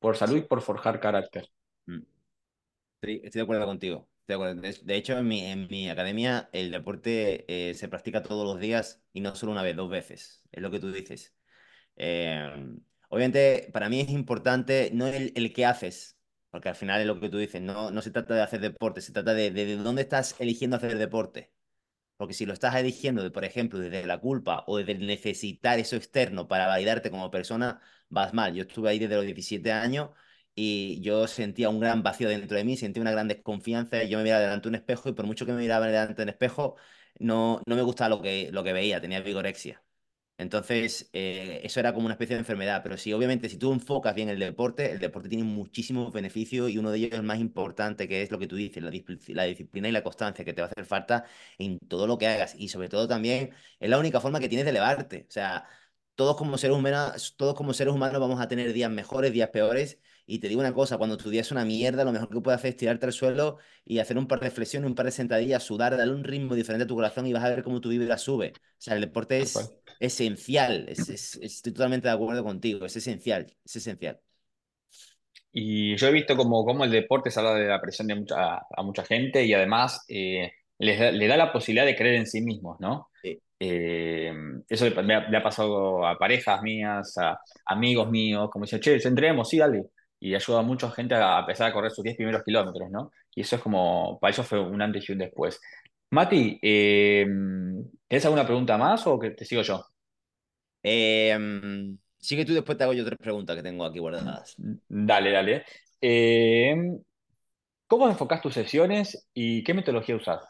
Por 0.00 0.16
salud 0.16 0.38
y 0.38 0.42
sí. 0.42 0.42
por 0.42 0.62
forjar 0.62 1.00
carácter. 1.00 1.48
mm. 1.86 2.00
Estoy, 3.02 3.20
estoy 3.24 3.40
de 3.40 3.42
acuerdo 3.44 3.66
contigo. 3.66 4.08
De 4.30 4.34
acuerdo. 4.34 4.62
De, 4.62 4.96
hecho, 4.96 5.18
en 5.18 5.28
mi, 5.28 5.90
academia 5.90 6.48
el 6.52 6.70
deporte 6.70 7.70
eh, 7.70 7.74
se 7.74 7.88
practica 7.88 8.22
todos 8.22 8.46
los 8.46 8.60
días 8.60 9.02
y 9.12 9.20
no 9.20 9.34
solo 9.34 9.52
una 9.52 9.62
vez, 9.62 9.76
dos 9.76 9.90
veces. 9.90 10.42
Es 10.52 10.62
lo 10.62 10.70
que 10.70 10.80
tú 10.80 10.92
dices. 10.92 11.34
Eh, 11.96 12.48
obviamente, 13.08 13.70
para 13.72 13.88
mí 13.88 14.00
es 14.00 14.10
importante 14.10 14.90
no 14.94 15.06
el, 15.08 15.32
el 15.36 15.52
qué 15.52 15.66
haces, 15.66 16.18
porque 16.50 16.68
al 16.70 16.76
final 16.76 17.00
es 17.00 17.06
lo 17.06 17.20
que 17.20 17.28
tú 17.28 17.38
dices. 17.38 17.62
No, 17.62 17.90
no 17.90 18.02
se 18.02 18.10
trata 18.10 18.34
de 18.34 18.42
hacer 18.42 18.60
deporte, 18.60 19.00
se 19.00 19.12
trata 19.12 19.34
de, 19.34 19.50
de, 19.50 19.66
de 19.66 19.76
dónde 19.76 20.02
estás 20.02 20.36
eligiendo 20.40 20.76
hacer 20.76 20.96
deporte. 20.98 21.52
Porque 22.16 22.34
si 22.34 22.46
lo 22.46 22.52
estás 22.52 22.74
eligiendo, 22.76 23.22
de, 23.22 23.30
por 23.30 23.44
ejemplo, 23.44 23.78
desde 23.78 24.06
la 24.06 24.18
culpa 24.20 24.64
o 24.66 24.78
desde 24.78 24.94
necesitar 24.96 25.78
eso 25.78 25.96
externo 25.96 26.48
para 26.48 26.66
validarte 26.66 27.10
como 27.10 27.30
persona, 27.30 27.80
vas 28.10 28.34
mal. 28.34 28.54
Yo 28.54 28.62
estuve 28.62 28.90
ahí 28.90 28.98
desde 28.98 29.16
los 29.16 29.24
17 29.24 29.72
años 29.72 30.10
y 30.60 31.00
yo 31.00 31.26
sentía 31.26 31.68
un 31.70 31.80
gran 31.80 32.02
vacío 32.02 32.28
dentro 32.28 32.56
de 32.56 32.64
mí, 32.64 32.76
sentía 32.76 33.00
una 33.02 33.12
gran 33.12 33.28
desconfianza. 33.28 34.02
Y 34.02 34.08
yo 34.08 34.18
me 34.18 34.24
miraba 34.24 34.40
delante 34.42 34.64
de 34.64 34.68
un 34.70 34.74
espejo 34.76 35.08
y 35.08 35.12
por 35.12 35.26
mucho 35.26 35.46
que 35.46 35.52
me 35.52 35.58
miraba 35.60 35.86
delante 35.86 36.14
de 36.16 36.22
un 36.24 36.28
espejo, 36.30 36.76
no, 37.18 37.62
no 37.66 37.76
me 37.76 37.82
gustaba 37.82 38.10
lo 38.10 38.22
que, 38.22 38.50
lo 38.52 38.62
que 38.64 38.72
veía, 38.72 39.00
tenía 39.00 39.20
vigorexia. 39.20 39.82
Entonces, 40.38 41.10
eh, 41.12 41.60
eso 41.64 41.80
era 41.80 41.92
como 41.92 42.06
una 42.06 42.14
especie 42.14 42.34
de 42.34 42.40
enfermedad, 42.40 42.82
pero 42.82 42.96
sí, 42.96 43.12
obviamente, 43.12 43.50
si 43.50 43.58
tú 43.58 43.72
enfocas 43.74 44.14
bien 44.14 44.30
el 44.30 44.38
deporte, 44.38 44.90
el 44.92 44.98
deporte 44.98 45.28
tiene 45.28 45.44
muchísimos 45.44 46.10
beneficios 46.12 46.70
y 46.70 46.78
uno 46.78 46.90
de 46.90 46.96
ellos 46.98 47.10
es 47.12 47.18
el 47.18 47.24
más 47.24 47.38
importante, 47.40 48.08
que 48.08 48.22
es 48.22 48.30
lo 48.30 48.38
que 48.38 48.46
tú 48.46 48.56
dices, 48.56 48.82
la, 48.82 48.90
la 49.34 49.44
disciplina 49.44 49.88
y 49.88 49.92
la 49.92 50.02
constancia, 50.02 50.42
que 50.44 50.54
te 50.54 50.62
va 50.62 50.68
a 50.68 50.70
hacer 50.70 50.86
falta 50.86 51.26
en 51.58 51.78
todo 51.78 52.06
lo 52.06 52.16
que 52.16 52.26
hagas 52.26 52.54
y 52.56 52.68
sobre 52.68 52.88
todo 52.88 53.06
también 53.06 53.50
es 53.78 53.90
la 53.90 53.98
única 53.98 54.18
forma 54.20 54.40
que 54.40 54.48
tienes 54.48 54.64
de 54.64 54.70
elevarte. 54.70 55.26
O 55.28 55.30
sea, 55.30 55.68
todos 56.14 56.36
como 56.36 56.56
seres 56.58 56.76
humanos, 56.76 57.34
todos 57.36 57.54
como 57.54 57.74
seres 57.74 57.92
humanos 57.94 58.20
vamos 58.20 58.40
a 58.40 58.48
tener 58.48 58.72
días 58.72 58.90
mejores, 58.90 59.32
días 59.32 59.50
peores 59.50 59.98
y 60.30 60.38
te 60.38 60.48
digo 60.48 60.60
una 60.60 60.72
cosa, 60.72 60.96
cuando 60.96 61.16
tu 61.16 61.28
día 61.28 61.40
es 61.40 61.50
una 61.50 61.64
mierda, 61.64 62.04
lo 62.04 62.12
mejor 62.12 62.28
que 62.28 62.40
puedes 62.40 62.60
hacer 62.60 62.70
es 62.70 62.76
tirarte 62.76 63.04
al 63.04 63.12
suelo 63.12 63.58
y 63.84 63.98
hacer 63.98 64.16
un 64.16 64.28
par 64.28 64.38
de 64.38 64.52
flexiones, 64.52 64.88
un 64.88 64.94
par 64.94 65.06
de 65.06 65.10
sentadillas, 65.10 65.64
sudar, 65.64 65.96
darle 65.96 66.14
un 66.14 66.22
ritmo 66.22 66.54
diferente 66.54 66.84
a 66.84 66.86
tu 66.86 66.94
corazón 66.94 67.26
y 67.26 67.32
vas 67.32 67.42
a 67.42 67.48
ver 67.48 67.64
cómo 67.64 67.80
tu 67.80 67.88
vibra 67.88 68.16
sube. 68.16 68.52
O 68.54 68.60
sea, 68.78 68.94
el 68.94 69.00
deporte 69.00 69.40
es 69.40 69.74
esencial. 69.98 70.86
Es, 70.88 71.08
es, 71.08 71.34
estoy 71.42 71.72
totalmente 71.72 72.06
de 72.06 72.14
acuerdo 72.14 72.44
contigo. 72.44 72.86
Es 72.86 72.94
esencial. 72.94 73.52
Es 73.64 73.74
esencial. 73.74 74.20
Y 75.52 75.96
yo 75.96 76.06
he 76.06 76.12
visto 76.12 76.36
como, 76.36 76.64
como 76.64 76.84
el 76.84 76.92
deporte 76.92 77.32
salva 77.32 77.56
de 77.56 77.66
la 77.66 77.80
presión 77.80 78.06
de 78.06 78.14
mucha, 78.14 78.54
a, 78.54 78.82
mucha 78.84 79.02
gente 79.02 79.44
y 79.44 79.52
además 79.52 80.04
eh, 80.06 80.52
les 80.78 81.00
da, 81.00 81.10
le 81.10 81.26
da 81.26 81.36
la 81.36 81.52
posibilidad 81.52 81.86
de 81.86 81.96
creer 81.96 82.14
en 82.14 82.28
sí 82.28 82.40
mismos, 82.40 82.78
¿no? 82.78 83.08
Sí. 83.20 83.36
Eh, 83.58 84.32
eso 84.68 84.88
le, 84.88 85.02
le, 85.02 85.36
ha 85.36 85.42
pasado 85.42 86.06
a 86.06 86.16
parejas 86.16 86.62
mías, 86.62 87.18
a 87.18 87.40
amigos 87.66 88.08
míos, 88.08 88.48
como 88.48 88.64
dicen, 88.64 88.78
che, 88.78 88.96
entremos, 89.02 89.48
sí, 89.48 89.58
dale 89.58 89.90
y 90.20 90.34
ayuda 90.34 90.60
a 90.60 90.62
mucha 90.62 90.90
gente 90.90 91.14
a 91.14 91.40
empezar 91.40 91.70
a 91.70 91.72
correr 91.72 91.90
sus 91.90 92.04
10 92.04 92.16
primeros 92.16 92.44
kilómetros, 92.44 92.90
¿no? 92.90 93.10
Y 93.34 93.40
eso 93.42 93.56
es 93.56 93.62
como, 93.62 94.18
para 94.20 94.30
eso 94.32 94.44
fue 94.44 94.60
un 94.60 94.80
antes 94.82 95.08
y 95.08 95.12
un 95.12 95.18
después. 95.18 95.60
Mati, 96.10 96.58
eh, 96.62 97.26
¿tienes 98.08 98.24
alguna 98.24 98.44
pregunta 98.46 98.76
más 98.78 99.06
o 99.06 99.18
que 99.18 99.30
te 99.30 99.44
sigo 99.44 99.62
yo? 99.62 99.84
Eh, 100.82 101.38
sí 102.18 102.36
que 102.36 102.44
tú 102.44 102.54
después 102.54 102.76
te 102.78 102.84
hago 102.84 102.92
yo 102.92 103.04
tres 103.04 103.18
preguntas 103.18 103.56
que 103.56 103.62
tengo 103.62 103.84
aquí 103.84 103.98
guardadas. 103.98 104.54
Dale, 104.88 105.30
dale. 105.32 105.64
Eh, 106.00 106.74
¿Cómo 107.86 108.08
enfocas 108.08 108.40
tus 108.40 108.54
sesiones 108.54 109.28
y 109.34 109.62
qué 109.64 109.74
metodología 109.74 110.16
usas? 110.16 110.42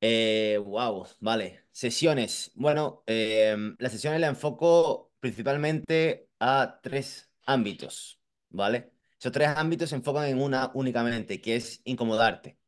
Eh, 0.00 0.58
wow, 0.64 1.06
vale. 1.20 1.64
Sesiones. 1.72 2.52
Bueno, 2.54 3.02
eh, 3.06 3.56
las 3.78 3.92
sesiones 3.92 4.20
las 4.20 4.30
enfoco 4.30 5.12
principalmente 5.20 6.28
a 6.38 6.80
tres 6.82 7.29
ámbitos, 7.50 8.20
¿vale? 8.48 8.92
Esos 9.18 9.32
tres 9.32 9.48
ámbitos 9.48 9.90
se 9.90 9.96
enfocan 9.96 10.26
en 10.26 10.40
una 10.40 10.70
únicamente, 10.74 11.40
que 11.40 11.56
es 11.56 11.80
incomodarte, 11.84 12.58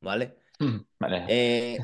¿vale? 0.00 0.36
Vale. 0.98 1.24
Eh, 1.28 1.78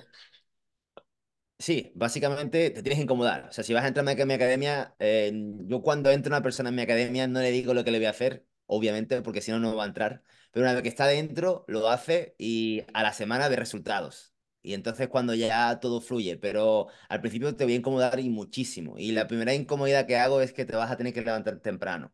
sí, 1.59 1.93
básicamente 1.95 2.71
te 2.71 2.83
tienes 2.83 2.99
que 2.99 3.03
incomodar. 3.05 3.47
O 3.49 3.53
sea, 3.53 3.65
si 3.65 3.75
vas 3.75 3.85
a 3.85 3.89
entrar 3.89 4.09
en 4.09 4.29
mi 4.29 4.35
academia, 4.35 4.95
eh, 4.99 5.33
yo 5.67 5.83
cuando 5.83 6.11
entra 6.11 6.31
una 6.31 6.43
persona 6.43 6.69
en 6.71 6.75
mi 6.77 6.83
academia 6.83 7.27
no 7.27 7.41
le 7.41 7.51
digo 7.51 7.75
lo 7.75 7.85
que 7.85 7.91
le 7.91 7.99
voy 7.99 8.07
a 8.07 8.11
hacer, 8.11 8.47
obviamente, 8.67 9.23
porque 9.23 9.41
si 9.41 9.51
no, 9.51 9.59
no 9.59 9.77
va 9.77 9.85
a 9.85 9.87
entrar. 9.87 10.23
Pero 10.51 10.65
una 10.65 10.75
vez 10.75 10.83
que 10.83 10.89
está 10.89 11.07
dentro, 11.07 11.65
lo 11.69 11.89
hace 11.89 12.35
y 12.39 12.83
a 12.95 13.03
la 13.03 13.13
semana 13.13 13.49
ve 13.49 13.57
resultados. 13.57 14.35
Y 14.63 14.75
entonces 14.75 15.09
cuando 15.09 15.35
ya 15.35 15.79
todo 15.81 16.01
fluye, 16.01 16.37
pero 16.39 16.89
al 17.09 17.21
principio 17.21 17.55
te 17.55 17.65
voy 17.65 17.75
a 17.75 17.77
incomodar 17.77 18.19
y 18.19 18.29
muchísimo. 18.31 18.99
Y 18.99 19.13
la 19.13 19.29
primera 19.29 19.55
incomodidad 19.55 20.07
que 20.07 20.17
hago 20.17 20.41
es 20.41 20.53
que 20.53 20.65
te 20.65 20.75
vas 20.75 20.91
a 20.91 20.97
tener 20.97 21.13
que 21.15 21.23
levantar 21.23 21.61
temprano 21.61 22.13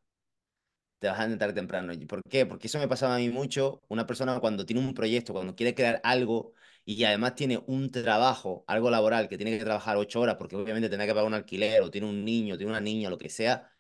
te 1.02 1.08
vas 1.08 1.18
a 1.18 1.24
levantar 1.24 1.52
temprano. 1.52 1.92
¿Y 1.92 2.06
por 2.06 2.22
qué? 2.30 2.46
Porque 2.46 2.68
eso 2.68 2.78
me 2.78 2.88
pasaba 2.88 3.16
a 3.16 3.18
mí 3.18 3.28
mucho. 3.28 3.82
Una 3.88 4.06
persona 4.06 4.38
cuando 4.40 4.64
tiene 4.64 4.80
un 4.80 4.94
proyecto, 4.94 5.32
cuando 5.32 5.54
quiere 5.56 5.74
crear 5.74 6.00
algo 6.04 6.54
y 6.84 7.02
además 7.04 7.34
tiene 7.34 7.62
un 7.66 7.90
trabajo, 7.90 8.64
algo 8.68 8.90
laboral, 8.90 9.28
que 9.28 9.36
tiene 9.36 9.58
que 9.58 9.64
trabajar 9.64 9.96
ocho 9.96 10.20
horas 10.20 10.36
porque 10.38 10.56
obviamente 10.56 10.88
tiene 10.88 11.06
que 11.06 11.12
pagar 11.12 11.26
un 11.26 11.34
alquiler 11.34 11.82
o 11.82 11.90
tiene 11.90 12.08
un 12.08 12.24
niño, 12.24 12.56
tiene 12.56 12.70
una 12.70 12.80
niña, 12.80 13.10
lo 13.10 13.18
que 13.18 13.28
sea, 13.28 13.72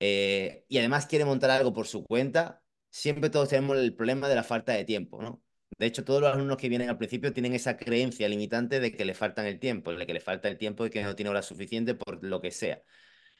eh, 0.00 0.64
y 0.68 0.78
además 0.78 1.06
quiere 1.06 1.24
montar 1.24 1.50
algo 1.50 1.72
por 1.72 1.86
su 1.86 2.04
cuenta, 2.04 2.62
siempre 2.90 3.30
todos 3.30 3.48
tenemos 3.50 3.78
el 3.78 3.94
problema 3.94 4.28
de 4.28 4.34
la 4.36 4.44
falta 4.44 4.72
de 4.72 4.84
tiempo, 4.84 5.22
¿no? 5.22 5.42
De 5.78 5.86
hecho, 5.86 6.04
todos 6.04 6.20
los 6.20 6.32
alumnos 6.32 6.56
que 6.58 6.68
vienen 6.68 6.90
al 6.90 6.98
principio 6.98 7.32
tienen 7.32 7.54
esa 7.54 7.76
creencia 7.76 8.28
limitante 8.28 8.80
de 8.80 8.92
que 8.92 9.04
le 9.04 9.14
faltan 9.14 9.46
el 9.46 9.58
tiempo, 9.60 9.94
de 9.94 10.06
que 10.06 10.14
le 10.14 10.20
falta 10.20 10.48
el 10.48 10.58
tiempo 10.58 10.86
y 10.86 10.90
que 10.90 11.02
no 11.02 11.16
tiene 11.16 11.30
horas 11.30 11.46
suficiente 11.46 11.94
por 11.94 12.22
lo 12.24 12.40
que 12.40 12.50
sea. 12.50 12.82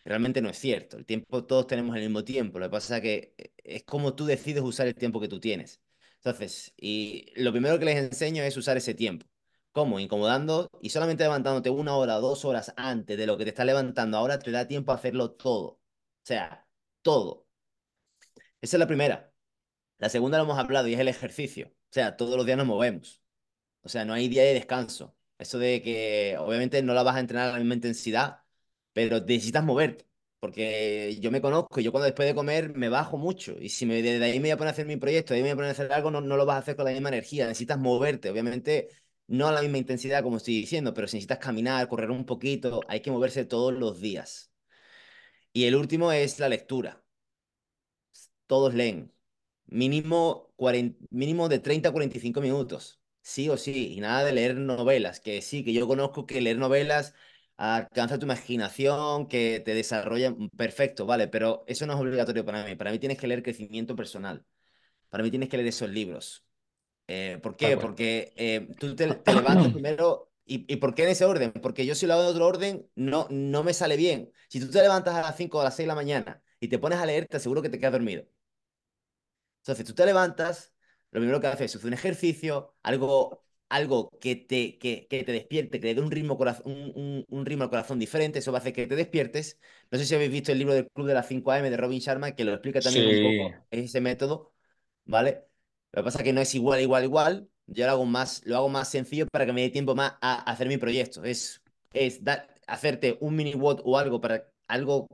Realmente 0.04 0.40
no 0.42 0.48
es 0.50 0.58
cierto. 0.58 0.96
El 0.96 1.06
tiempo, 1.06 1.44
todos 1.44 1.66
tenemos 1.66 1.96
el 1.96 2.02
mismo 2.02 2.24
tiempo. 2.24 2.58
Lo 2.58 2.66
que 2.66 2.70
pasa 2.70 2.96
es 2.96 3.02
que 3.02 3.34
eh, 3.38 3.52
es 3.64 3.84
como 3.84 4.14
tú 4.14 4.24
decides 4.26 4.62
usar 4.62 4.86
el 4.86 4.94
tiempo 4.94 5.20
que 5.20 5.28
tú 5.28 5.40
tienes. 5.40 5.80
Entonces, 6.16 6.72
y 6.76 7.32
lo 7.36 7.52
primero 7.52 7.78
que 7.78 7.84
les 7.84 7.96
enseño 7.98 8.42
es 8.42 8.56
usar 8.56 8.76
ese 8.76 8.94
tiempo. 8.94 9.26
¿Cómo? 9.72 9.98
Incomodando 10.00 10.68
y 10.80 10.90
solamente 10.90 11.24
levantándote 11.24 11.70
una 11.70 11.96
hora 11.96 12.14
dos 12.16 12.44
horas 12.44 12.74
antes 12.76 13.16
de 13.16 13.26
lo 13.26 13.38
que 13.38 13.44
te 13.44 13.50
está 13.50 13.64
levantando 13.64 14.18
ahora 14.18 14.38
te 14.38 14.50
da 14.50 14.68
tiempo 14.68 14.92
a 14.92 14.96
hacerlo 14.96 15.32
todo. 15.32 15.66
O 15.68 15.80
sea, 16.24 16.66
todo. 17.02 17.46
Esa 18.60 18.76
es 18.76 18.80
la 18.80 18.86
primera. 18.86 19.32
La 19.98 20.08
segunda 20.08 20.38
lo 20.38 20.44
hemos 20.44 20.58
hablado 20.58 20.88
y 20.88 20.94
es 20.94 21.00
el 21.00 21.08
ejercicio. 21.08 21.68
O 21.68 21.92
sea, 21.92 22.16
todos 22.16 22.36
los 22.36 22.46
días 22.46 22.58
nos 22.58 22.66
movemos. 22.66 23.22
O 23.82 23.88
sea, 23.88 24.04
no 24.04 24.14
hay 24.14 24.28
día 24.28 24.42
de 24.44 24.54
descanso. 24.54 25.16
Eso 25.38 25.58
de 25.58 25.82
que 25.82 26.36
obviamente 26.38 26.82
no 26.82 26.94
la 26.94 27.02
vas 27.02 27.16
a 27.16 27.20
entrenar 27.20 27.50
a 27.50 27.52
la 27.54 27.58
misma 27.58 27.74
intensidad, 27.74 28.41
pero 28.92 29.20
necesitas 29.20 29.64
moverte, 29.64 30.06
porque 30.40 31.18
yo 31.20 31.30
me 31.30 31.40
conozco, 31.40 31.80
yo 31.80 31.92
cuando 31.92 32.06
después 32.06 32.28
de 32.28 32.34
comer 32.34 32.74
me 32.76 32.88
bajo 32.88 33.16
mucho, 33.18 33.54
y 33.60 33.68
si 33.70 33.86
me, 33.86 34.02
de 34.02 34.24
ahí 34.24 34.34
me 34.40 34.48
voy 34.48 34.50
a 34.50 34.56
poner 34.56 34.68
a 34.68 34.72
hacer 34.72 34.86
mi 34.86 34.96
proyecto, 34.96 35.34
de 35.34 35.38
ahí 35.38 35.42
me 35.42 35.48
voy 35.50 35.52
a 35.52 35.56
poner 35.56 35.68
a 35.70 35.72
hacer 35.72 35.92
algo, 35.92 36.10
no, 36.10 36.20
no 36.20 36.36
lo 36.36 36.46
vas 36.46 36.56
a 36.56 36.58
hacer 36.60 36.76
con 36.76 36.84
la 36.86 36.92
misma 36.92 37.08
energía, 37.10 37.46
necesitas 37.46 37.78
moverte, 37.78 38.30
obviamente 38.30 38.88
no 39.28 39.48
a 39.48 39.52
la 39.52 39.62
misma 39.62 39.78
intensidad 39.78 40.22
como 40.22 40.36
estoy 40.38 40.54
diciendo, 40.54 40.92
pero 40.94 41.06
si 41.08 41.16
necesitas 41.16 41.38
caminar, 41.38 41.88
correr 41.88 42.10
un 42.10 42.26
poquito, 42.26 42.80
hay 42.88 43.00
que 43.00 43.10
moverse 43.10 43.44
todos 43.44 43.72
los 43.72 44.00
días. 44.00 44.50
Y 45.54 45.64
el 45.64 45.76
último 45.76 46.12
es 46.12 46.38
la 46.40 46.50
lectura. 46.50 47.02
Todos 48.46 48.74
leen. 48.74 49.12
Mínimo, 49.66 50.52
40, 50.56 51.06
mínimo 51.10 51.48
de 51.48 51.58
30 51.58 51.88
a 51.90 51.92
45 51.92 52.40
minutos. 52.40 53.00
Sí 53.22 53.48
o 53.48 53.56
sí. 53.56 53.94
Y 53.94 54.00
nada 54.00 54.24
de 54.24 54.32
leer 54.32 54.56
novelas. 54.56 55.20
Que 55.20 55.42
sí, 55.42 55.64
que 55.64 55.72
yo 55.72 55.86
conozco 55.88 56.26
que 56.26 56.40
leer 56.40 56.58
novelas 56.58 57.14
alcanza 57.62 58.18
tu 58.18 58.24
imaginación, 58.26 59.28
que 59.28 59.60
te 59.64 59.74
desarrolla, 59.74 60.30
mm, 60.32 60.50
perfecto, 60.56 61.06
vale, 61.06 61.28
pero 61.28 61.64
eso 61.68 61.86
no 61.86 61.94
es 61.94 62.00
obligatorio 62.00 62.44
para 62.44 62.64
mí. 62.64 62.74
Para 62.74 62.90
mí 62.90 62.98
tienes 62.98 63.18
que 63.18 63.26
leer 63.28 63.42
crecimiento 63.42 63.94
personal. 63.94 64.44
Para 65.10 65.22
mí 65.22 65.30
tienes 65.30 65.48
que 65.48 65.56
leer 65.56 65.68
esos 65.68 65.90
libros. 65.90 66.44
Eh, 67.08 67.38
¿por 67.42 67.56
qué? 67.56 67.76
Porque 67.76 68.32
eh, 68.36 68.68
tú 68.80 68.96
te, 68.96 69.06
te, 69.14 69.34
levantas 69.34 69.68
primero. 69.72 70.32
¿Y, 70.44 70.72
¿Y 70.72 70.76
por 70.76 70.94
qué 70.94 71.04
en 71.04 71.10
ese 71.10 71.24
orden? 71.24 71.52
Porque 71.52 71.86
yo 71.86 71.94
si 71.94 72.06
lo 72.06 72.14
hago 72.14 72.24
en 72.24 72.28
otro 72.30 72.46
orden, 72.46 72.90
no, 72.96 73.28
no 73.30 73.62
me 73.64 73.74
sale 73.74 73.96
bien. 73.96 74.32
Si 74.48 74.60
tú 74.60 74.68
te 74.70 74.82
levantas 74.82 75.14
a 75.14 75.22
las 75.22 75.36
5 75.36 75.58
o 75.58 75.60
a 75.60 75.64
las 75.64 75.76
6 75.76 75.84
de 75.84 75.88
la 75.88 75.94
mañana 75.94 76.42
y 76.60 76.68
te 76.68 76.78
pones 76.78 76.98
a 76.98 77.06
leer, 77.06 77.26
te 77.28 77.36
aseguro 77.36 77.62
que 77.62 77.68
te 77.68 77.78
quedas 77.78 77.92
dormido. 77.92 78.26
Entonces, 79.60 79.86
tú 79.86 79.94
te 79.94 80.04
levantas, 80.04 80.74
lo 81.12 81.20
primero 81.20 81.40
que 81.40 81.46
haces 81.46 81.70
es 81.70 81.76
hacer 81.76 81.86
un 81.88 81.94
ejercicio, 81.94 82.74
algo 82.82 83.44
algo 83.72 84.10
que 84.20 84.36
te, 84.36 84.78
que, 84.78 85.06
que 85.08 85.24
te 85.24 85.32
despierte, 85.32 85.80
que 85.80 85.86
te 85.88 85.94
dé 85.94 86.00
un 86.00 86.10
ritmo, 86.10 86.38
un, 86.64 86.92
un, 86.94 87.24
un, 87.28 87.46
ritmo 87.46 87.64
al 87.64 87.70
corazón 87.70 87.98
diferente, 87.98 88.38
eso 88.40 88.52
va 88.52 88.58
a 88.58 88.60
hacer 88.60 88.72
que 88.74 88.86
te 88.86 88.96
despiertes. 88.96 89.58
No 89.90 89.98
sé 89.98 90.04
si 90.04 90.14
habéis 90.14 90.30
visto 90.30 90.52
el 90.52 90.58
libro 90.58 90.74
del 90.74 90.90
Club 90.90 91.06
de 91.06 91.14
las 91.14 91.26
5 91.26 91.52
AM 91.52 91.70
de 91.70 91.76
Robin 91.76 91.98
Sharma, 92.00 92.32
que 92.34 92.44
lo 92.44 92.52
explica 92.52 92.80
también 92.80 93.08
sí. 93.10 93.22
un 93.24 93.38
poco 93.48 93.66
ese 93.70 94.00
método, 94.00 94.52
¿vale? 95.06 95.44
Lo 95.92 96.02
que 96.02 96.04
pasa 96.04 96.18
es 96.18 96.24
que 96.24 96.32
no 96.32 96.40
es 96.42 96.54
igual, 96.54 96.80
igual, 96.80 97.04
igual. 97.04 97.48
Yo 97.66 97.86
lo 97.86 97.92
hago 97.92 98.04
más, 98.04 98.42
lo 98.44 98.56
hago 98.56 98.68
más 98.68 98.88
sencillo 98.90 99.26
para 99.28 99.46
que 99.46 99.52
me 99.52 99.62
dé 99.62 99.70
tiempo 99.70 99.94
más 99.94 100.12
a, 100.20 100.34
a 100.34 100.52
hacer 100.52 100.68
mi 100.68 100.76
proyecto. 100.76 101.24
Es, 101.24 101.62
es 101.92 102.22
dar, 102.22 102.54
hacerte 102.66 103.16
un 103.20 103.36
mini 103.36 103.54
watt 103.54 103.80
o 103.84 103.98
algo 103.98 104.20
para 104.20 104.50
algo 104.68 105.08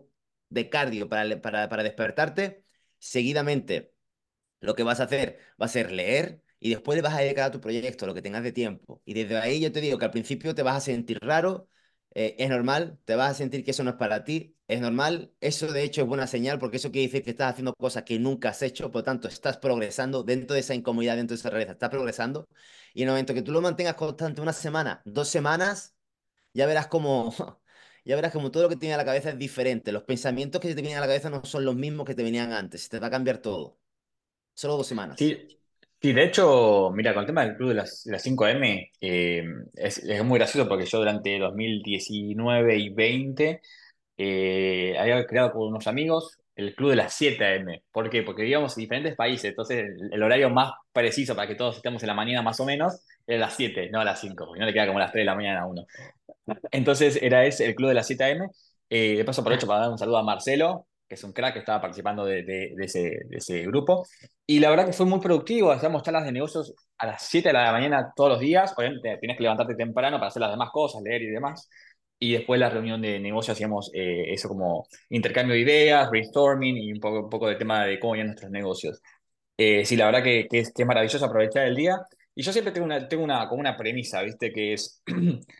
de 0.49 0.69
cardio 0.69 1.09
para, 1.09 1.41
para, 1.41 1.69
para 1.69 1.83
despertarte. 1.83 2.65
Seguidamente, 2.99 3.93
lo 4.61 4.75
que 4.75 4.83
vas 4.83 5.01
a 5.01 5.05
hacer 5.05 5.39
va 5.61 5.67
a 5.67 5.69
ser 5.69 5.93
leer, 5.93 6.43
y 6.61 6.71
después 6.71 6.97
le 6.97 7.03
vas 7.03 7.15
a 7.15 7.21
dedicar 7.21 7.47
a 7.47 7.51
tu 7.51 7.61
proyecto 7.61 8.07
lo 8.07 8.15
que 8.15 8.23
tengas 8.23 8.43
de 8.43 8.53
tiempo. 8.53 9.03
Y 9.05 9.15
desde 9.15 9.39
ahí 9.39 9.61
yo 9.61 9.73
te 9.73 9.81
digo 9.81 9.99
que 9.99 10.05
al 10.07 10.11
principio 10.11 10.55
te 10.55 10.63
vas 10.63 10.77
a 10.77 10.81
sentir 10.81 11.19
raro, 11.21 11.69
eh, 12.15 12.37
es 12.39 12.49
normal, 12.49 12.99
te 13.05 13.15
vas 13.15 13.33
a 13.33 13.35
sentir 13.35 13.65
que 13.65 13.71
eso 13.73 13.85
no 13.85 13.91
es 13.91 13.97
para 13.97 14.25
ti, 14.25 14.57
es 14.67 14.81
normal, 14.81 15.33
eso 15.41 15.73
de 15.73 15.83
hecho 15.85 16.03
es 16.03 16.07
buena 16.09 16.27
señal 16.27 16.59
porque 16.59 16.79
eso 16.79 16.91
quiere 16.91 17.07
decir 17.09 17.23
que 17.23 17.31
estás 17.31 17.53
haciendo 17.53 17.75
cosas 17.75 18.03
que 18.05 18.19
nunca 18.19 18.51
has 18.51 18.63
hecho, 18.63 18.91
por 18.91 19.01
lo 19.01 19.05
tanto 19.05 19.29
estás 19.29 19.59
progresando 19.59 20.23
dentro 20.25 20.55
de 20.55 20.61
esa 20.61 20.75
incomodidad, 20.75 21.17
dentro 21.17 21.37
de 21.37 21.41
esa 21.41 21.51
realidad, 21.51 21.73
estás 21.73 21.91
progresando. 21.91 22.49
Y 22.95 23.03
en 23.03 23.09
el 23.09 23.13
momento 23.13 23.35
que 23.35 23.43
tú 23.43 23.53
lo 23.53 23.61
mantengas 23.61 23.95
constante 23.95 24.41
una 24.41 24.53
semana, 24.53 25.03
dos 25.05 25.29
semanas, 25.29 25.95
ya 26.55 26.67
verás 26.67 26.89
como... 26.89 27.35
Ya 28.05 28.17
verás 28.17 28.33
como 28.33 28.51
todo 28.51 28.63
lo 28.63 28.69
que 28.71 28.77
tiene 28.77 28.95
en 28.95 28.99
la 28.99 29.05
cabeza 29.05 29.29
es 29.29 29.39
diferente. 29.39 29.93
Los 29.93 30.05
pensamientos 30.05 30.63
que 30.63 30.75
te 30.75 30.81
vienen 30.81 30.97
a 30.97 31.03
la 31.03 31.07
cabeza 31.07 31.29
no 31.29 31.45
son 31.45 31.67
los 31.67 31.77
mismos 31.77 32.07
que 32.07 32.15
te 32.15 32.23
venían 32.23 32.55
antes. 32.55 32.89
Te 32.89 32.99
va 32.99 33.09
a 33.09 33.11
cambiar 33.11 33.37
todo. 33.39 33.79
Solo 34.55 34.79
dos 34.79 34.87
semanas. 34.87 35.19
Sí, 35.19 35.58
Sí, 36.01 36.13
de 36.13 36.25
hecho, 36.25 36.91
mira, 36.95 37.13
con 37.13 37.23
el 37.23 37.27
tema 37.27 37.45
del 37.45 37.57
club 37.57 37.71
de 37.71 37.75
las, 37.75 38.05
de 38.05 38.13
las 38.13 38.23
5M, 38.23 38.93
eh, 39.01 39.43
es, 39.75 39.99
es 39.99 40.25
muy 40.25 40.39
gracioso 40.39 40.69
porque 40.69 40.87
yo 40.87 40.99
durante 40.99 41.37
2019 41.41 42.77
y 42.79 42.89
20 42.91 43.61
eh, 44.17 44.97
había 44.99 45.27
creado 45.27 45.53
con 45.53 45.67
unos 45.69 45.89
amigos 45.89 46.39
el 46.55 46.75
club 46.77 46.91
de 46.91 46.97
las 46.97 47.15
7M. 47.15 47.83
¿Por 47.91 48.11
qué? 48.11 48.23
Porque 48.23 48.43
vivíamos 48.43 48.77
en 48.77 48.83
diferentes 48.83 49.17
países, 49.17 49.47
entonces 49.51 49.79
el, 49.87 50.13
el 50.13 50.23
horario 50.23 50.51
más 50.51 50.73
preciso 50.93 51.35
para 51.35 51.49
que 51.49 51.57
todos 51.57 51.77
estemos 51.77 52.01
en 52.03 52.07
la 52.09 52.15
mañana 52.15 52.43
más 52.43 52.61
o 52.61 52.65
menos 52.65 53.01
era 53.27 53.41
las 53.41 53.55
7, 53.57 53.91
no 53.91 54.01
a 54.01 54.05
las 54.05 54.21
5, 54.21 54.47
porque 54.47 54.61
no 54.61 54.67
le 54.67 54.73
queda 54.73 54.87
como 54.87 55.01
las 55.01 55.11
3 55.13 55.23
de 55.23 55.27
la 55.27 55.35
mañana 55.35 55.63
a 55.63 55.67
uno. 55.67 55.85
Entonces 56.71 57.19
era 57.23 57.45
ese 57.47 57.67
el 57.67 57.75
club 57.75 57.89
de 57.89 57.95
la 57.95 58.03
7am. 58.03 58.51
Eh, 58.91 59.17
de 59.19 59.25
paso 59.25 59.43
aprovecho 59.43 59.67
para 59.67 59.81
dar 59.81 59.91
un 59.91 59.99
saludo 59.99 60.19
a 60.19 60.23
Marcelo, 60.25 60.88
que 61.09 61.15
es 61.15 61.25
un 61.25 61.33
crack 61.33 61.55
que 61.55 61.59
estaba 61.61 61.81
participando 61.81 62.25
de, 62.25 62.43
de- 62.43 62.73
de 62.77 62.85
ese, 62.85 63.01
de 63.27 63.37
ese 63.39 63.63
grupo. 63.67 64.07
Y 64.47 64.61
la 64.61 64.71
verdad 64.71 64.87
que 64.87 64.93
fue 64.93 65.07
muy 65.07 65.21
productivo. 65.21 65.71
Hacíamos 65.73 66.03
charlas 66.03 66.25
de 66.25 66.33
negocios 66.33 66.75
a 66.99 67.07
las 67.07 67.23
7 67.27 67.49
de 67.51 67.55
la 67.55 67.73
mañana 67.73 68.13
todos 68.15 68.31
los 68.31 68.41
días. 68.41 68.75
Obviamente 68.77 69.17
tienes 69.21 69.37
que 69.37 69.43
levantarte 69.43 69.75
temprano 69.75 70.19
para 70.19 70.29
hacer 70.29 70.41
las 70.41 70.51
demás 70.51 70.71
cosas, 70.73 71.03
leer 71.03 71.23
y 71.23 71.27
demás. 71.31 71.69
Y 72.21 72.33
después 72.33 72.59
la 72.61 72.69
reunión 72.71 73.01
de 73.01 73.21
negocio 73.21 73.53
hacíamos 73.53 73.91
eh, 73.95 74.33
eso 74.33 74.49
como 74.49 74.87
intercambio 75.11 75.55
de 75.55 75.61
ideas, 75.63 76.11
brainstorming 76.11 76.77
y 76.77 76.93
un 76.93 77.01
poco, 77.01 77.21
un 77.25 77.31
poco 77.31 77.49
de 77.49 77.57
tema 77.57 77.85
de 77.87 77.99
cómo 78.01 78.17
iban 78.17 78.27
nuestros 78.29 78.51
negocios. 78.51 79.01
Eh, 79.57 79.85
sí, 79.85 79.97
la 79.97 80.07
verdad 80.07 80.23
que, 80.25 80.47
que 80.51 80.61
es, 80.61 80.73
que 80.73 80.83
es 80.83 80.89
maravilloso 80.89 81.25
aprovechar 81.27 81.67
el 81.67 81.77
día. 81.77 81.99
Y 82.35 82.43
yo 82.43 82.53
siempre 82.53 82.73
tengo 82.73 82.87
una, 82.87 83.09
tengo 83.09 83.25
una, 83.25 83.49
como 83.49 83.61
una 83.61 83.77
premisa, 83.77 84.23
¿viste? 84.23 84.53
Que 84.53 84.75
es 84.75 85.03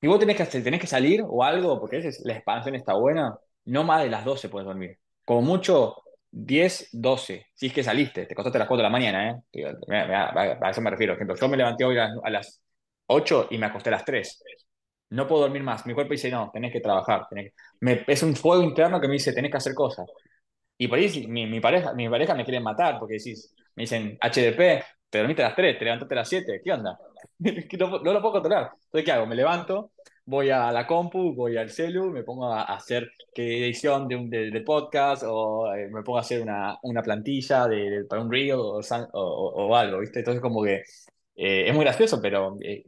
Si 0.00 0.08
vos 0.08 0.18
tenés 0.18 0.36
que, 0.36 0.60
tenés 0.60 0.80
que 0.80 0.86
salir 0.86 1.22
o 1.26 1.44
algo, 1.44 1.78
porque 1.80 1.96
a 1.96 1.98
veces 2.00 2.22
la 2.24 2.34
expansión 2.34 2.74
está 2.74 2.94
buena, 2.94 3.36
no 3.66 3.84
más 3.84 4.02
de 4.02 4.10
las 4.10 4.24
12 4.24 4.48
puedes 4.48 4.66
dormir. 4.66 4.98
Como 5.24 5.42
mucho, 5.42 5.96
10 6.30 6.88
12 6.92 7.46
Si 7.54 7.66
es 7.66 7.72
que 7.72 7.82
saliste, 7.82 8.26
te 8.26 8.34
costaste 8.34 8.58
a 8.58 8.60
las 8.60 8.68
4 8.68 8.82
de 8.82 8.88
la 8.88 8.90
mañana, 8.90 9.30
¿eh? 9.52 9.64
A 10.62 10.70
eso 10.70 10.80
me 10.80 10.90
refiero. 10.90 11.14
Ejemplo, 11.14 11.36
yo 11.36 11.48
me 11.48 11.56
levanté 11.56 11.84
hoy 11.84 11.98
a 11.98 12.08
las, 12.08 12.18
a 12.24 12.30
las 12.30 12.62
8 13.06 13.48
y 13.50 13.58
me 13.58 13.66
acosté 13.66 13.90
a 13.90 13.92
las 13.92 14.04
tres 14.04 14.42
No 15.10 15.26
puedo 15.28 15.42
dormir 15.42 15.62
más. 15.62 15.86
Mi 15.86 15.94
cuerpo 15.94 16.12
dice, 16.12 16.30
no, 16.30 16.50
tenés 16.52 16.72
que 16.72 16.80
trabajar. 16.80 17.26
tenés 17.28 17.52
que-". 17.52 17.56
Me, 17.80 18.04
es 18.06 18.22
un 18.22 18.34
fuego 18.36 18.62
interno 18.62 19.00
que 19.00 19.08
me 19.08 19.14
dice, 19.14 19.32
tenés 19.32 19.50
que 19.50 19.56
hacer 19.58 19.74
cosas. 19.74 20.06
Y 20.78 20.88
por 20.88 20.98
ahí 20.98 21.26
mi, 21.28 21.46
mi 21.46 21.60
pareja, 21.60 21.92
mi 21.94 22.08
pareja 22.08 22.34
me 22.34 22.44
quiere 22.44 22.60
matar 22.60 22.98
porque 22.98 23.14
decís, 23.14 23.54
me 23.76 23.82
dicen, 23.84 24.18
HDP, 24.20 24.84
te 25.10 25.18
dormiste 25.18 25.42
a 25.42 25.48
las 25.48 25.56
3 25.56 25.78
te 25.78 25.84
levantaste 25.84 26.14
a 26.14 26.18
las 26.18 26.28
7 26.28 26.60
¿qué 26.64 26.72
onda? 26.72 26.98
No, 27.78 27.88
no 28.00 28.12
lo 28.12 28.20
puedo 28.20 28.32
controlar. 28.34 28.70
Entonces, 28.84 29.04
¿qué 29.04 29.12
hago? 29.12 29.26
Me 29.26 29.34
levanto, 29.36 29.92
voy 30.24 30.50
a 30.50 30.70
la 30.72 30.86
compu, 30.86 31.34
voy 31.34 31.56
al 31.56 31.70
celu, 31.70 32.10
me 32.10 32.22
pongo 32.22 32.46
a, 32.52 32.62
hacer 32.64 33.10
qué 33.34 33.64
edición 33.64 34.08
de 34.08 34.16
un 34.16 34.30
de, 34.30 34.50
de 34.50 34.60
podcast 34.62 35.24
o 35.26 35.72
eh, 35.74 35.88
me 35.88 36.02
pongo 36.02 36.18
a 36.18 36.20
hacer 36.22 36.42
una, 36.42 36.78
una 36.82 37.02
plantilla 37.02 37.66
de, 37.68 38.04
para 38.08 38.22
un 38.22 38.30
reel 38.30 38.52
o, 38.52 38.80
o, 38.80 39.68
o- 39.68 39.76
algo, 39.76 40.00
¿viste? 40.00 40.20
Entonces, 40.20 40.40
como 40.42 40.62
que 40.62 40.82
eh, 41.36 41.68
es 41.68 41.74
muy 41.74 41.84
gracioso, 41.84 42.20
pero 42.20 42.56
eh, 42.62 42.84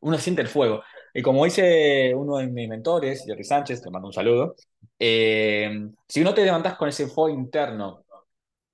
uno 0.00 0.18
siente 0.18 0.42
el 0.42 0.48
fuego. 0.48 0.82
Y 1.14 1.22
como 1.22 1.44
dice 1.44 2.14
uno 2.14 2.38
de 2.38 2.46
mis 2.48 2.68
mentores, 2.68 3.24
Jerry 3.26 3.44
Sánchez, 3.44 3.82
te 3.82 3.90
mando 3.90 4.08
un 4.08 4.14
saludo, 4.14 4.54
eh, 4.98 5.88
si 6.08 6.22
no 6.22 6.34
te 6.34 6.44
levantás 6.44 6.76
con 6.76 6.88
ese 6.88 7.06
fuego 7.08 7.30
interno 7.38 8.04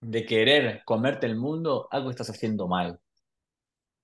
de 0.00 0.26
querer 0.26 0.82
comerte 0.84 1.26
el 1.26 1.36
mundo, 1.36 1.88
algo 1.90 2.10
estás 2.10 2.30
haciendo 2.30 2.68
mal. 2.68 3.00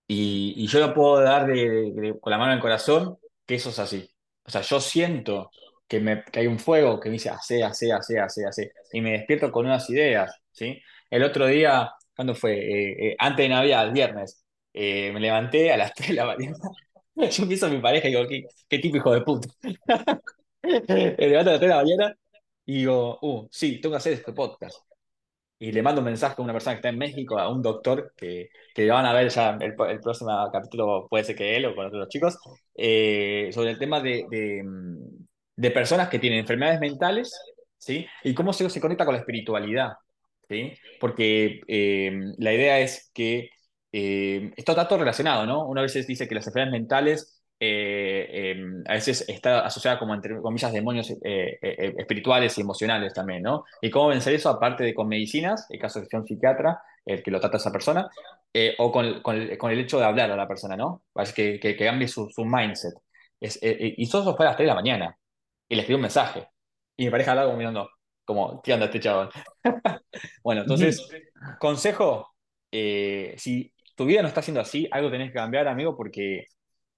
Y, 0.06 0.54
y 0.56 0.66
yo 0.66 0.80
lo 0.80 0.94
puedo 0.94 1.20
dar 1.20 1.46
de- 1.46 2.16
con 2.20 2.30
la 2.30 2.38
mano 2.38 2.52
en 2.52 2.56
el 2.58 2.62
corazón 2.62 3.18
que 3.46 3.56
eso 3.56 3.70
es 3.70 3.78
así. 3.78 4.08
O 4.44 4.50
sea, 4.50 4.60
yo 4.62 4.80
siento 4.80 5.50
que, 5.88 6.00
me, 6.00 6.24
que 6.24 6.40
hay 6.40 6.46
un 6.46 6.58
fuego 6.58 7.00
que 7.00 7.08
me 7.08 7.14
dice, 7.14 7.30
hace, 7.30 7.62
hace, 7.62 7.92
hace, 7.92 8.18
hace, 8.20 8.46
hace. 8.46 8.72
Y 8.92 9.00
me 9.00 9.12
despierto 9.12 9.50
con 9.52 9.66
unas 9.66 9.88
ideas, 9.90 10.34
¿sí? 10.52 10.80
El 11.10 11.22
otro 11.24 11.46
día, 11.46 11.92
¿cuándo 12.16 12.34
fue? 12.34 12.54
Eh, 12.58 13.08
eh, 13.10 13.16
antes 13.18 13.44
de 13.44 13.48
Navidad, 13.48 13.86
el 13.86 13.92
viernes, 13.92 14.44
eh, 14.72 15.12
me 15.12 15.20
levanté 15.20 15.72
a 15.72 15.76
las 15.76 15.94
3 15.94 16.08
de 16.10 16.14
la 16.14 16.26
mañana. 16.26 16.56
Yo 17.30 17.46
pienso 17.46 17.66
a 17.66 17.70
mi 17.70 17.80
pareja 17.80 18.08
y 18.08 18.10
digo, 18.12 18.26
qué, 18.28 18.44
qué 18.68 18.78
tipo 18.78 18.96
hijo 18.96 19.12
de 19.12 19.20
puta. 19.22 19.48
Me 20.62 21.16
levanto 21.18 21.50
a 21.50 21.52
las 21.54 21.60
3 21.60 21.60
de 21.60 21.68
la 21.68 21.76
mañana 21.76 22.16
y 22.66 22.78
digo, 22.78 23.18
uh, 23.22 23.48
sí, 23.50 23.80
tengo 23.80 23.92
que 23.94 23.98
hacer 23.98 24.14
este 24.14 24.32
podcast 24.32 24.78
y 25.58 25.72
le 25.72 25.82
mando 25.82 26.00
un 26.00 26.06
mensaje 26.06 26.34
a 26.38 26.42
una 26.42 26.52
persona 26.52 26.74
que 26.74 26.78
está 26.78 26.88
en 26.90 26.98
México, 26.98 27.38
a 27.38 27.48
un 27.50 27.62
doctor 27.62 28.12
que, 28.16 28.50
que 28.74 28.88
van 28.90 29.06
a 29.06 29.12
ver 29.12 29.28
ya 29.30 29.50
el, 29.60 29.74
el 29.88 30.00
próximo 30.00 30.30
capítulo, 30.52 31.06
puede 31.08 31.24
ser 31.24 31.36
que 31.36 31.56
él 31.56 31.66
o 31.66 31.74
con 31.74 31.86
otros 31.86 32.08
chicos, 32.08 32.38
eh, 32.76 33.50
sobre 33.52 33.70
el 33.70 33.78
tema 33.78 34.00
de, 34.00 34.26
de, 34.30 34.62
mm, 34.64 35.26
de 35.56 35.70
personas 35.70 36.08
que 36.08 36.18
tienen 36.18 36.40
enfermedades 36.40 36.80
mentales, 36.80 37.32
¿sí? 37.78 38.06
Y 38.24 38.34
cómo 38.34 38.52
se, 38.52 38.68
se 38.70 38.80
conecta 38.80 39.04
con 39.04 39.14
la 39.14 39.20
espiritualidad, 39.20 39.92
¿sí? 40.48 40.72
Porque 41.00 41.60
eh, 41.68 42.12
la 42.38 42.52
idea 42.52 42.80
es 42.80 43.10
que 43.14 43.50
eh, 43.92 44.52
está 44.56 44.86
todo 44.88 44.98
relacionado, 44.98 45.46
¿no? 45.46 45.66
Una 45.66 45.82
vez 45.82 46.06
dice 46.06 46.26
que 46.28 46.34
las 46.34 46.46
enfermedades 46.46 46.80
mentales 46.80 47.33
eh, 47.66 48.52
eh, 48.52 48.82
a 48.86 48.92
veces 48.92 49.24
está 49.28 49.60
asociada 49.60 49.98
como 49.98 50.14
entre 50.14 50.40
comillas 50.40 50.72
demonios 50.72 51.10
eh, 51.10 51.58
eh, 51.62 51.94
espirituales 51.96 52.56
y 52.58 52.60
emocionales 52.60 53.14
también, 53.14 53.42
¿no? 53.42 53.64
Y 53.80 53.90
cómo 53.90 54.08
vencer 54.08 54.34
eso 54.34 54.50
aparte 54.50 54.84
de 54.84 54.94
con 54.94 55.08
medicinas, 55.08 55.66
en 55.70 55.80
caso 55.80 56.00
de 56.00 56.16
un 56.16 56.26
psiquiatra, 56.26 56.82
el 57.06 57.22
que 57.22 57.30
lo 57.30 57.40
trata 57.40 57.56
a 57.56 57.60
esa 57.60 57.72
persona, 57.72 58.08
eh, 58.52 58.74
o 58.78 58.92
con, 58.92 59.22
con, 59.22 59.36
el, 59.36 59.56
con, 59.56 59.70
el, 59.70 59.80
hecho 59.80 59.98
de 59.98 60.04
hablar 60.04 60.30
a 60.30 60.36
la 60.36 60.46
persona, 60.46 60.76
¿no? 60.76 61.04
Que, 61.34 61.58
que, 61.58 61.76
que 61.76 61.84
cambie 61.84 62.08
su, 62.08 62.28
su 62.30 62.44
mindset. 62.44 62.94
Es, 63.40 63.58
y 63.62 64.08
todo 64.10 64.22
eso 64.22 64.36
fue 64.36 64.46
a 64.46 64.50
las 64.50 64.56
3 64.56 64.66
de 64.66 64.68
la 64.68 64.74
mañana. 64.74 65.18
Y 65.68 65.74
le 65.74 65.82
escribí 65.82 65.96
un 65.96 66.02
mensaje. 66.02 66.48
Y 66.96 67.06
mi 67.06 67.10
pareja 67.10 67.32
hablaba 67.32 67.48
como 67.48 67.58
mirando, 67.58 67.90
como, 68.24 68.62
¿qué 68.62 68.74
onda 68.74 68.86
este 68.86 69.00
chaval? 69.00 69.30
bueno, 70.44 70.62
entonces, 70.62 71.06
consejo, 71.58 72.34
si 72.70 73.72
tu 73.96 74.04
vida 74.04 74.22
no 74.22 74.28
está 74.28 74.42
siendo 74.42 74.60
así, 74.60 74.88
algo 74.90 75.10
tenés 75.10 75.28
que 75.28 75.34
cambiar, 75.34 75.68
amigo, 75.68 75.96
porque 75.96 76.46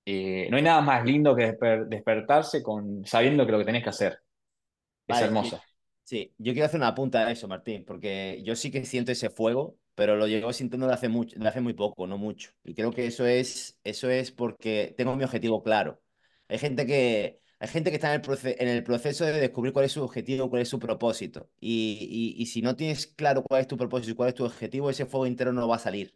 eh, 0.07 0.49
no 0.51 0.59
hay 0.59 0.65
nada 0.65 0.83
más 0.83 1.05
lindo 1.05 1.37
que 1.37 1.45
desper 1.49 1.87
despertarse 1.89 2.63
con, 2.63 3.05
sabiendo 3.07 3.47
que 3.47 3.53
lo 3.53 3.59
que 3.61 3.67
tenés 3.67 3.85
que 3.85 3.91
hacer. 3.91 4.21
Es 5.07 5.21
Vale, 5.21 5.23
hermoso. 5.23 5.63
sí, 6.05 6.35
yo 6.39 6.53
quiero 6.53 6.67
hacer 6.67 6.81
una 6.81 6.95
punta 6.95 7.27
a 7.27 7.31
eso, 7.33 7.49
Martín, 7.49 7.85
porque 7.87 8.43
yo 8.45 8.57
sí 8.57 8.71
que 8.71 8.85
siento 8.85 9.13
ese 9.13 9.31
fuego, 9.31 9.79
pero 9.95 10.17
lo 10.17 10.27
llevo 10.27 10.53
sintiendo 10.53 10.87
de 10.87 10.95
hace 10.95 11.09
mucho, 11.09 11.39
de 11.39 11.49
hace 11.49 11.61
muy 11.61 11.75
poco, 11.75 12.07
no 12.07 12.19
mucho. 12.19 12.51
Y 12.65 12.75
creo 12.75 12.93
que 12.93 13.07
eso 13.07 13.27
es, 13.27 13.79
eso 13.85 14.11
es 14.11 14.33
porque 14.33 14.95
tengo 14.97 15.17
mi 15.17 15.25
objetivo 15.25 15.63
claro. 15.63 16.03
Hay 16.49 16.59
gente 16.59 16.87
que, 16.87 17.41
hay 17.59 17.69
gente 17.69 17.91
que 17.91 17.97
está 17.97 18.15
en 18.15 18.23
el, 18.23 18.57
en 18.61 18.69
el 18.69 18.85
proceso 18.85 19.25
de 19.25 19.33
descubrir 19.33 19.73
cuál 19.73 19.87
es 19.87 19.93
su 19.93 20.03
objetivo, 20.05 20.51
cuál 20.51 20.63
es 20.63 20.69
su 20.69 20.79
propósito. 20.79 21.51
Y, 21.61 22.35
y, 22.39 22.43
y 22.43 22.47
si 22.47 22.63
no 22.63 22.77
tienes 22.77 23.07
claro 23.09 23.43
cuál 23.43 23.63
es 23.63 23.67
tu 23.69 23.77
propósito 23.77 24.13
y 24.13 24.15
cuál 24.15 24.29
es 24.31 24.35
tu 24.35 24.45
objetivo, 24.45 24.91
ese 24.91 25.07
fuego 25.07 25.27
interno 25.27 25.53
no 25.55 25.69
va 25.69 25.77
a 25.77 25.79
salir. 25.79 26.15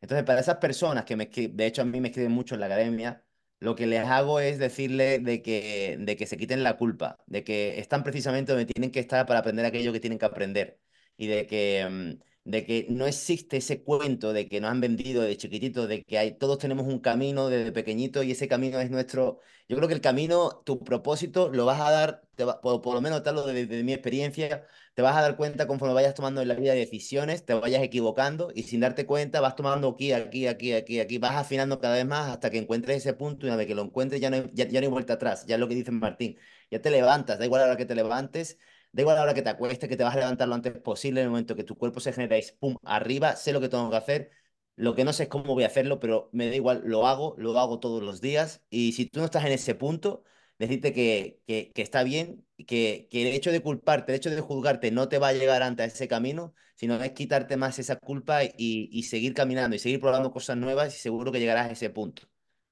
Entonces, 0.00 0.24
para 0.24 0.40
esas 0.40 0.56
personas 0.58 1.04
que 1.04 1.16
me 1.16 1.26
de 1.26 1.66
hecho 1.66 1.82
a 1.82 1.84
mí 1.84 2.00
me 2.00 2.08
escriben 2.08 2.32
mucho 2.32 2.54
en 2.54 2.60
la 2.60 2.66
academia, 2.66 3.24
lo 3.60 3.74
que 3.74 3.86
les 3.86 4.04
hago 4.06 4.40
es 4.40 4.58
decirles 4.58 5.24
de 5.24 5.42
que, 5.42 5.96
de 6.00 6.16
que 6.16 6.26
se 6.26 6.36
quiten 6.36 6.62
la 6.62 6.76
culpa, 6.76 7.18
de 7.26 7.44
que 7.44 7.78
están 7.80 8.02
precisamente 8.04 8.52
donde 8.52 8.66
tienen 8.66 8.90
que 8.90 9.00
estar 9.00 9.26
para 9.26 9.40
aprender 9.40 9.64
aquello 9.64 9.92
que 9.92 10.00
tienen 10.00 10.18
que 10.18 10.26
aprender. 10.26 10.80
Y 11.16 11.28
de 11.28 11.46
que, 11.46 11.86
mm, 12.20 12.22
de 12.44 12.64
que 12.66 12.86
no 12.90 13.06
existe 13.06 13.56
ese 13.58 13.82
cuento 13.82 14.32
de 14.32 14.48
que 14.48 14.60
nos 14.60 14.70
han 14.70 14.80
vendido 14.80 15.22
de 15.22 15.36
chiquitito, 15.36 15.86
de 15.86 16.04
que 16.04 16.18
hay, 16.18 16.32
todos 16.38 16.58
tenemos 16.58 16.86
un 16.86 16.98
camino 17.00 17.48
desde 17.48 17.72
pequeñito 17.72 18.22
y 18.22 18.32
ese 18.32 18.48
camino 18.48 18.80
es 18.80 18.90
nuestro. 18.90 19.40
Yo 19.68 19.76
creo 19.76 19.88
que 19.88 19.94
el 19.94 20.00
camino, 20.02 20.62
tu 20.64 20.84
propósito, 20.84 21.48
lo 21.48 21.64
vas 21.64 21.80
a 21.80 21.90
dar, 21.90 22.22
te 22.34 22.44
va- 22.44 22.60
por, 22.60 22.94
lo 22.94 23.00
menos 23.00 23.22
te 23.22 23.30
hablo 23.30 23.46
de, 23.46 23.66
de 23.66 23.82
mi 23.84 23.92
experiencia 23.94 24.66
te 24.94 25.02
vas 25.02 25.16
a 25.16 25.20
dar 25.22 25.36
cuenta 25.36 25.66
conforme 25.66 25.94
vayas 25.94 26.14
tomando 26.14 26.40
en 26.40 26.48
la 26.48 26.54
vida 26.54 26.72
decisiones, 26.74 27.44
te 27.44 27.54
vayas 27.54 27.82
equivocando 27.82 28.50
y 28.54 28.62
sin 28.64 28.80
darte 28.80 29.06
cuenta 29.06 29.40
vas 29.40 29.56
tomando 29.56 29.88
aquí, 29.88 30.12
aquí, 30.12 30.46
aquí, 30.46 30.72
aquí, 30.72 31.00
aquí, 31.00 31.18
vas 31.18 31.34
afinando 31.36 31.80
cada 31.80 31.94
vez 31.96 32.06
más 32.06 32.30
hasta 32.30 32.50
que 32.50 32.58
encuentres 32.58 32.98
ese 32.98 33.12
punto 33.14 33.46
y 33.46 33.48
una 33.48 33.56
vez 33.56 33.66
que 33.66 33.74
lo 33.74 33.82
encuentres 33.82 34.20
ya 34.20 34.30
no 34.30 34.36
hay, 34.36 34.50
ya, 34.52 34.66
no 34.66 34.78
hay 34.78 34.86
vuelta 34.86 35.14
atrás, 35.14 35.46
ya 35.46 35.56
es 35.56 35.60
lo 35.60 35.68
que 35.68 35.74
dice 35.74 35.90
Martín, 35.90 36.38
ya 36.70 36.80
te 36.80 36.90
levantas, 36.90 37.38
da 37.38 37.44
igual 37.44 37.62
a 37.62 37.66
la 37.66 37.76
que 37.76 37.86
te 37.86 37.94
levantes, 37.94 38.58
da 38.94 39.02
igual 39.02 39.16
a 39.16 39.20
la 39.20 39.24
hora 39.24 39.34
que 39.34 39.42
te 39.42 39.50
acuestes, 39.50 39.88
que 39.88 39.96
te 39.96 40.04
vas 40.04 40.14
a 40.16 40.18
levantar 40.20 40.48
lo 40.48 40.54
antes 40.54 40.72
posible, 40.80 41.20
en 41.20 41.26
el 41.26 41.30
momento 41.30 41.56
que 41.56 41.64
tu 41.64 41.76
cuerpo 41.76 42.00
se 42.00 42.12
genera, 42.12 42.36
es 42.36 42.52
pum, 42.52 42.76
arriba, 42.84 43.36
sé 43.36 43.52
lo 43.52 43.60
que 43.60 43.68
tengo 43.68 43.90
que 43.90 43.96
hacer. 43.96 44.30
Lo 44.76 44.94
que 44.94 45.04
no 45.04 45.12
sé 45.12 45.24
es 45.24 45.28
cómo 45.28 45.54
voy 45.54 45.64
a 45.64 45.68
hacerlo, 45.68 46.00
pero 46.00 46.30
me 46.32 46.48
da 46.48 46.54
igual, 46.56 46.82
lo 46.84 47.06
hago, 47.06 47.34
lo 47.38 47.58
hago 47.58 47.78
todos 47.80 48.02
los 48.02 48.20
días. 48.20 48.62
Y 48.70 48.92
si 48.92 49.06
tú 49.06 49.20
no 49.20 49.26
estás 49.26 49.44
en 49.44 49.52
ese 49.52 49.74
punto, 49.76 50.24
decirte 50.58 50.92
que, 50.92 51.40
que, 51.46 51.70
que 51.72 51.82
está 51.82 52.02
bien, 52.02 52.44
que, 52.66 53.08
que 53.10 53.22
el 53.22 53.34
hecho 53.34 53.52
de 53.52 53.62
culparte, 53.62 54.12
el 54.12 54.16
hecho 54.16 54.30
de 54.30 54.40
juzgarte 54.40 54.90
no 54.90 55.08
te 55.08 55.18
va 55.18 55.28
a 55.28 55.32
llegar 55.32 55.62
antes 55.62 55.84
a 55.84 55.86
ese 55.94 56.08
camino, 56.08 56.54
sino 56.76 56.96
es 57.02 57.12
quitarte 57.12 57.56
más 57.56 57.78
esa 57.78 57.96
culpa 57.96 58.44
y, 58.44 58.52
y 58.58 59.02
seguir 59.04 59.34
caminando 59.34 59.76
y 59.76 59.78
seguir 59.78 60.00
probando 60.00 60.32
cosas 60.32 60.56
nuevas 60.56 60.94
y 60.94 60.98
seguro 60.98 61.30
que 61.32 61.38
llegarás 61.40 61.68
a 61.68 61.72
ese 61.72 61.90
punto. 61.90 62.28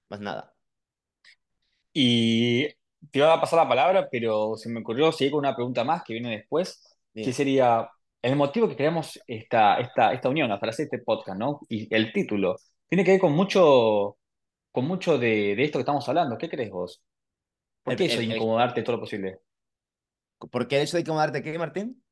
Más 0.09 0.21
nada. 0.21 0.57
Y 1.95 2.69
te 3.11 3.19
iba 3.19 3.33
a 3.35 3.41
pasar 3.41 3.59
la 3.59 3.69
palabra, 3.69 4.09
pero 4.11 4.57
se 4.57 4.69
me 4.69 4.81
ocurrió 4.81 5.12
seguir 5.12 5.33
con 5.33 5.41
una 5.41 5.55
pregunta 5.55 5.85
más 5.85 6.03
que 6.05 6.15
viene 6.15 6.31
después, 6.37 6.83
que 7.23 7.31
Bien. 7.31 7.33
sería 7.33 7.88
el 8.23 8.37
motivo 8.37 8.69
que 8.69 8.77
creamos 8.77 9.21
esta, 9.27 9.79
esta, 9.81 10.12
esta 10.12 10.29
unión, 10.29 10.49
para 10.61 10.71
hacer 10.71 10.85
este 10.85 10.99
podcast, 10.99 11.38
¿no? 11.38 11.61
Y 11.69 11.93
el 11.95 12.12
título. 12.12 12.57
Tiene 12.88 13.05
que 13.05 13.12
ver 13.12 13.21
con 13.21 13.33
mucho, 13.33 14.19
con 14.71 14.87
mucho 14.87 15.19
de, 15.19 15.57
de 15.57 15.65
esto 15.65 15.79
que 15.79 15.83
estamos 15.83 16.09
hablando. 16.09 16.38
¿Qué 16.38 16.49
crees 16.49 16.71
vos? 16.71 17.03
¿Por 17.83 17.95
El, 17.95 17.99
qué 17.99 18.05
eso 18.07 18.19
de 18.19 18.25
el- 18.25 18.33
incomodarte 18.37 18.83
todo 18.83 18.97
lo 18.97 19.01
posible? 19.01 19.38
¿por 20.51 20.67
qué 20.69 20.77
el 20.77 20.83
hecho 20.83 20.97
de 20.97 21.03
incomodarte 21.03 21.43
qué, 21.43 21.59
Martín? 21.59 22.03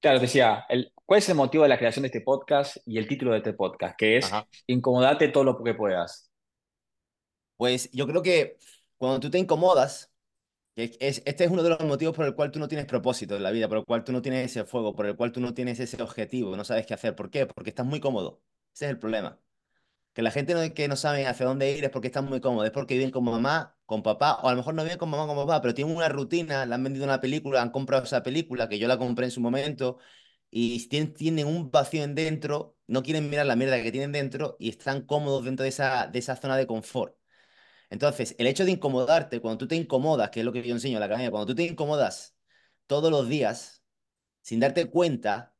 Claro, 0.00 0.18
te 0.18 0.26
decía, 0.26 0.64
el, 0.68 0.92
¿cuál 1.04 1.18
es 1.18 1.28
el 1.28 1.34
motivo 1.34 1.64
de 1.64 1.68
la 1.70 1.78
creación 1.78 2.02
de 2.02 2.06
este 2.08 2.20
podcast 2.20 2.76
y 2.86 2.98
el 2.98 3.08
título 3.08 3.32
de 3.32 3.38
este 3.38 3.52
podcast? 3.52 3.96
Que 3.98 4.18
es 4.18 4.32
Ajá. 4.32 4.46
Incomodate 4.66 5.28
todo 5.28 5.44
lo 5.44 5.62
que 5.62 5.74
puedas. 5.74 6.30
Pues 7.56 7.90
yo 7.92 8.06
creo 8.06 8.22
que 8.22 8.56
cuando 8.98 9.20
tú 9.20 9.30
te 9.30 9.38
incomodas, 9.38 10.12
este 10.76 11.44
es 11.44 11.50
uno 11.50 11.62
de 11.62 11.70
los 11.70 11.80
motivos 11.80 12.14
por 12.16 12.26
el 12.26 12.34
cual 12.34 12.50
tú 12.52 12.58
no 12.60 12.68
tienes 12.68 12.86
propósito 12.86 13.36
en 13.36 13.42
la 13.42 13.50
vida, 13.50 13.68
por 13.68 13.78
el 13.78 13.84
cual 13.84 14.04
tú 14.04 14.12
no 14.12 14.22
tienes 14.22 14.46
ese 14.50 14.64
fuego, 14.64 14.94
por 14.94 15.06
el 15.06 15.16
cual 15.16 15.32
tú 15.32 15.40
no 15.40 15.54
tienes 15.54 15.80
ese 15.80 16.02
objetivo, 16.02 16.56
no 16.56 16.64
sabes 16.64 16.86
qué 16.86 16.94
hacer. 16.94 17.16
¿Por 17.16 17.30
qué? 17.30 17.46
Porque 17.46 17.70
estás 17.70 17.86
muy 17.86 18.00
cómodo. 18.00 18.42
Ese 18.74 18.86
es 18.86 18.90
el 18.92 18.98
problema. 18.98 19.40
Que 20.12 20.22
la 20.22 20.30
gente 20.32 20.54
no, 20.54 20.74
que 20.74 20.88
no 20.88 20.96
sabe 20.96 21.26
hacia 21.26 21.46
dónde 21.46 21.72
ir 21.72 21.84
es 21.84 21.90
porque 21.90 22.08
están 22.08 22.26
muy 22.26 22.40
cómodos, 22.40 22.66
es 22.66 22.72
porque 22.72 22.94
viven 22.94 23.10
con 23.12 23.24
mamá, 23.24 23.78
con 23.86 24.02
papá, 24.02 24.34
o 24.42 24.48
a 24.48 24.52
lo 24.52 24.56
mejor 24.58 24.74
no 24.74 24.82
viven 24.82 24.98
con 24.98 25.10
mamá, 25.10 25.26
con 25.26 25.36
papá, 25.36 25.60
pero 25.62 25.74
tienen 25.74 25.96
una 25.96 26.08
rutina, 26.08 26.66
le 26.66 26.74
han 26.74 26.82
vendido 26.84 27.04
una 27.04 27.20
película, 27.20 27.62
han 27.62 27.70
comprado 27.70 28.04
esa 28.04 28.22
película, 28.22 28.68
que 28.68 28.78
yo 28.78 28.88
la 28.88 28.98
compré 28.98 29.26
en 29.26 29.30
su 29.30 29.40
momento, 29.40 29.98
y 30.50 30.88
tienen 30.88 31.46
un 31.46 31.70
vacío 31.70 32.04
en 32.04 32.14
dentro, 32.14 32.76
no 32.86 33.02
quieren 33.02 33.30
mirar 33.30 33.46
la 33.46 33.56
mierda 33.56 33.82
que 33.82 33.92
tienen 33.92 34.12
dentro 34.12 34.56
y 34.58 34.70
están 34.70 35.02
cómodos 35.06 35.44
dentro 35.44 35.62
de 35.64 35.68
esa, 35.70 36.06
de 36.08 36.18
esa 36.18 36.36
zona 36.36 36.56
de 36.56 36.66
confort. 36.66 37.16
Entonces, 37.90 38.34
el 38.38 38.46
hecho 38.46 38.64
de 38.64 38.72
incomodarte, 38.72 39.40
cuando 39.40 39.58
tú 39.58 39.68
te 39.68 39.76
incomodas, 39.76 40.30
que 40.30 40.40
es 40.40 40.46
lo 40.46 40.52
que 40.52 40.62
yo 40.62 40.74
enseño 40.74 40.96
en 40.96 41.00
la 41.00 41.06
academia, 41.06 41.30
cuando 41.30 41.46
tú 41.46 41.54
te 41.54 41.64
incomodas 41.64 42.36
todos 42.86 43.10
los 43.10 43.28
días, 43.28 43.82
sin 44.42 44.60
darte 44.60 44.90
cuenta, 44.90 45.54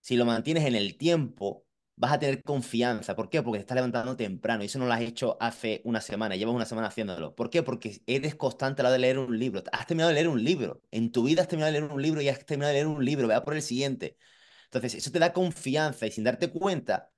si 0.00 0.16
lo 0.16 0.24
mantienes 0.24 0.64
en 0.66 0.74
el 0.76 0.96
tiempo, 0.98 1.66
vas 1.96 2.12
a 2.12 2.18
tener 2.18 2.42
confianza. 2.42 3.14
¿Por 3.16 3.30
qué? 3.30 3.42
Porque 3.42 3.58
te 3.58 3.62
estás 3.62 3.76
levantando 3.76 4.16
temprano 4.16 4.62
y 4.62 4.66
eso 4.66 4.78
no 4.78 4.86
lo 4.86 4.92
has 4.92 5.00
hecho 5.00 5.36
hace 5.40 5.80
una 5.84 6.00
semana, 6.00 6.36
llevas 6.36 6.54
una 6.54 6.66
semana 6.66 6.88
haciéndolo. 6.88 7.34
¿Por 7.34 7.50
qué? 7.50 7.62
Porque 7.62 8.02
eres 8.06 8.34
constante 8.34 8.82
a 8.82 8.84
la 8.84 8.88
hora 8.90 8.94
de 8.94 8.98
leer 9.00 9.18
un 9.18 9.38
libro. 9.38 9.62
Has 9.72 9.86
terminado 9.86 10.08
de 10.08 10.14
leer 10.14 10.28
un 10.28 10.42
libro. 10.42 10.82
En 10.90 11.12
tu 11.12 11.24
vida 11.24 11.42
has 11.42 11.48
terminado 11.48 11.72
de 11.72 11.80
leer 11.80 11.92
un 11.92 12.02
libro 12.02 12.20
y 12.20 12.28
has 12.28 12.44
terminado 12.44 12.72
de 12.72 12.74
leer 12.80 12.86
un 12.86 13.04
libro. 13.04 13.28
Ve 13.28 13.34
a 13.34 13.44
por 13.44 13.54
el 13.54 13.62
siguiente. 13.62 14.16
Entonces, 14.64 14.94
eso 14.94 15.10
te 15.12 15.18
da 15.18 15.32
confianza 15.32 16.06
y 16.06 16.10
sin 16.10 16.24
darte 16.24 16.50
cuenta, 16.50 17.12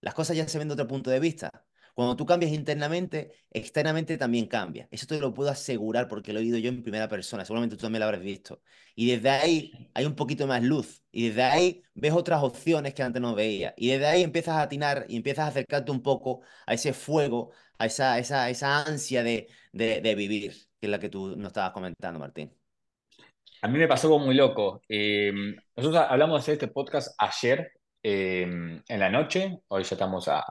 las 0.00 0.14
cosas 0.14 0.36
ya 0.36 0.48
se 0.48 0.58
ven 0.58 0.68
de 0.68 0.74
otro 0.74 0.86
punto 0.88 1.10
de 1.10 1.20
vista. 1.20 1.50
Cuando 1.94 2.16
tú 2.16 2.26
cambias 2.26 2.52
internamente, 2.52 3.32
externamente 3.50 4.18
también 4.18 4.46
cambia. 4.46 4.88
Eso 4.90 5.06
te 5.06 5.18
lo 5.20 5.32
puedo 5.32 5.50
asegurar 5.50 6.08
porque 6.08 6.32
lo 6.32 6.40
he 6.40 6.42
oído 6.42 6.58
yo 6.58 6.68
en 6.68 6.82
primera 6.82 7.08
persona. 7.08 7.44
Seguramente 7.44 7.76
tú 7.76 7.82
también 7.82 8.00
lo 8.00 8.06
habrás 8.06 8.22
visto. 8.22 8.62
Y 8.96 9.10
desde 9.14 9.30
ahí 9.30 9.72
hay 9.94 10.04
un 10.04 10.16
poquito 10.16 10.46
más 10.46 10.62
luz. 10.62 11.02
Y 11.12 11.28
desde 11.28 11.42
ahí 11.44 11.82
ves 11.94 12.12
otras 12.12 12.42
opciones 12.42 12.94
que 12.94 13.02
antes 13.04 13.22
no 13.22 13.34
veías. 13.34 13.74
Y 13.76 13.88
desde 13.90 14.06
ahí 14.06 14.22
empiezas 14.22 14.56
a 14.56 14.62
atinar 14.62 15.06
y 15.08 15.16
empiezas 15.16 15.44
a 15.46 15.48
acercarte 15.48 15.92
un 15.92 16.02
poco 16.02 16.42
a 16.66 16.74
ese 16.74 16.92
fuego, 16.92 17.52
a 17.78 17.86
esa, 17.86 18.18
esa, 18.18 18.50
esa 18.50 18.82
ansia 18.84 19.22
de, 19.22 19.48
de, 19.72 20.00
de 20.00 20.14
vivir, 20.16 20.52
que 20.80 20.86
es 20.86 20.90
la 20.90 20.98
que 20.98 21.08
tú 21.08 21.36
nos 21.36 21.48
estabas 21.48 21.72
comentando, 21.72 22.18
Martín. 22.18 22.52
A 23.62 23.68
mí 23.68 23.78
me 23.78 23.88
pasó 23.88 24.08
algo 24.08 24.18
muy 24.18 24.34
loco. 24.34 24.82
Eh, 24.88 25.32
nosotros 25.76 26.04
hablamos 26.08 26.38
de 26.38 26.40
hacer 26.40 26.52
este 26.54 26.68
podcast 26.68 27.14
ayer 27.18 27.72
eh, 28.02 28.42
en 28.42 29.00
la 29.00 29.08
noche, 29.08 29.60
hoy 29.68 29.84
ya 29.84 29.94
estamos 29.94 30.28
a, 30.28 30.44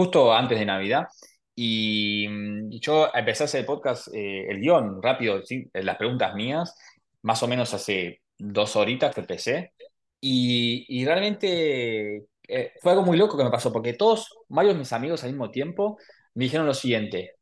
justo 0.00 0.32
antes 0.32 0.58
de 0.58 0.66
Navidad, 0.66 1.06
y, 1.54 2.26
mm, 2.28 2.70
yo 2.80 3.10
empecé 3.14 3.44
a 3.44 3.46
hacer 3.46 3.60
el 3.60 3.66
podcast, 3.66 4.08
eh, 4.14 4.46
el 4.50 4.60
guion 4.60 5.02
rápido, 5.02 5.42
¿sí? 5.44 5.68
las 5.74 5.96
preguntas 5.96 6.34
mías, 6.34 6.74
más 7.22 7.42
o 7.42 7.48
menos 7.48 7.74
hace 7.74 8.22
dos 8.38 8.76
horitas 8.76 9.14
que 9.14 9.20
empecé, 9.20 9.74
y, 10.20 10.86
y 10.88 11.04
realmente 11.04 12.24
eh, 12.48 12.72
fue 12.80 12.92
algo 12.92 13.04
muy 13.04 13.16
loco 13.18 13.36
que 13.36 13.44
me 13.44 13.50
pasó, 13.50 13.72
porque 13.72 13.94
todos, 13.94 14.28
varios 14.48 14.76
mis 14.76 14.92
amigos 14.92 15.22
al 15.24 15.30
mismo 15.30 15.50
tiempo, 15.50 15.98
me 16.34 16.44
dijeron 16.44 16.66
lo 16.66 16.74
siguiente, 16.74 17.34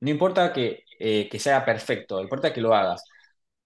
no 0.00 0.10
importa 0.10 0.52
que, 0.52 0.84
eh, 0.98 1.28
que 1.30 1.38
sea 1.38 1.64
perfecto, 1.64 2.20
importa 2.20 2.52
que 2.52 2.60
lo 2.60 2.74
hagas. 2.74 3.04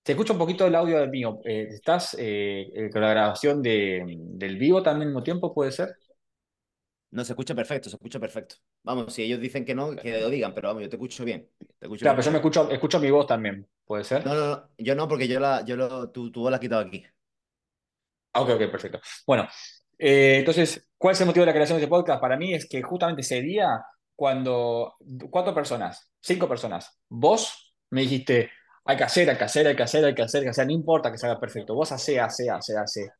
Te 0.02 0.12
escucho 0.12 0.32
un 0.32 0.38
poquito 0.38 0.66
el 0.66 0.74
audio 0.74 0.98
del 1.00 1.10
mío. 1.10 1.40
Eh, 1.44 1.68
¿estás 1.70 2.14
eh, 2.18 2.66
eh, 2.74 2.90
con 2.90 3.02
la 3.02 3.10
grabación 3.10 3.62
de, 3.62 4.04
del 4.06 4.56
vivo 4.56 4.82
también 4.82 5.02
al 5.02 5.08
mismo 5.08 5.22
tiempo, 5.22 5.54
puede 5.54 5.72
ser? 5.72 5.90
No, 7.10 7.24
se 7.24 7.32
escucha 7.32 7.54
perfecto, 7.54 7.88
se 7.90 7.96
escucha 7.96 8.20
perfecto. 8.20 8.56
Vamos, 8.82 9.12
si 9.14 9.22
ellos 9.22 9.40
dicen 9.40 9.64
que 9.64 9.74
no, 9.74 9.96
que 9.96 10.20
lo 10.20 10.28
digan, 10.30 10.54
pero 10.54 10.68
vamos, 10.68 10.82
yo 10.82 10.88
te 10.88 10.96
escucho 10.96 11.24
bien. 11.24 11.48
Te 11.78 11.86
escucho 11.86 12.02
Claro, 12.02 12.16
bien. 12.16 12.16
pero 12.16 12.26
yo 12.26 12.30
me 12.32 12.38
escucho, 12.38 12.70
escucho 12.70 13.00
mi 13.00 13.10
voz 13.10 13.26
también, 13.26 13.66
¿puede 13.84 14.04
ser? 14.04 14.24
No, 14.24 14.34
no, 14.34 14.46
no, 14.48 14.70
yo 14.78 14.94
no, 14.94 15.08
porque 15.08 15.26
yo 15.28 15.40
la, 15.40 15.64
yo 15.64 15.76
lo, 15.76 16.10
tu, 16.10 16.30
tu 16.30 16.40
voz 16.42 16.50
la 16.50 16.56
has 16.56 16.60
quitado 16.60 16.82
aquí. 16.82 17.04
Ah, 18.32 18.42
Ok, 18.42 18.50
ok, 18.50 18.70
perfecto. 18.70 19.00
Bueno, 19.26 19.48
eh, 19.98 20.36
entonces, 20.40 20.88
¿cuál 20.96 21.12
es 21.14 21.20
el 21.20 21.26
motivo 21.26 21.42
de 21.42 21.46
la 21.46 21.52
creación 21.54 21.78
de 21.78 21.84
este 21.84 21.90
podcast? 21.90 22.20
Para 22.20 22.36
mí 22.36 22.54
es 22.54 22.68
que 22.68 22.82
justamente 22.82 23.22
ese 23.22 23.40
día, 23.42 23.82
cuando 24.14 24.94
cuatro 25.30 25.54
personas, 25.54 26.10
cinco 26.20 26.48
personas, 26.48 27.00
vos 27.08 27.74
me 27.90 28.02
dijiste, 28.02 28.50
hay 28.84 28.96
que 28.96 29.04
hacer, 29.04 29.28
hay 29.30 29.36
que 29.36 29.44
hacer, 29.44 29.66
hay 29.66 29.76
que 29.76 29.82
hacer, 29.82 30.04
hay 30.04 30.14
que 30.14 30.22
hacer, 30.22 30.40
hay 30.40 30.44
que 30.46 30.50
hacer, 30.50 30.66
no 30.66 30.72
importa 30.72 31.10
que 31.10 31.18
salga 31.18 31.40
perfecto, 31.40 31.74
vos 31.74 31.90
hace, 31.92 32.20
hace, 32.20 32.48
hace, 32.50 32.76
hace. 32.76 33.10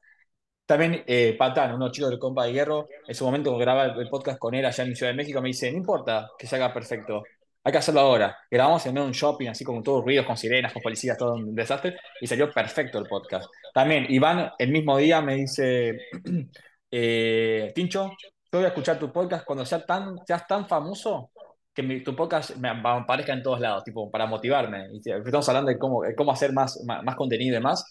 También 0.69 1.03
eh, 1.07 1.35
Patán, 1.39 1.73
uno 1.73 1.91
chico 1.91 2.11
del 2.11 2.19
compa 2.19 2.45
de 2.45 2.53
Hierro, 2.53 2.89
en 3.07 3.15
su 3.15 3.25
momento 3.25 3.49
cuando 3.49 3.65
grababa 3.65 3.95
el, 3.99 4.09
podcast 4.11 4.39
con 4.39 4.55
él 4.55 4.67
allá 4.67 4.85
en 4.85 4.95
Ciudad 4.95 5.13
de 5.13 5.17
México, 5.17 5.41
me 5.41 5.49
dice, 5.49 5.71
no 5.73 5.79
importa 5.79 6.29
que 6.39 6.47
salga 6.47 6.75
perfecto, 6.75 7.23
hay 7.65 7.73
que 7.73 7.79
hacerlo 7.79 8.01
ahora. 8.01 8.37
Grabamos 8.51 8.85
en 8.85 8.99
un 8.99 9.13
shopping, 9.13 9.49
así 9.49 9.65
como 9.65 9.83
todos 9.83 10.05
ruidos, 10.05 10.27
con 10.27 10.37
sirenas, 10.37 10.75
con 10.75 10.83
policías, 10.83 11.17
todo 11.17 11.37
un 11.37 11.55
desastre, 11.55 11.97
y 12.21 12.27
salió 12.27 12.53
perfecto 12.53 12.99
el 12.99 13.07
podcast. 13.07 13.47
También 13.73 14.05
Iván, 14.11 14.51
el 14.59 14.71
mismo 14.71 14.99
día, 14.99 15.23
me 15.23 15.37
dice, 15.37 15.99
eh, 16.91 17.73
Tincho, 17.75 18.11
yo 18.53 18.59
voy 18.59 18.65
a 18.65 18.69
escuchar 18.69 18.99
tu 18.99 19.11
podcast 19.11 19.47
cuando 19.47 19.65
seas 19.65 19.87
tan, 19.87 20.19
seas 20.27 20.47
tan 20.47 20.69
famoso 20.69 21.31
que 21.73 21.83
mi- 21.83 22.03
tu 22.05 22.15
podcast 22.15 22.57
me, 22.57 22.69
aparezca 22.69 23.33
en 23.33 23.43
todos 23.43 23.61
lados, 23.61 23.85
tipo, 23.85 24.11
para 24.11 24.27
motivarme. 24.27 24.89
Y 24.93 24.99
estamos 25.11 25.49
hablando 25.49 25.71
de 25.71 25.79
cómo, 25.79 26.03
cómo 26.15 26.33
hacer 26.33 26.53
más, 26.53 26.79
más, 26.87 27.03
más 27.05 27.17
contenido 27.17 27.53
y 27.53 27.55
demás. 27.55 27.87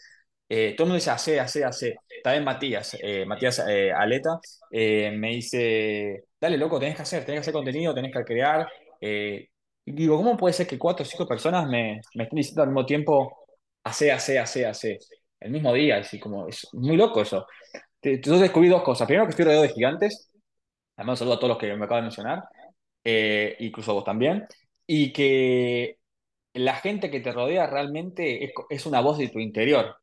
Eh, 0.49 0.73
todo 0.75 0.85
el 0.85 0.89
mundo 0.89 0.95
dice, 0.95 1.11
hace, 1.11 1.39
hace, 1.39 1.63
hace. 1.65 1.95
También 2.23 2.43
Matías, 2.43 2.97
eh, 3.01 3.25
Matías 3.25 3.63
eh, 3.67 3.91
Aleta, 3.91 4.39
eh, 4.71 5.11
me 5.11 5.29
dice, 5.29 6.23
dale, 6.39 6.57
loco, 6.57 6.79
tenés 6.79 6.95
que 6.95 7.01
hacer, 7.03 7.25
tenés 7.25 7.39
que 7.39 7.41
hacer 7.41 7.53
contenido, 7.53 7.93
tenés 7.93 8.13
que 8.13 8.23
crear. 8.23 8.67
Eh, 9.01 9.49
digo, 9.85 10.17
¿cómo 10.17 10.37
puede 10.37 10.53
ser 10.53 10.67
que 10.67 10.77
cuatro 10.79 11.03
o 11.03 11.05
cinco 11.05 11.27
personas 11.27 11.67
me, 11.67 12.01
me 12.15 12.23
estén 12.23 12.37
diciendo 12.37 12.61
al 12.63 12.69
mismo 12.69 12.85
tiempo, 12.85 13.37
hace, 13.83 14.11
hace, 14.11 14.39
hace, 14.39 14.65
hace? 14.65 14.99
El 15.39 15.51
mismo 15.51 15.71
día, 15.73 15.97
así 15.97 16.19
como, 16.19 16.47
es 16.47 16.67
muy 16.73 16.97
loco 16.97 17.21
eso. 17.21 17.45
Yo 18.01 18.39
descubrí 18.39 18.69
dos 18.69 18.83
cosas. 18.83 19.07
Primero, 19.07 19.25
que 19.25 19.31
estoy 19.31 19.45
rodeado 19.45 19.63
de 19.63 19.69
gigantes. 19.69 20.31
Además, 20.95 21.19
saludo 21.19 21.35
a 21.35 21.39
todos 21.39 21.49
los 21.49 21.57
que 21.57 21.75
me 21.75 21.85
acaban 21.85 22.03
de 22.03 22.07
mencionar, 22.07 22.43
eh, 23.03 23.55
incluso 23.59 23.91
a 23.91 23.95
vos 23.95 24.03
también. 24.03 24.45
Y 24.87 25.13
que 25.13 25.97
la 26.53 26.75
gente 26.75 27.11
que 27.11 27.19
te 27.21 27.31
rodea 27.31 27.67
realmente 27.67 28.45
es, 28.45 28.51
es 28.69 28.85
una 28.85 29.01
voz 29.01 29.17
de 29.19 29.29
tu 29.29 29.39
interior. 29.39 29.95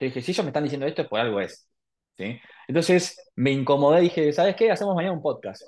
Te 0.00 0.06
dije, 0.06 0.22
si 0.22 0.32
ellos 0.32 0.46
me 0.46 0.50
están 0.50 0.64
diciendo 0.64 0.86
esto, 0.88 1.02
es 1.02 1.08
por 1.08 1.20
algo 1.20 1.40
es. 1.40 1.68
¿sí? 2.16 2.40
Entonces 2.68 3.16
me 3.36 3.52
incomodé 3.52 4.00
y 4.00 4.04
dije, 4.04 4.32
¿sabes 4.32 4.56
qué? 4.56 4.70
Hacemos 4.72 4.94
mañana 4.96 5.12
un 5.14 5.22
podcast. 5.22 5.62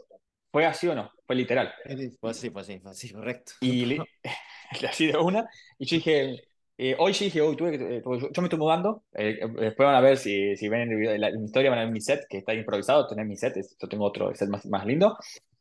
¿Fue 0.50 0.66
así 0.66 0.88
o 0.88 0.94
no? 0.94 1.10
Fue 1.26 1.36
literal. 1.36 1.72
Pues 2.20 2.38
sí, 2.38 2.50
pues 2.50 2.66
sí, 2.66 2.78
pues 2.80 2.98
sí, 2.98 3.12
correcto. 3.12 3.52
Y 3.60 3.84
le- 3.86 3.98
así 4.88 5.06
de 5.08 5.18
una. 5.18 5.48
Y 5.78 5.86
yo 5.86 5.96
dije, 5.96 6.36
eh, 6.78 6.96
hoy 6.98 7.14
sí 7.14 7.26
dije, 7.26 7.42
hoy 7.42 7.56
tuve 7.56 7.78
que, 7.78 7.98
eh, 7.98 8.02
yo, 8.04 8.30
yo 8.32 8.42
me 8.42 8.46
estoy 8.48 8.58
mudando. 8.58 9.04
eh, 9.14 9.38
eh, 9.42 9.48
después 9.60 9.86
van 9.86 9.96
a 9.96 10.00
ver 10.00 10.16
si, 10.16 10.56
si 10.56 10.68
ven 10.68 10.90
el 10.92 10.96
video, 10.98 11.16
la, 11.18 11.30
mi 11.32 11.44
historia, 11.46 11.70
van 11.70 11.80
a 11.80 11.84
ver 11.84 11.92
mi 11.92 12.00
set, 12.02 12.24
que 12.28 12.38
está 12.38 12.54
improvisado. 12.54 13.06
Tener 13.08 13.26
mi 13.26 13.36
set, 13.36 13.56
es- 13.58 13.76
yo 13.80 13.88
tengo 13.88 14.06
otro 14.06 14.34
set 14.34 14.48
más, 14.50 14.64
más 14.66 14.86
lindo. 14.86 15.16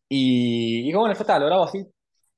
Y, 0.09 0.81
y 0.81 0.83
dije, 0.85 0.97
bueno, 0.97 1.13
ya 1.15 1.21
está, 1.21 1.39
lo 1.39 1.47
grabo 1.47 1.63
así, 1.65 1.85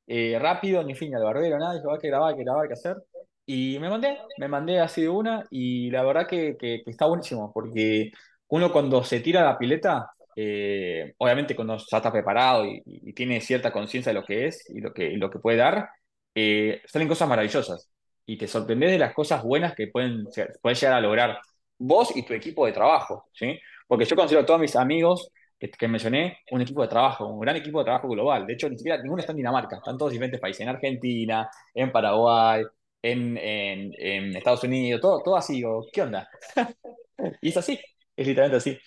eh, 0.08 0.38
rápido, 0.40 0.84
ni 0.84 0.96
fin, 0.96 1.16
al 1.16 1.24
barbero, 1.24 1.58
nada. 1.60 1.76
Dije, 1.76 1.86
"Ah, 1.90 1.94
hay 1.96 2.00
que 2.00 2.08
grabar, 2.10 2.36
que 2.36 2.44
grabar, 2.44 2.68
que 2.68 2.74
hacer. 2.74 2.98
Y 3.46 3.78
me 3.80 3.90
mandé, 3.90 4.18
me 4.38 4.48
mandé 4.48 4.80
así 4.80 5.02
de 5.02 5.10
una. 5.10 5.44
Y 5.50 5.90
la 5.92 6.04
verdad 6.04 6.28
que, 6.28 6.56
que, 6.58 6.82
que 6.84 6.92
está 6.92 7.06
buenísimo, 7.08 7.52
porque 7.54 8.12
uno 8.48 8.72
cuando 8.72 9.04
se 9.04 9.20
tira 9.20 9.42
a 9.42 9.46
la 9.46 9.58
pileta, 9.58 10.12
eh, 10.36 11.14
obviamente 11.18 11.56
cuando 11.56 11.78
ya 11.78 11.98
está 11.98 12.12
preparado 12.12 12.66
y, 12.66 12.82
y 12.86 13.14
tiene 13.14 13.42
cierta 13.42 13.72
conciencia 13.72 14.12
de 14.14 14.20
lo 14.20 14.26
que 14.26 14.48
es 14.48 14.70
y 14.70 14.80
lo 14.82 14.94
que, 14.94 15.06
y 15.12 15.18
lo 15.18 15.30
que 15.30 15.40
puede 15.40 15.58
dar, 15.58 15.90
eh, 16.36 16.82
salen 16.86 17.08
cosas 17.08 17.28
maravillosas. 17.30 17.90
Y 18.26 18.38
te 18.38 18.48
sorprendes 18.48 18.92
de 18.92 19.00
las 19.00 19.14
cosas 19.14 19.44
buenas 19.44 19.76
que 19.76 19.88
pueden, 19.88 20.26
pueden 20.62 20.78
llegar 20.78 20.98
a 20.98 21.02
lograr 21.02 21.40
vos 21.78 22.16
y 22.16 22.24
tu 22.24 22.34
equipo 22.34 22.66
de 22.66 22.72
trabajo, 22.72 23.26
¿sí? 23.34 23.60
Porque 23.88 24.06
yo 24.06 24.16
considero 24.16 24.44
a 24.44 24.46
todos 24.46 24.62
mis 24.62 24.76
amigos 24.78 25.30
que, 25.60 25.70
que 25.70 25.88
mencioné 25.90 26.38
un 26.52 26.62
equipo 26.62 26.82
de 26.82 26.88
trabajo, 26.88 27.28
un 27.28 27.42
gran 27.42 27.58
equipo 27.58 27.80
de 27.80 27.86
trabajo 27.86 28.08
global. 28.08 28.46
De 28.48 28.54
hecho, 28.54 28.70
ni 28.70 28.78
siquiera 28.78 29.02
ninguno 29.02 29.20
está 29.20 29.34
en 29.34 29.38
Dinamarca, 29.38 29.76
están 29.78 29.98
todos 29.98 30.12
en 30.12 30.16
diferentes 30.16 30.40
países, 30.40 30.62
en 30.62 30.70
Argentina, 30.70 31.50
en 31.74 31.92
Paraguay, 31.92 32.64
en, 33.04 33.38
en, 33.38 33.94
en 33.98 34.36
Estados 34.36 34.64
Unidos, 34.64 35.02
todo, 35.02 35.22
todo 35.22 35.38
así. 35.38 35.56
Digo, 35.56 35.86
¿qué 35.94 36.02
onda? 36.02 36.30
Y 37.42 37.50
es 37.50 37.58
así, 37.58 37.80
es 38.16 38.28
literalmente 38.28 38.58
así. 38.58 38.80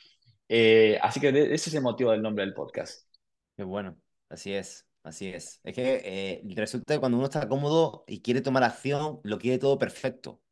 Eh, 0.48 0.98
así 1.02 1.20
que 1.20 1.28
ese 1.28 1.70
es 1.70 1.74
el 1.74 1.82
motivo 1.82 2.10
del 2.10 2.22
nombre 2.22 2.44
del 2.44 2.54
podcast. 2.54 3.08
Qué 3.56 3.64
bueno, 3.64 3.96
así 4.28 4.52
es, 4.52 4.86
así 5.04 5.28
es. 5.28 5.60
Es 5.64 5.74
que 5.74 6.02
eh, 6.04 6.42
resulta 6.54 6.94
que 6.94 7.00
cuando 7.00 7.18
uno 7.18 7.26
está 7.26 7.48
cómodo 7.48 8.04
y 8.06 8.20
quiere 8.22 8.40
tomar 8.40 8.64
acción, 8.64 9.20
lo 9.22 9.38
quiere 9.38 9.58
todo 9.58 9.78
perfecto. 9.78 10.42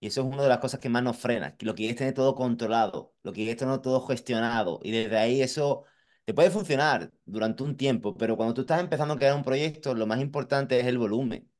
Y 0.00 0.08
eso 0.08 0.20
es 0.22 0.26
una 0.26 0.42
de 0.42 0.48
las 0.48 0.58
cosas 0.58 0.80
que 0.80 0.88
más 0.88 1.02
nos 1.02 1.16
frena, 1.16 1.56
que 1.56 1.64
lo 1.66 1.72
que 1.74 1.78
quieres 1.78 1.96
tener 1.96 2.14
todo 2.14 2.34
controlado, 2.34 3.14
lo 3.22 3.32
que 3.32 3.36
quieres 3.38 3.56
tener 3.56 3.80
todo 3.80 4.00
gestionado. 4.06 4.80
Y 4.82 4.90
desde 4.92 5.16
ahí 5.18 5.40
eso 5.42 5.84
te 6.24 6.34
puede 6.34 6.50
funcionar 6.50 7.12
durante 7.24 7.62
un 7.62 7.76
tiempo, 7.76 8.14
pero 8.16 8.36
cuando 8.36 8.54
tú 8.54 8.62
estás 8.62 8.80
empezando 8.80 9.14
a 9.14 9.16
crear 9.18 9.34
un 9.34 9.42
proyecto, 9.42 9.94
lo 9.94 10.06
más 10.06 10.20
importante 10.20 10.78
es 10.78 10.86
el 10.86 10.98
volumen, 10.98 11.50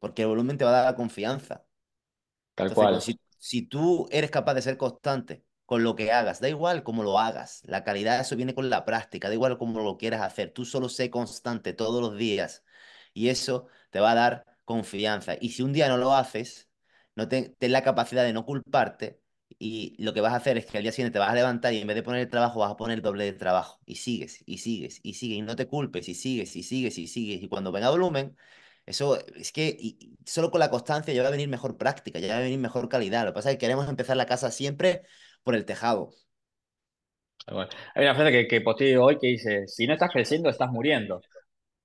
porque 0.00 0.22
el 0.24 0.28
volumen 0.28 0.58
te 0.58 0.64
va 0.66 0.72
a 0.72 0.74
dar 0.74 0.86
la 0.86 0.96
confianza. 0.96 1.66
Tal 2.54 2.70
Entonces, 2.70 2.74
cual. 2.74 3.04
si, 3.04 3.20
si 3.38 3.62
tú 3.62 4.08
eres 4.10 4.30
capaz 4.30 4.54
de 4.54 4.62
ser 4.62 4.76
constante, 4.76 5.44
con 5.66 5.84
lo 5.84 5.94
que 5.96 6.10
hagas, 6.12 6.40
da 6.40 6.48
igual 6.48 6.82
cómo 6.82 7.02
lo 7.04 7.18
hagas, 7.18 7.62
la 7.64 7.84
calidad 7.84 8.20
eso 8.20 8.34
viene 8.36 8.54
con 8.54 8.70
la 8.70 8.84
práctica, 8.84 9.28
da 9.28 9.34
igual 9.34 9.56
cómo 9.58 9.80
lo 9.82 9.96
quieras 9.98 10.20
hacer, 10.22 10.52
tú 10.52 10.64
solo 10.64 10.88
sé 10.88 11.10
constante 11.10 11.72
todos 11.72 12.00
los 12.02 12.16
días 12.18 12.64
y 13.14 13.28
eso 13.28 13.66
te 13.90 14.00
va 14.00 14.12
a 14.12 14.14
dar 14.16 14.46
confianza. 14.64 15.34
Y 15.40 15.50
si 15.50 15.62
un 15.62 15.72
día 15.72 15.88
no 15.88 15.96
lo 15.96 16.12
haces, 16.14 16.68
no 17.14 17.28
ten, 17.28 17.54
ten 17.58 17.70
la 17.72 17.82
capacidad 17.84 18.24
de 18.24 18.32
no 18.32 18.44
culparte 18.44 19.20
y 19.60 19.94
lo 20.02 20.12
que 20.12 20.20
vas 20.20 20.32
a 20.32 20.36
hacer 20.36 20.56
es 20.58 20.66
que 20.66 20.76
al 20.78 20.82
día 20.82 20.92
siguiente 20.92 21.12
te 21.14 21.18
vas 21.20 21.30
a 21.30 21.34
levantar 21.34 21.72
y 21.72 21.78
en 21.78 21.86
vez 21.86 21.94
de 21.96 22.02
poner 22.02 22.20
el 22.22 22.28
trabajo 22.30 22.60
vas 22.60 22.70
a 22.72 22.76
poner 22.76 22.96
el 22.98 23.02
doble 23.02 23.24
de 23.24 23.32
trabajo 23.32 23.80
y 23.86 23.96
sigues 23.96 24.42
y 24.46 24.58
sigues 24.58 25.00
y 25.04 25.14
sigues 25.14 25.38
y 25.38 25.42
no 25.42 25.54
te 25.56 25.66
culpes 25.68 26.08
y 26.08 26.14
sigues 26.14 26.56
y 26.56 26.62
sigues 26.64 26.98
y 26.98 27.06
sigues 27.06 27.42
y 27.42 27.48
cuando 27.48 27.70
venga 27.72 27.90
volumen, 27.90 28.36
eso 28.90 29.18
es 29.36 29.52
que 29.52 29.68
y- 29.78 29.96
y 30.00 30.18
solo 30.30 30.50
con 30.50 30.60
la 30.60 30.70
constancia 30.70 31.14
ya 31.14 31.22
va 31.22 31.28
a 31.28 31.30
venir 31.32 31.48
mejor 31.48 31.78
práctica, 31.78 32.18
ya 32.20 32.34
va 32.34 32.38
a 32.40 32.42
venir 32.42 32.58
mejor 32.58 32.88
calidad. 32.88 33.24
Lo 33.24 33.32
que 33.32 33.34
pasa 33.36 33.50
es 33.50 33.56
que 33.56 33.60
queremos 33.60 33.88
empezar 33.88 34.16
la 34.16 34.26
casa 34.26 34.50
siempre 34.50 35.02
por 35.44 35.54
el 35.54 35.64
tejado. 35.66 36.10
Bueno, 37.46 37.68
hay 37.94 38.04
una 38.04 38.14
frase 38.14 38.30
que, 38.32 38.46
que 38.48 38.60
posteé 38.60 38.96
hoy 38.98 39.18
que 39.18 39.26
dice, 39.28 39.66
si 39.66 39.86
no 39.86 39.94
estás 39.94 40.10
creciendo, 40.12 40.48
estás 40.50 40.70
muriendo. 40.70 41.20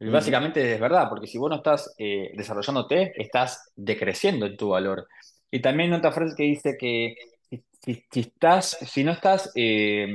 Y 0.05 0.11
básicamente 0.11 0.73
es 0.75 0.79
verdad, 0.81 1.09
porque 1.09 1.27
si 1.27 1.37
vos 1.39 1.49
no 1.49 1.57
estás 1.57 1.93
eh, 1.97 2.31
desarrollándote, 2.35 3.13
estás 3.21 3.71
decreciendo 3.75 4.45
en 4.47 4.57
tu 4.57 4.69
valor. 4.69 5.07
Y 5.51 5.61
también 5.61 5.93
otra 5.93 6.11
frase 6.11 6.35
que 6.37 6.43
dice 6.43 6.75
que 6.79 7.15
si, 7.49 7.65
si- 8.11 8.21
estás, 8.21 8.77
si 8.87 9.03
no 9.03 9.11
estás, 9.13 9.51
eh, 9.55 10.07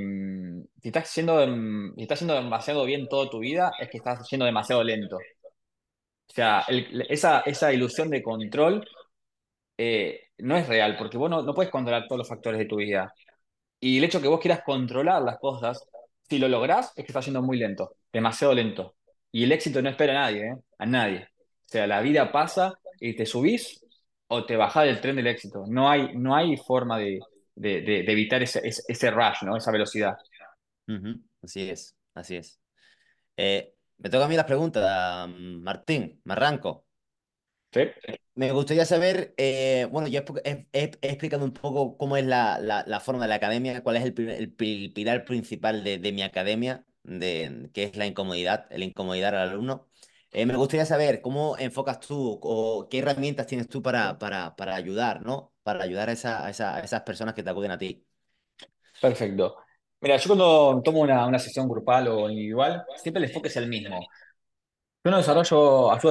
si 0.83 0.89
estás 0.89 1.05
haciendo, 1.05 1.45
si 1.97 2.03
estás 2.03 2.19
haciendo 2.19 2.35
demasiado 2.35 2.85
bien 2.85 3.09
toda 3.09 3.31
tu 3.31 3.41
vida, 3.41 3.73
es 3.81 3.89
que 3.91 3.99
estás 3.99 4.27
siendo 4.29 4.47
demasiado 4.47 4.85
lento. 4.85 5.19
O 6.31 6.33
sea, 6.33 6.65
el- 6.69 7.07
esa, 7.11 7.41
esa 7.41 7.73
ilusión 7.73 8.11
de 8.11 8.23
control 8.23 8.87
eh, 9.79 10.29
no 10.39 10.57
es 10.57 10.69
real, 10.69 10.97
porque 10.99 11.19
vos 11.19 11.31
no, 11.31 11.43
no 11.43 11.55
puedes 11.55 11.71
controlar 11.73 12.07
todos 12.07 12.19
los 12.21 12.29
factores 12.29 12.59
de 12.59 12.67
tu 12.67 12.77
vida. 12.77 13.13
Y 13.81 13.99
el 13.99 14.05
hecho 14.05 14.21
que 14.23 14.29
vos 14.29 14.41
quieras 14.41 14.63
controlar 14.65 15.23
las 15.23 15.39
cosas, 15.39 15.85
si 16.29 16.39
lo 16.39 16.49
lográs, 16.49 16.89
es 16.97 17.05
que 17.05 17.13
estás 17.13 17.27
yendo 17.27 17.43
muy 17.43 17.59
lento, 17.59 17.97
demasiado 18.13 18.55
lento. 18.55 18.97
Y 19.33 19.45
el 19.45 19.53
éxito 19.53 19.83
no 19.83 19.91
espera 19.91 20.13
a 20.15 20.17
nadie, 20.31 20.49
¿eh? 20.51 20.57
A 20.79 20.87
nadie. 20.87 21.21
O 21.67 21.69
sea, 21.69 21.87
la 21.87 22.01
vida 22.03 22.33
pasa 22.33 22.75
y 23.01 23.15
te 23.17 23.27
subís 23.27 23.85
o 24.29 24.45
te 24.47 24.57
bajás 24.57 24.87
del 24.87 25.01
tren 25.01 25.17
del 25.17 25.29
éxito. 25.29 25.65
No 25.69 25.91
hay, 25.91 26.17
no 26.17 26.35
hay 26.37 26.57
forma 26.59 26.99
de, 26.99 27.21
de, 27.55 27.83
de- 27.83 28.03
de 28.05 28.13
evitar 28.13 28.43
ese, 28.43 28.61
ese, 28.67 28.83
ese 28.89 29.11
rush, 29.11 29.43
¿no? 29.45 29.57
Esa 29.57 29.73
velocidad. 29.73 30.17
ujú, 30.89 31.21
Así 31.43 31.69
es, 31.71 31.97
así 32.15 32.37
es. 32.37 32.61
Eh, 33.37 33.75
me 34.01 34.11
toca 34.11 34.25
a 34.27 34.29
mí 34.29 34.37
las 34.37 34.47
preguntas, 34.47 35.29
mm, 35.29 35.63
Martín, 35.63 36.21
me 36.25 36.33
arranco. 36.35 36.87
¿Sí? 37.73 37.81
Me 38.35 38.53
gustaría 38.53 38.87
saber, 38.87 39.35
eh, 39.37 39.87
bueno, 39.91 40.09
yo 40.09 40.21
he, 40.45 40.67
explicado 41.03 41.45
un 41.45 41.53
poco 41.53 41.97
cómo 41.99 42.17
es 42.17 42.25
la, 42.25 42.59
la- 42.59 42.85
la 42.87 43.01
forma 43.01 43.23
de 43.23 43.29
la 43.29 43.35
academia, 43.37 43.83
cuál 43.83 43.97
es 43.97 44.05
el, 44.05 44.29
el 44.31 44.53
pi- 44.53 44.89
pilar 44.91 45.25
principal 45.25 45.85
de, 45.85 45.99
de 45.99 46.13
mi 46.13 46.23
academia, 46.23 46.85
de, 47.03 47.71
que 47.75 47.85
es 47.85 47.97
la 47.97 48.07
incomodidad, 48.07 48.67
el 48.71 48.83
incomodidad 48.83 49.35
al 49.37 49.49
alumno. 49.51 49.89
Eh, 50.33 50.47
me 50.47 50.57
gustaría 50.57 50.87
saber 50.87 51.21
cómo 51.21 51.59
enfocas 51.59 52.01
tú 52.01 52.39
o 52.43 52.89
qué 52.89 52.99
herramientas 53.01 53.47
tienes 53.47 53.69
tú 53.69 53.83
para, 53.83 54.19
para, 54.19 54.57
para 54.57 54.75
ayudar, 54.77 55.23
¿no? 55.23 55.53
Para 55.63 55.83
ayudar 55.85 56.09
a, 56.09 56.13
esa- 56.13 56.47
a 56.47 56.51
esa- 56.51 56.77
a 56.77 56.81
esas 56.81 57.03
personas 57.03 57.35
que 57.35 57.43
te 57.43 57.51
acuden 57.51 57.73
a 57.73 57.79
ti. 57.79 58.07
Perfecto. 59.01 59.57
Mira, 60.03 60.17
yo 60.17 60.27
cuando 60.29 60.81
tomo 60.83 61.01
una, 61.01 61.27
una 61.27 61.39
sesión 61.39 61.69
grupal 61.69 62.09
o 62.09 62.29
individual, 62.31 62.85
siempre 62.97 63.23
el 63.23 63.29
enfoque 63.29 63.49
es 63.49 63.57
el 63.57 63.69
mismo. 63.69 64.01
Yo 65.05 65.11
no 65.11 65.17
desarrollo, 65.19 65.91
ayudo 65.93 66.11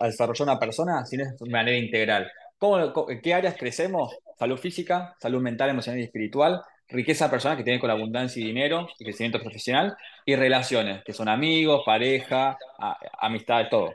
a 0.00 0.06
desarrollar, 0.06 0.42
una 0.48 0.58
persona 0.60 1.04
sino 1.04 1.24
de 1.38 1.50
manera 1.50 1.76
integral. 1.76 2.30
¿Cómo, 2.58 3.10
en 3.10 3.20
qué 3.20 3.34
áreas 3.34 3.56
crecemos? 3.58 4.14
Salud 4.38 4.56
física, 4.58 5.16
salud 5.20 5.40
mental, 5.42 5.70
emocional 5.70 6.00
y 6.00 6.04
espiritual, 6.04 6.62
riqueza 6.88 7.28
personal 7.30 7.56
que 7.58 7.64
tiene 7.64 7.80
con 7.80 7.88
la 7.88 7.94
abundancia 7.94 8.40
y 8.42 8.46
dinero, 8.46 8.88
y 8.98 9.04
crecimiento 9.04 9.40
profesional, 9.40 9.96
y 10.24 10.36
relaciones, 10.36 11.02
que 11.04 11.12
son 11.12 11.28
amigos, 11.28 11.82
pareja, 11.84 12.56
a- 12.78 12.98
amistad, 13.20 13.66
todo 13.70 13.94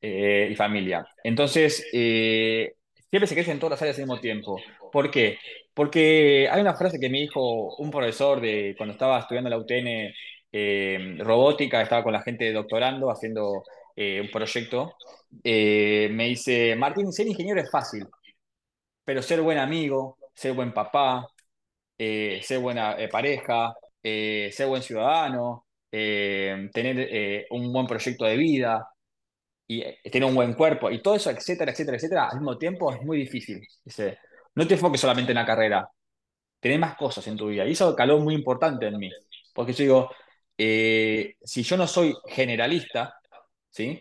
eh, 0.00 0.48
y 0.52 0.56
familia. 0.56 1.06
Entonces, 1.24 1.86
eh, 1.92 2.74
siempre 3.10 3.26
se 3.28 3.34
crece 3.34 3.52
en 3.52 3.58
todas 3.60 3.72
las 3.72 3.82
áreas 3.82 3.98
al 3.98 4.04
mismo 4.04 4.20
tiempo. 4.20 4.58
¿Por 4.92 5.10
qué? 5.10 5.38
Porque 5.76 6.48
hay 6.50 6.62
una 6.62 6.74
frase 6.76 6.98
que 7.00 7.10
me 7.10 7.20
dijo 7.20 7.76
un 7.76 7.90
profesor 7.92 8.40
de 8.40 8.74
cuando 8.78 8.94
estaba 8.94 9.20
estudiando 9.20 9.50
la 9.50 9.58
UTN 9.58 10.14
eh, 10.52 11.16
robótica, 11.20 11.82
estaba 11.82 12.02
con 12.02 12.14
la 12.14 12.22
gente 12.22 12.52
doctorando 12.52 13.10
haciendo 13.10 13.62
eh, 13.96 14.20
un 14.22 14.30
proyecto. 14.30 14.94
eh, 15.44 16.08
me 16.12 16.26
dice, 16.28 16.76
Martín, 16.76 17.12
ser 17.12 17.26
ingeniero 17.28 17.60
es 17.60 17.70
fácil, 17.70 18.06
pero 19.04 19.22
ser 19.22 19.40
buen 19.42 19.58
amigo, 19.58 20.18
ser 20.34 20.52
buen 20.54 20.72
papá, 20.72 21.26
ser 21.98 22.58
buena 22.60 22.96
pareja, 23.10 23.74
ser 24.02 24.66
buen 24.68 24.82
ciudadano, 24.82 25.66
tener 25.90 27.46
un 27.50 27.72
buen 27.72 27.86
proyecto 27.86 28.24
de 28.26 28.36
vida, 28.36 28.88
y 29.68 29.82
tener 30.10 30.28
un 30.28 30.34
buen 30.34 30.54
cuerpo 30.54 30.90
y 30.90 31.02
todo 31.02 31.16
eso, 31.16 31.30
etcétera, 31.30 31.72
etcétera, 31.72 31.96
etcétera, 31.96 32.28
al 32.28 32.38
mismo 32.38 32.56
tiempo 32.58 32.92
es 32.92 33.02
muy 33.02 33.18
difícil. 33.18 33.60
Dice, 33.84 34.18
no 34.56 34.68
te 34.68 34.74
enfoques 34.74 35.00
solamente 35.02 35.32
en 35.32 35.36
la 35.38 35.46
carrera, 35.46 35.88
tenés 36.60 36.78
más 36.80 36.96
cosas 36.96 37.26
en 37.28 37.36
tu 37.36 37.48
vida. 37.48 37.66
Y 37.66 37.72
eso 37.72 37.94
caló 37.96 38.18
muy 38.20 38.34
importante 38.34 38.86
en 38.86 38.98
mí, 38.98 39.10
porque 39.54 39.72
yo 39.72 39.84
digo, 39.84 40.10
eh, 40.58 41.36
si 41.44 41.62
yo 41.62 41.76
no 41.76 41.86
soy 41.86 42.14
generalista, 42.28 43.14
¿sí? 43.70 44.00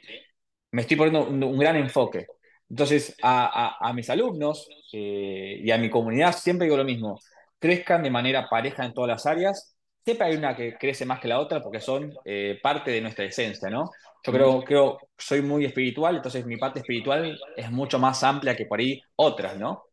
me 0.72 0.82
estoy 0.82 0.98
poniendo 0.98 1.28
un, 1.30 1.44
un 1.44 1.60
gran 1.60 1.76
enfoque. 1.76 2.28
Entonces, 2.70 3.16
a, 3.22 3.78
a- 3.80 3.90
a 3.90 3.94
mis 3.94 4.10
alumnos 4.10 4.68
eh, 4.94 5.60
y 5.64 5.72
a 5.72 5.78
mi 5.78 5.90
comunidad 5.90 6.34
siempre 6.36 6.66
digo 6.66 6.78
lo 6.78 6.84
mismo, 6.86 7.20
crezcan 7.60 8.04
de 8.04 8.10
manera 8.12 8.48
pareja 8.50 8.86
en 8.86 8.94
todas 8.94 9.10
las 9.10 9.26
áreas. 9.26 9.76
Siempre 10.04 10.28
hay 10.28 10.36
una 10.36 10.56
que 10.56 10.76
crece 10.78 11.06
más 11.06 11.20
que 11.20 11.28
la 11.28 11.40
otra 11.40 11.62
porque 11.62 11.80
son 11.80 12.14
eh, 12.26 12.60
parte 12.62 12.92
de 12.92 13.02
nuestra 13.02 13.26
esencia, 13.26 13.70
¿no? 13.70 13.90
Yo 14.24 14.32
creo, 14.34 14.64
creo, 14.64 14.98
soy 15.18 15.42
muy 15.42 15.66
espiritual, 15.66 16.16
entonces 16.18 16.46
mi 16.46 16.58
parte 16.58 16.80
espiritual 16.80 17.40
es 17.56 17.72
mucho 17.72 18.00
más 18.00 18.24
amplia 18.24 18.56
que 18.56 18.66
por 18.66 18.80
ahí 18.80 19.02
otras, 19.16 19.58
¿no? 19.58 19.84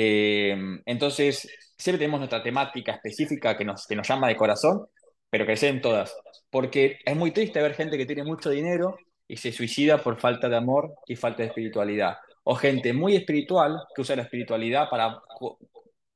Eh, 0.00 0.56
entonces, 0.86 1.48
siempre 1.76 1.98
tenemos 1.98 2.20
nuestra 2.20 2.42
temática 2.42 2.92
específica 2.92 3.56
que 3.56 3.64
nos, 3.64 3.84
que 3.86 3.96
nos 3.96 4.06
llama 4.08 4.28
de 4.28 4.36
corazón, 4.36 4.86
pero 5.28 5.44
que 5.46 5.54
en 5.54 5.80
todas. 5.80 6.14
Porque 6.50 6.98
es 7.04 7.16
muy 7.16 7.32
triste 7.32 7.60
ver 7.60 7.74
gente 7.74 7.98
que 7.98 8.06
tiene 8.06 8.22
mucho 8.24 8.50
dinero 8.50 8.96
y 9.26 9.36
se 9.36 9.50
suicida 9.52 9.98
por 10.02 10.18
falta 10.20 10.48
de 10.48 10.56
amor 10.56 10.94
y 11.06 11.16
falta 11.16 11.42
de 11.42 11.48
espiritualidad. 11.48 12.16
O 12.44 12.54
gente 12.54 12.92
muy 12.92 13.16
espiritual 13.16 13.76
que 13.94 14.02
usa 14.02 14.16
la 14.16 14.22
espiritualidad 14.22 14.88
para 14.88 15.20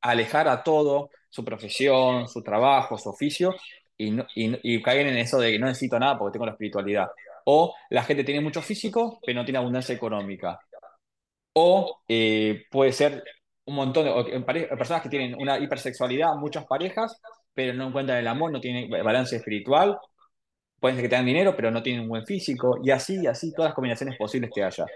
alejar 0.01 0.49
a 0.49 0.63
todo, 0.63 1.11
su 1.29 1.45
profesión, 1.45 2.29
su 2.29 2.43
trabajo, 2.43 2.99
su 2.99 3.09
oficio, 3.11 3.55
y, 3.97 4.11
no- 4.11 4.27
y, 4.35 4.75
y 4.77 4.83
caen 4.83 5.09
en 5.09 5.19
eso 5.19 5.39
de 5.39 5.53
que 5.53 5.59
no 5.59 5.67
necesito 5.67 5.99
nada 5.99 6.19
porque 6.19 6.33
tengo 6.35 6.47
la 6.47 6.53
espiritualidad. 6.53 7.09
O 7.45 7.75
la 7.91 8.03
gente 8.05 8.25
tiene 8.25 8.41
mucho 8.41 8.63
físico, 8.63 9.19
pero 9.25 9.41
no 9.41 9.45
tiene 9.45 9.59
abundancia 9.59 9.95
económica. 9.95 10.59
O 11.55 12.03
eh, 12.09 12.65
puede 12.71 12.93
ser 12.93 13.25
un 13.65 13.75
montón 13.75 14.05
de 14.05 14.67
personas 14.77 15.03
que 15.03 15.09
tienen 15.09 15.35
una 15.41 15.59
hipersexualidad, 15.59 16.35
muchas 16.37 16.67
parejas, 16.67 17.21
pero 17.55 17.75
no 17.75 17.89
encuentran 17.89 18.19
el 18.19 18.27
amor, 18.29 18.51
no 18.53 18.61
tienen 18.61 18.91
balance 18.91 19.37
espiritual. 19.37 19.99
Pueden 20.81 20.97
ser 20.97 21.05
que 21.05 21.09
tengan 21.11 21.27
dinero, 21.27 21.55
pero 21.57 21.71
no 21.71 21.83
tienen 21.83 22.03
un 22.03 22.09
buen 22.09 22.27
físico. 22.27 22.79
Y 22.83 22.91
así, 22.91 23.21
y 23.23 23.27
así, 23.27 23.53
todas 23.55 23.71
las 23.71 23.75
combinaciones 23.75 24.17
posibles 24.19 24.51
que 24.55 24.65
haya. 24.65 24.87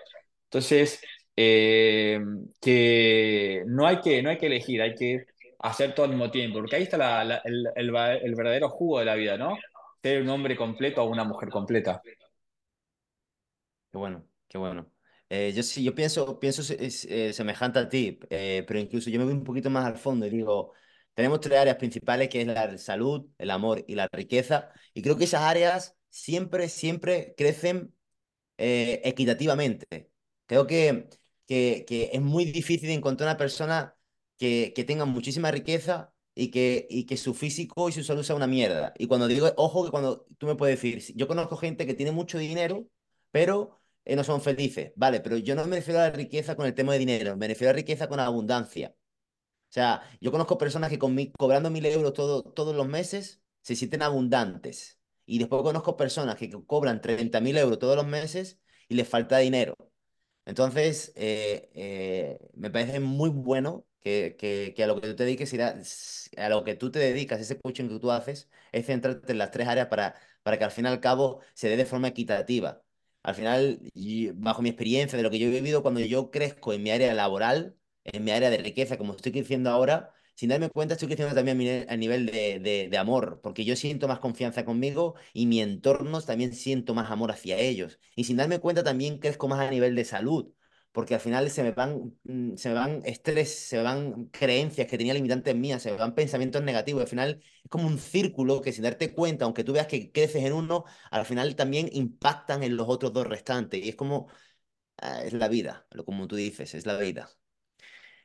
Entonces, 0.45 1.01
eh, 1.37 2.21
que 2.61 3.63
no 3.67 3.87
hay 3.87 4.01
que, 4.01 4.23
no 4.23 4.31
hay 4.31 4.39
que 4.39 4.47
elegir, 4.47 4.83
hay 4.83 4.95
que 4.95 5.27
hacer 5.61 5.95
todo 5.95 6.05
al 6.07 6.11
mismo 6.13 6.31
tiempo. 6.31 6.59
Porque 6.59 6.77
ahí 6.77 6.83
está 6.85 7.23
el, 7.45 7.69
el 7.77 8.35
verdadero 8.37 8.69
jugo 8.71 8.99
de 9.01 9.05
la 9.07 9.15
vida, 9.15 9.37
¿no? 9.39 9.57
Ser 10.03 10.23
un 10.23 10.29
hombre 10.31 10.57
completo 10.57 11.03
o 11.03 11.07
una 11.11 11.25
mujer 11.25 11.51
completa. 11.51 12.03
Qué 13.91 13.99
bueno, 13.99 14.25
qué 14.49 14.59
bueno. 14.59 14.91
Eh, 15.29 15.53
yo 15.55 15.63
sí, 15.65 15.83
yo 15.83 15.95
pienso, 15.95 16.39
pienso 16.39 16.63
se- 16.63 16.85
es, 16.85 17.05
eh, 17.07 17.33
semejante 17.33 17.79
a 17.81 17.89
ti, 17.89 18.19
eh, 18.31 18.65
pero 18.67 18.79
incluso 18.79 19.11
yo 19.11 19.19
me 19.19 19.25
voy 19.25 19.35
un 19.35 19.43
poquito 19.45 19.71
más 19.71 19.85
al 19.85 19.97
fondo 19.99 20.25
y 20.27 20.31
digo, 20.31 20.73
tenemos 21.15 21.41
tres 21.41 21.59
áreas 21.59 21.77
principales 21.77 22.29
que 22.29 22.43
es 22.43 22.47
la 22.47 22.79
salud, 22.79 23.27
el 23.39 23.51
amor 23.51 23.85
y 23.89 23.97
la 23.97 24.09
riqueza, 24.13 24.71
y 24.95 25.03
creo 25.03 25.17
que 25.19 25.25
esas 25.25 25.43
áreas 25.43 25.97
siempre, 26.11 26.69
siempre 26.69 27.35
crecen 27.37 27.93
eh, 28.59 29.01
equitativamente. 29.05 30.11
Creo 30.47 30.67
que, 30.67 31.09
que, 31.47 31.85
que 31.89 32.11
es 32.13 32.21
muy 32.23 32.45
difícil 32.47 32.91
encontrar 32.91 33.29
una 33.31 33.39
persona 33.39 33.97
que, 34.39 34.73
que 34.75 34.85
tenga 34.85 35.05
muchísima 35.05 35.51
riqueza 35.51 36.13
y 36.35 36.51
que, 36.51 36.87
y 36.91 37.07
que 37.07 37.17
su 37.17 37.35
físico 37.35 37.89
y 37.89 37.93
su 37.93 38.05
salud 38.05 38.23
sea 38.25 38.37
una 38.37 38.47
mierda. 38.47 38.93
Y 38.99 39.07
cuando 39.07 39.27
digo, 39.29 39.53
ojo, 39.57 39.85
que 39.85 39.91
cuando 39.91 40.27
tú 40.39 40.47
me 40.47 40.55
puedes 40.57 40.81
decir, 40.83 41.15
yo 41.17 41.29
conozco 41.29 41.57
gente 41.57 41.87
que 41.87 41.95
tiene 41.95 42.13
mucho 42.13 42.39
dinero, 42.39 42.87
pero 43.31 43.76
eh, 44.07 44.17
no 44.17 44.25
son 44.25 44.43
felices. 44.43 44.93
Vale, 44.97 45.21
pero 45.21 45.39
yo 45.39 45.57
no 45.57 45.67
me 45.67 45.79
refiero 45.79 46.01
a 46.01 46.05
la 46.05 46.11
riqueza 46.13 46.57
con 46.57 46.67
el 46.67 46.75
tema 46.75 46.95
de 46.95 47.01
dinero, 47.01 47.37
me 47.39 47.49
refiero 47.49 47.71
a 47.71 47.75
la 47.75 47.79
riqueza 47.79 48.09
con 48.09 48.21
abundancia. 48.21 48.97
O 49.71 49.73
sea, 49.77 50.03
yo 50.21 50.33
conozco 50.33 50.59
personas 50.59 50.91
que 50.91 50.99
con 50.99 51.15
mi- 51.15 51.33
cobrando 51.33 51.71
mil 51.71 51.85
euros 51.87 52.13
todo- 52.15 52.43
todos 52.45 52.75
los 52.77 52.89
meses 52.89 53.43
se 53.63 53.77
sienten 53.77 54.03
abundantes. 54.03 55.01
Y 55.27 55.39
después 55.39 55.63
conozco 55.63 55.97
personas 55.97 56.37
que 56.37 56.51
co- 56.51 56.67
cobran 56.67 57.01
treinta 57.03 57.41
mil 57.41 57.57
euros 57.59 57.79
todos 57.79 57.97
los 57.97 58.07
meses 58.07 58.61
y 58.89 58.95
les 58.95 59.09
falta 59.09 59.39
dinero. 59.39 59.75
Entonces, 60.45 61.13
eh, 61.17 61.71
eh, 61.75 62.39
me 62.55 62.71
parece 62.71 63.01
muy 63.01 63.31
bueno 63.31 63.87
que, 64.01 64.37
que, 64.39 64.73
que 64.77 64.85
a 64.85 64.87
lo 64.87 65.01
que 65.01 65.09
tú 65.09 65.17
te 65.17 65.25
dediques 65.25 65.53
a 66.37 66.49
lo 66.49 66.65
que 66.65 66.75
tú 66.77 66.91
te 66.91 66.99
dedicas, 66.99 67.41
ese 67.41 67.61
coaching 67.61 67.89
que 67.89 67.99
tú 68.01 68.11
haces, 68.13 68.49
es 68.73 68.87
centrarte 68.87 69.33
en 69.33 69.39
las 69.39 69.51
tres 69.51 69.69
áreas 69.69 69.89
para, 69.89 70.15
para 70.43 70.59
que 70.59 70.65
al 70.65 70.71
fin 70.71 70.85
y 70.87 70.89
al 70.89 71.01
cabo 71.01 71.41
se 71.55 71.69
dé 71.69 71.77
de 71.77 71.87
forma 71.87 72.09
equitativa. 72.09 72.83
Al 73.27 73.35
final, 73.35 73.81
bajo 74.35 74.63
mi 74.63 74.69
experiencia, 74.71 75.17
de 75.17 75.23
lo 75.25 75.31
que 75.31 75.39
yo 75.39 75.49
he 75.49 75.51
vivido, 75.51 75.83
cuando 75.83 76.01
yo 76.01 76.31
crezco 76.31 76.73
en 76.73 76.83
mi 76.83 76.91
área 76.91 77.13
laboral, 77.13 77.77
en 78.05 78.25
mi 78.25 78.31
área 78.31 78.51
de 78.51 78.59
riqueza, 78.59 78.97
como 78.99 79.15
estoy 79.15 79.33
creciendo 79.33 79.71
ahora, 79.71 80.13
sin 80.37 80.51
darme 80.51 80.71
cuenta, 80.71 80.95
estoy 80.95 81.09
creciendo 81.09 81.35
también 81.35 81.87
a, 81.91 81.97
nivel 81.97 82.27
de, 82.27 82.61
de, 82.61 82.89
de 82.89 82.99
amor, 82.99 83.41
porque 83.43 83.65
yo 83.65 83.75
siento 83.75 84.07
más 84.07 84.21
confianza 84.21 84.65
conmigo 84.65 85.15
y 85.33 85.47
mi 85.47 85.61
entorno 85.61 86.21
también 86.23 86.55
siento 86.55 86.95
más 86.95 87.11
amor 87.11 87.33
hacia 87.33 87.59
ellos. 87.59 87.99
Y 88.15 88.25
sin 88.25 88.37
darme 88.37 88.61
cuenta, 88.61 88.85
también 88.85 89.19
crezco 89.19 89.49
más 89.49 89.61
a 89.61 89.71
nivel 89.71 89.95
de 89.97 90.05
salud, 90.05 90.53
porque 90.97 91.13
al 91.15 91.21
final 91.21 91.51
se 91.51 91.63
me 91.63 91.73
van, 91.73 92.17
mm, 92.25 92.57
se 92.57 92.71
me 92.71 92.75
van 92.75 93.03
estrés, 93.05 93.51
se 93.69 93.77
me 93.77 93.83
van 93.83 94.27
creencias 94.31 94.87
que 94.89 94.97
tenía 94.97 95.13
limitantes 95.13 95.55
mías, 95.55 95.83
se 95.83 95.91
me 95.93 95.99
van 95.99 96.15
pensamientos 96.15 96.63
negativos. 96.63 97.03
Al 97.03 97.09
final 97.09 97.43
es 97.63 97.71
como 97.71 97.87
un 97.87 97.99
círculo 97.99 98.63
que 98.63 98.73
sin 98.73 98.85
darte 98.85 99.13
cuenta, 99.13 99.45
aunque 99.45 99.63
tú 99.63 99.75
veas 99.75 99.89
que 99.89 100.11
creces 100.11 100.43
en 100.45 100.55
uno, 100.55 100.85
al 101.11 101.27
final 101.27 101.55
también 101.55 101.91
impactan 101.93 102.63
en 102.63 102.77
los 102.79 102.89
otros 102.89 103.13
dos 103.13 103.27
restantes. 103.27 103.85
Y 103.85 103.91
es 103.91 103.95
como, 103.97 104.29
ah, 104.99 105.23
es 105.25 105.33
la 105.35 105.49
vida, 105.49 105.87
lo 105.93 106.05
como 106.05 106.29
tú 106.29 106.37
dices, 106.37 106.75
es 106.75 106.87
la 106.87 106.99
vida. 106.99 107.31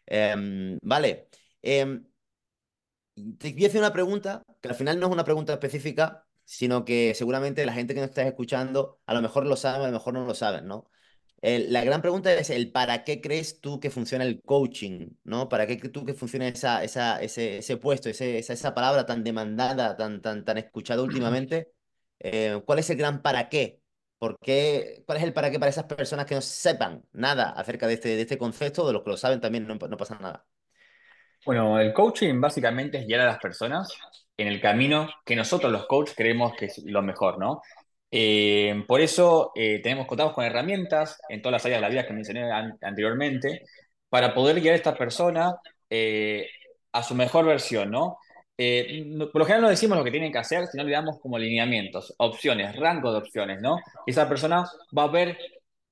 Em, 0.05 0.77
vale. 0.81 1.29
Em, 1.61 2.05
te 3.37 3.53
voy 3.53 3.65
a 3.65 3.67
hacer 3.67 3.81
una 3.81 3.93
pregunta 3.93 4.43
que 4.61 4.69
al 4.69 4.75
final 4.75 4.99
no 4.99 5.07
es 5.07 5.13
una 5.13 5.23
pregunta 5.23 5.53
específica, 5.53 6.25
sino 6.45 6.85
que 6.85 7.13
seguramente 7.15 7.65
la 7.65 7.73
gente 7.73 7.93
que 7.93 7.99
nos 8.01 8.09
está 8.09 8.23
escuchando 8.23 8.99
a 9.05 9.13
lo 9.13 9.21
mejor 9.21 9.45
lo 9.45 9.55
sabe, 9.55 9.85
a 9.85 9.87
lo 9.87 9.93
mejor 9.93 10.13
no 10.13 10.25
lo 10.25 10.33
saben, 10.33 10.67
¿no? 10.67 10.89
El- 11.41 11.73
la 11.73 11.83
gran 11.83 12.01
pregunta 12.01 12.31
es 12.33 12.49
el 12.51 12.71
para 12.71 13.03
qué 13.03 13.19
crees 13.21 13.61
tú 13.61 13.79
que 13.79 13.89
funciona 13.89 14.23
el 14.25 14.41
coaching, 14.43 15.09
¿no? 15.23 15.49
¿Para 15.49 15.65
qué 15.67 15.77
crees 15.79 15.91
tú 15.91 16.05
que 16.05 16.13
funciona 16.13 16.47
esa, 16.47 16.83
esa, 16.83 17.21
ese, 17.21 17.57
ese 17.59 17.77
puesto, 17.77 18.09
ese, 18.09 18.37
esa, 18.37 18.53
esa 18.53 18.75
palabra 18.75 19.05
tan 19.05 19.23
demandada, 19.23 19.97
tan, 19.97 20.21
tan, 20.21 20.45
tan 20.45 20.57
escuchada 20.59 21.01
últimamente? 21.01 21.71
Eh, 22.19 22.61
¿cuál 22.65 22.79
es 22.79 22.89
el 22.91 22.97
gran 22.97 23.21
para 23.23 23.49
qué? 23.49 23.81
¿Por 24.19 24.37
qué? 24.39 25.03
¿Cuál 25.07 25.17
es 25.17 25.23
el 25.23 25.33
para 25.33 25.49
qué 25.49 25.59
para 25.59 25.69
esas 25.71 25.85
personas 25.85 26.27
que 26.27 26.35
no 26.35 26.41
sepan 26.41 27.03
nada 27.11 27.49
acerca 27.51 27.87
de 27.87 27.95
este, 27.95 28.09
de 28.09 28.21
este 28.21 28.37
concepto? 28.37 28.85
De 28.85 28.93
los 28.93 29.01
que 29.03 29.09
lo 29.09 29.17
saben 29.17 29.41
también 29.41 29.65
no, 29.67 29.75
no 29.75 29.97
pasa 29.97 30.19
nada. 30.19 30.45
Bueno, 31.45 31.79
el 31.79 31.93
coaching 31.93 32.39
básicamente 32.39 32.99
es 32.99 33.07
guiar 33.07 33.21
a 33.21 33.25
las 33.25 33.39
personas 33.39 33.91
en 34.37 34.47
el 34.47 34.61
camino 34.61 35.09
que 35.25 35.35
nosotros 35.35 35.71
los 35.71 35.85
coaches 35.87 36.15
creemos 36.15 36.53
que 36.55 36.65
es 36.65 36.79
lo 36.85 37.01
mejor, 37.01 37.39
¿no? 37.39 37.61
Eh, 38.11 38.83
por 38.87 38.99
eso 39.01 39.51
eh, 39.55 39.79
tenemos 39.81 40.05
contamos 40.05 40.33
con 40.33 40.43
herramientas 40.43 41.17
en 41.29 41.41
todas 41.41 41.53
las 41.53 41.65
áreas 41.65 41.79
de 41.79 41.81
la 41.81 41.89
vida 41.89 42.05
que 42.05 42.13
mencioné 42.13 42.51
an- 42.51 42.77
anteriormente 42.81 43.63
para 44.09 44.33
poder 44.33 44.59
guiar 44.59 44.73
a 44.73 44.77
esta 44.77 44.95
persona 44.97 45.55
eh, 45.89 46.47
a 46.91 47.03
su 47.03 47.15
mejor 47.15 47.45
versión, 47.45 47.89
¿no? 47.91 48.17
Eh, 48.57 49.05
por 49.31 49.39
lo 49.39 49.45
general 49.45 49.63
no 49.63 49.69
decimos 49.69 49.97
lo 49.97 50.03
que 50.03 50.11
tienen 50.11 50.31
que 50.31 50.37
hacer, 50.37 50.67
sino 50.67 50.83
le 50.83 50.91
damos 50.91 51.19
como 51.19 51.37
lineamientos, 51.39 52.13
opciones, 52.17 52.75
rango 52.75 53.11
de 53.11 53.17
opciones, 53.19 53.61
¿no? 53.61 53.79
Esa 54.05 54.27
persona 54.29 54.65
va 54.95 55.03
a 55.03 55.07
ver 55.07 55.37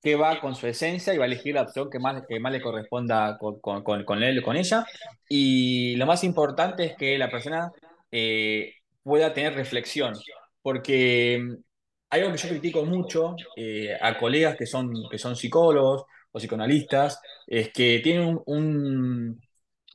qué 0.02 0.16
va 0.16 0.40
con 0.40 0.56
su 0.56 0.68
esencia 0.68 1.14
y 1.14 1.18
va 1.18 1.24
a 1.26 1.28
elegir 1.28 1.56
la 1.56 1.64
opción 1.64 1.90
que 1.90 2.00
más, 2.00 2.24
que 2.28 2.40
más 2.40 2.52
le 2.52 2.62
corresponda 2.62 3.38
con, 3.38 3.60
con, 3.60 3.84
con, 4.04 4.24
él 4.24 4.40
o 4.40 4.44
con 4.44 4.56
ella 4.56 4.86
y 5.28 5.96
lo 5.96 6.06
más 6.06 6.24
importante 6.24 6.86
es 6.86 6.96
que 6.96 7.18
la 7.18 7.30
persona 7.30 7.72
eh, 8.12 8.74
pueda 9.04 9.34
tener 9.34 9.54
reflexión, 9.56 10.14
porque 10.62 11.42
algo 12.10 12.32
que 12.32 12.38
yo 12.38 12.50
critico 12.50 12.86
mucho 12.86 13.36
eh, 13.56 13.98
a 14.00 14.18
colegas 14.18 14.56
que 14.58 14.66
son, 14.66 14.92
que 15.10 15.18
son 15.18 15.36
psicólogos 15.36 16.06
o 16.32 16.40
psicoanalistas, 16.40 17.22
es 17.48 17.72
que 17.72 18.00
tienen 18.00 18.28
un, 18.28 18.42
un, 18.46 19.42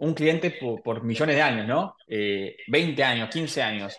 un 0.01 0.15
cliente 0.15 0.53
por, 0.53 0.83
por 0.83 1.03
millones 1.05 1.37
de 1.37 1.43
años, 1.43 1.67
¿no? 1.67 1.97
Eh, 2.07 2.57
20 2.69 3.03
años, 3.05 3.31
15 3.31 3.63
años. 3.63 3.97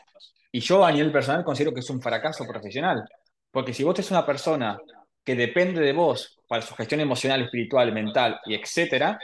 Y 0.52 0.60
yo 0.62 0.86
a 0.86 0.92
nivel 0.92 1.12
personal 1.12 1.44
considero 1.44 1.74
que 1.74 1.82
es 1.82 1.90
un 1.90 2.02
fracaso 2.02 2.46
profesional, 2.48 3.04
porque 3.52 3.74
si 3.74 3.84
vos 3.84 3.96
tenés 3.96 4.12
una 4.12 4.26
persona 4.26 4.78
que 5.24 5.36
depende 5.36 5.82
de 5.82 5.94
vos 5.94 6.40
para 6.48 6.62
su 6.62 6.76
gestión 6.76 7.02
emocional, 7.02 7.42
espiritual, 7.42 7.92
mental 7.92 8.40
y 8.46 8.56
etcétera, 8.56 9.20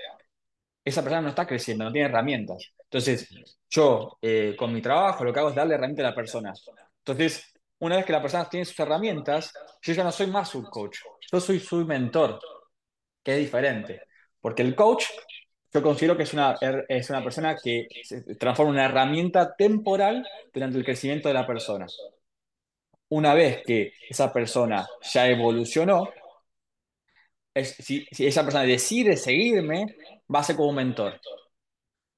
esa 0.83 1.01
persona 1.01 1.21
no 1.21 1.29
está 1.29 1.45
creciendo, 1.45 1.85
no 1.85 1.91
tiene 1.91 2.07
herramientas. 2.09 2.73
Entonces, 2.83 3.27
yo 3.69 4.17
eh, 4.21 4.55
con 4.57 4.73
mi 4.73 4.81
trabajo 4.81 5.23
lo 5.23 5.31
que 5.31 5.39
hago 5.39 5.49
es 5.49 5.55
darle 5.55 5.75
herramientas 5.75 6.05
a 6.05 6.09
la 6.09 6.15
persona. 6.15 6.53
Entonces, 6.99 7.50
una 7.81 7.97
vez 7.97 8.05
que 8.05 8.13
la 8.13 8.21
persona 8.23 8.49
tiene 8.49 8.65
sus 8.65 8.79
herramientas, 8.79 9.53
yo 9.83 9.93
ya 9.93 10.03
no 10.05 10.11
soy 10.13 10.27
más 10.27 10.49
su 10.49 10.63
coach, 10.63 10.99
yo 11.31 11.39
soy 11.41 11.59
su 11.59 11.85
mentor, 11.85 12.39
que 13.23 13.33
es 13.33 13.39
diferente. 13.39 14.03
Porque 14.41 14.63
el 14.63 14.75
coach, 14.75 15.05
yo 15.73 15.81
considero 15.83 16.17
que 16.17 16.23
es 16.23 16.33
una, 16.33 16.55
er- 16.59 16.85
es 16.89 17.09
una 17.11 17.23
persona 17.23 17.57
que 17.61 17.87
se 18.03 18.21
transforma 18.37 18.71
en 18.71 18.75
una 18.77 18.85
herramienta 18.85 19.55
temporal 19.55 20.27
durante 20.53 20.77
el 20.79 20.85
crecimiento 20.85 21.27
de 21.29 21.35
la 21.35 21.47
persona. 21.47 21.87
Una 23.09 23.35
vez 23.35 23.61
que 23.63 23.93
esa 24.09 24.33
persona 24.33 24.87
ya 25.13 25.27
evolucionó, 25.27 26.09
si, 27.63 28.05
si 28.11 28.25
esa 28.27 28.43
persona 28.43 28.63
decide 28.65 29.17
seguirme, 29.17 29.95
va 30.33 30.39
a 30.39 30.43
ser 30.43 30.55
como 30.55 30.69
un 30.69 30.75
mentor. 30.75 31.19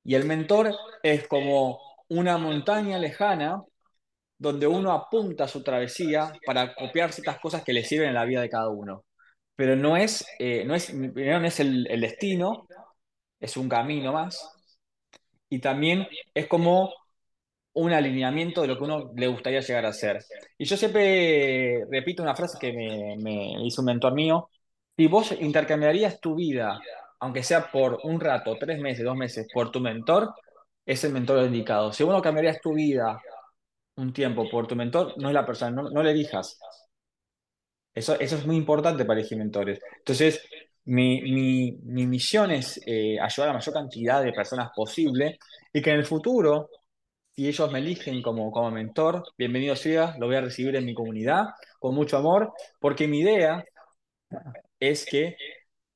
Y 0.04 0.16
el 0.16 0.26
mentor 0.26 0.74
es 1.02 1.28
como 1.28 1.80
una 2.10 2.38
montaña 2.38 2.98
lejana 3.00 3.64
donde 4.44 4.68
uno 4.68 4.92
apunta 4.92 5.48
su 5.48 5.64
travesía 5.64 6.34
para 6.46 6.76
copiar 6.76 7.14
ciertas 7.14 7.40
cosas 7.40 7.64
que 7.64 7.72
le 7.74 7.84
sirven 7.86 8.10
en 8.10 8.16
la 8.16 8.26
vida 8.26 8.42
de 8.42 8.50
cada 8.50 8.70
uno. 8.70 9.06
Pero 9.56 9.76
no 9.78 9.96
es, 9.98 10.26
eh, 10.40 10.66
no 10.66 10.76
es, 10.76 10.94
no 10.94 11.46
es 11.46 11.60
el, 11.62 11.88
el 11.90 12.02
destino, 12.02 12.68
es 13.40 13.56
un 13.58 13.70
camino 13.70 14.12
más. 14.14 14.38
Y 15.50 15.60
también 15.60 16.08
es 16.34 16.48
como 16.48 16.94
un 17.74 17.94
alineamiento 17.94 18.62
de 18.62 18.68
lo 18.68 18.78
que 18.78 18.84
uno 18.84 19.14
le 19.16 19.28
gustaría 19.28 19.62
llegar 19.62 19.86
a 19.86 19.94
ser. 19.94 20.20
Y 20.58 20.66
yo 20.66 20.76
siempre 20.78 21.86
repito 21.90 22.22
una 22.24 22.36
frase 22.36 22.58
que 22.60 22.74
me, 22.74 23.16
me 23.18 23.66
hizo 23.66 23.82
un 23.82 23.86
mentor 23.88 24.14
mío. 24.14 24.50
Si 24.98 25.08
vos 25.08 25.32
intercambiarías 25.40 26.20
tu 26.20 26.36
vida, 26.36 26.80
aunque 27.20 27.44
sea 27.44 27.72
por 27.72 28.00
un 28.04 28.20
rato, 28.20 28.58
tres 28.60 28.80
meses, 28.80 29.06
dos 29.06 29.16
meses, 29.16 29.48
por 29.54 29.72
tu 29.72 29.80
mentor, 29.80 30.34
es 30.86 31.04
el 31.06 31.14
mentor 31.14 31.46
indicado. 31.46 31.94
Si 31.94 32.04
vos 32.04 32.14
no 32.14 32.22
cambiarías 32.22 32.60
tu 32.62 32.74
vida 32.74 33.22
un 33.96 34.14
tiempo 34.14 34.50
por 34.50 34.68
tu 34.68 34.76
mentor, 34.76 35.14
no 35.18 35.30
es 35.30 35.34
la 35.34 35.46
persona, 35.46 35.72
no, 35.72 35.90
no 35.90 36.04
le 36.04 36.12
elijas. 36.12 36.60
Eso, 37.94 38.20
eso 38.20 38.36
es 38.38 38.46
muy 38.46 38.56
importante 38.56 39.06
para 39.06 39.20
elegir 39.20 39.38
mentores. 39.38 39.80
Entonces, 40.00 40.42
mi, 40.86 41.22
mi, 41.22 41.74
mi 41.84 42.08
misión 42.08 42.52
es 42.52 42.82
eh, 42.86 43.20
ayudar 43.20 43.50
a 43.50 43.54
la 43.54 43.60
mayor 43.60 43.74
cantidad 43.74 44.24
de 44.24 44.34
personas 44.34 44.72
posible 44.76 45.38
y 45.72 45.82
que 45.82 45.92
en 45.92 45.98
el 45.98 46.06
futuro 46.06 46.70
si 47.36 47.48
ellos 47.48 47.72
me 47.72 47.80
eligen 47.80 48.22
como, 48.22 48.52
como 48.52 48.72
mentor, 48.72 49.24
bienvenido 49.38 49.76
sea, 49.76 50.16
lo 50.20 50.28
voy 50.28 50.38
a 50.38 50.42
recibir 50.42 50.76
en 50.76 50.86
mi 50.86 50.94
comunidad 50.96 51.48
con 51.80 51.96
mucho 51.96 52.18
amor, 52.18 52.54
porque 52.80 53.08
mi 53.08 53.22
idea 53.22 53.64
es 54.80 55.06
que 55.06 55.36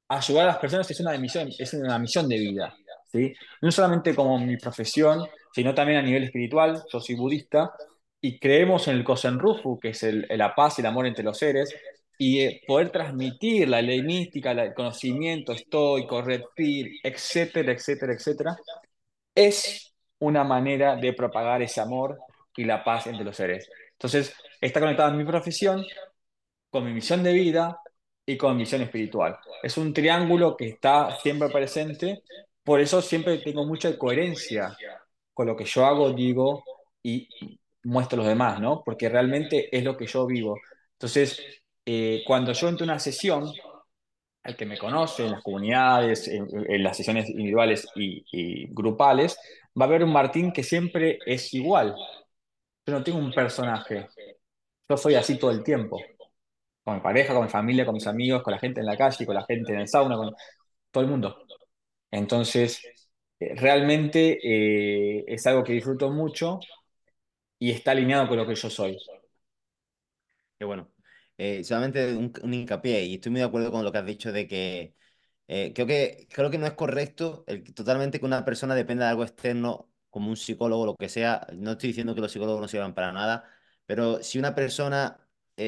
ayudar 0.10 0.46
a 0.46 0.48
las 0.50 0.58
personas 0.60 0.90
es 0.92 1.00
una 1.00 1.18
misión, 1.18 1.50
es 1.58 1.74
una 1.74 2.00
misión 2.00 2.28
de 2.30 2.38
vida, 2.38 2.76
No 3.62 3.72
solamente 3.72 4.16
como 4.16 4.40
mi 4.40 4.58
profesión, 4.58 5.26
sino 5.54 5.74
también 5.74 6.00
a 6.00 6.02
nivel 6.02 6.24
espiritual. 6.24 6.84
Yo 6.92 7.00
soy 7.00 7.16
budista 7.16 7.72
y 8.22 8.40
creemos 8.40 8.88
en 8.88 8.96
el 8.98 9.04
Kosen 9.04 9.40
Rufu, 9.40 9.80
que 9.80 9.90
es 9.90 10.06
la 10.30 10.56
paz 10.56 10.78
y 10.78 10.82
el 10.82 10.88
amor 10.88 11.08
entre 11.08 11.24
los 11.24 11.38
seres, 11.38 11.74
y 12.18 12.42
eh, 12.42 12.62
poder 12.68 12.90
transmitir 12.92 13.70
la 13.70 13.82
ley 13.82 14.02
mística, 14.02 14.52
el 14.52 14.74
conocimiento 14.74 15.54
estoico, 15.54 16.24
pill, 16.56 17.00
etcétera, 17.04 17.72
etcétera, 17.72 18.14
etcétera, 18.14 18.58
es 19.36 19.94
una 20.20 20.44
manera 20.44 20.96
de 20.96 21.14
propagar 21.14 21.62
ese 21.62 21.80
amor 21.82 22.18
y 22.56 22.64
la 22.66 22.84
paz 22.84 23.08
entre 23.08 23.24
los 23.24 23.36
seres. 23.36 23.70
Entonces, 23.94 24.34
está 24.60 24.80
conectada 24.80 25.12
mi 25.12 25.26
profesión 25.26 25.86
con 26.70 26.86
mi 26.86 26.94
misión 26.94 27.24
de 27.24 27.34
vida 27.34 27.80
y 28.26 28.38
con 28.38 28.54
mi 28.54 28.64
misión 28.64 28.82
espiritual. 28.82 29.38
Es 29.64 29.78
un 29.78 29.94
triángulo 29.94 30.58
que 30.58 30.70
está 30.70 31.18
siempre 31.20 31.50
presente, 31.50 32.24
por 32.68 32.82
eso 32.82 33.02
siempre 33.02 33.38
tengo 33.38 33.66
mucha 33.66 33.98
coherencia 33.98 34.76
con 35.34 35.48
lo 35.48 35.56
que 35.56 35.64
yo 35.64 35.86
hago, 35.86 36.12
digo 36.12 36.66
y 37.02 37.30
muestro 37.84 38.18
a 38.18 38.24
los 38.24 38.28
demás, 38.28 38.60
¿no? 38.60 38.84
Porque 38.84 39.08
realmente 39.08 39.70
es 39.72 39.86
lo 39.86 39.96
que 39.96 40.06
yo 40.06 40.26
vivo. 40.28 40.60
Entonces, 40.92 41.42
eh, 41.86 42.24
cuando 42.28 42.52
yo 42.52 42.68
entro 42.68 42.84
a 42.84 42.90
una 42.90 43.00
sesión, 43.00 43.50
el 44.44 44.58
que 44.58 44.66
me 44.66 44.78
conoce 44.78 45.26
en 45.26 45.32
las 45.32 45.44
comunidades, 45.44 46.28
en, 46.28 46.84
las 46.84 46.98
sesiones 46.98 47.30
individuales 47.30 47.88
y, 47.96 48.26
y 48.34 48.68
grupales, 48.74 49.40
va 49.80 49.86
a 49.86 49.90
ver 49.90 50.04
un 50.04 50.12
Martín 50.12 50.52
que 50.52 50.64
siempre 50.64 51.20
es 51.26 51.54
igual. 51.54 51.96
Yo 52.86 52.94
no 52.94 53.02
tengo 53.02 53.20
un 53.20 53.32
personaje, 53.32 54.10
yo 54.90 54.98
soy 54.98 55.16
así 55.16 55.40
todo 55.40 55.52
el 55.52 55.64
tiempo 55.64 56.02
con 56.84 56.96
mi 56.96 57.02
pareja, 57.02 57.34
con 57.34 57.44
mi 57.44 57.50
familia, 57.50 57.86
con 57.86 57.94
mis 57.96 58.08
amigos, 58.08 58.44
con 58.44 58.52
la 58.52 58.60
gente 58.60 58.82
en 58.82 58.88
la 58.88 58.98
calle, 58.98 59.26
con 59.26 59.36
la 59.36 59.46
gente 59.46 59.72
en 59.74 59.80
el 59.80 59.88
sauna, 59.88 60.18
con 60.18 60.36
todo 60.92 61.04
el 61.06 61.10
mundo. 61.10 61.47
Entonces, 62.12 62.82
eh, 63.40 63.56
realmente 63.56 64.40
eh, 64.44 65.26
es 65.28 65.46
algo 65.48 65.64
que 65.64 65.74
disfruto 65.74 66.10
mucho 66.10 66.60
y 67.60 67.72
está 67.72 67.92
alineado 67.92 68.28
con 68.28 68.38
lo 68.38 68.48
que 68.48 68.56
yo 68.56 68.70
soy. 68.70 68.98
Qué 70.60 70.66
bueno. 70.66 70.92
Eh, 71.38 71.64
solamente 71.64 72.16
un, 72.16 72.54
hincapié, 72.54 73.06
y 73.06 73.16
estoy 73.16 73.32
muy 73.32 73.42
de 73.42 73.46
acuerdo 73.48 73.72
con 73.72 73.84
lo 73.84 73.92
que 73.92 73.98
has 74.00 74.06
dicho 74.06 74.32
de 74.32 74.48
que 74.48 74.96
creo 75.48 75.88
que, 75.88 76.28
creo 76.32 76.50
que 76.52 76.58
no 76.58 76.66
es 76.68 76.74
correcto 76.74 77.46
totalmente 77.76 78.20
que 78.20 78.26
una 78.26 78.44
persona 78.44 78.76
dependa 78.76 79.06
de 79.06 79.12
algo 79.12 79.24
externo, 79.24 79.90
como 80.10 80.30
un 80.30 80.38
psicólogo 80.38 80.84
o 80.84 80.86
lo 80.88 80.96
que 80.98 81.10
sea. 81.10 81.48
No 81.54 81.72
estoy 81.74 81.90
diciendo 81.90 82.16
que 82.16 82.22
los 82.22 82.32
psicólogos 82.32 82.62
no 82.62 82.68
sirvan 82.68 82.96
para 82.96 83.12
nada, 83.12 83.46
pero 83.86 84.24
si 84.24 84.40
una 84.40 84.56
persona 84.56 85.20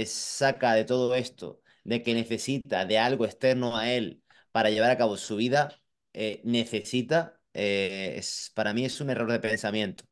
saca 0.06 0.74
de 0.74 0.86
todo 0.86 1.16
esto, 1.16 1.62
de 1.84 2.04
que 2.04 2.14
necesita 2.14 2.86
de 2.86 2.98
algo 3.00 3.26
externo 3.26 3.78
a 3.78 3.92
él 3.92 4.24
para 4.52 4.70
llevar 4.72 4.92
a 4.92 4.98
cabo 4.98 5.18
su 5.18 5.36
vida, 5.36 5.80
eh, 6.20 6.42
necesita, 6.44 7.42
eh, 7.54 8.16
es, 8.18 8.52
para 8.56 8.74
mí 8.74 8.86
es 8.86 9.00
un 9.02 9.10
error 9.10 9.32
de 9.32 9.40
pensamiento. 9.40 10.04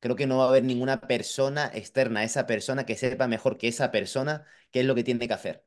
Creo 0.00 0.16
que 0.16 0.26
no 0.26 0.38
va 0.38 0.46
a 0.46 0.48
haber 0.48 0.64
ninguna 0.64 1.00
persona 1.02 1.70
externa 1.74 2.24
esa 2.24 2.46
persona 2.46 2.84
que 2.86 2.96
sepa 2.96 3.28
mejor 3.28 3.58
que 3.58 3.68
esa 3.68 3.90
persona 3.92 4.44
qué 4.72 4.80
es 4.80 4.86
lo 4.86 4.94
que 4.96 5.04
tiene 5.04 5.28
que 5.28 5.34
hacer. 5.34 5.64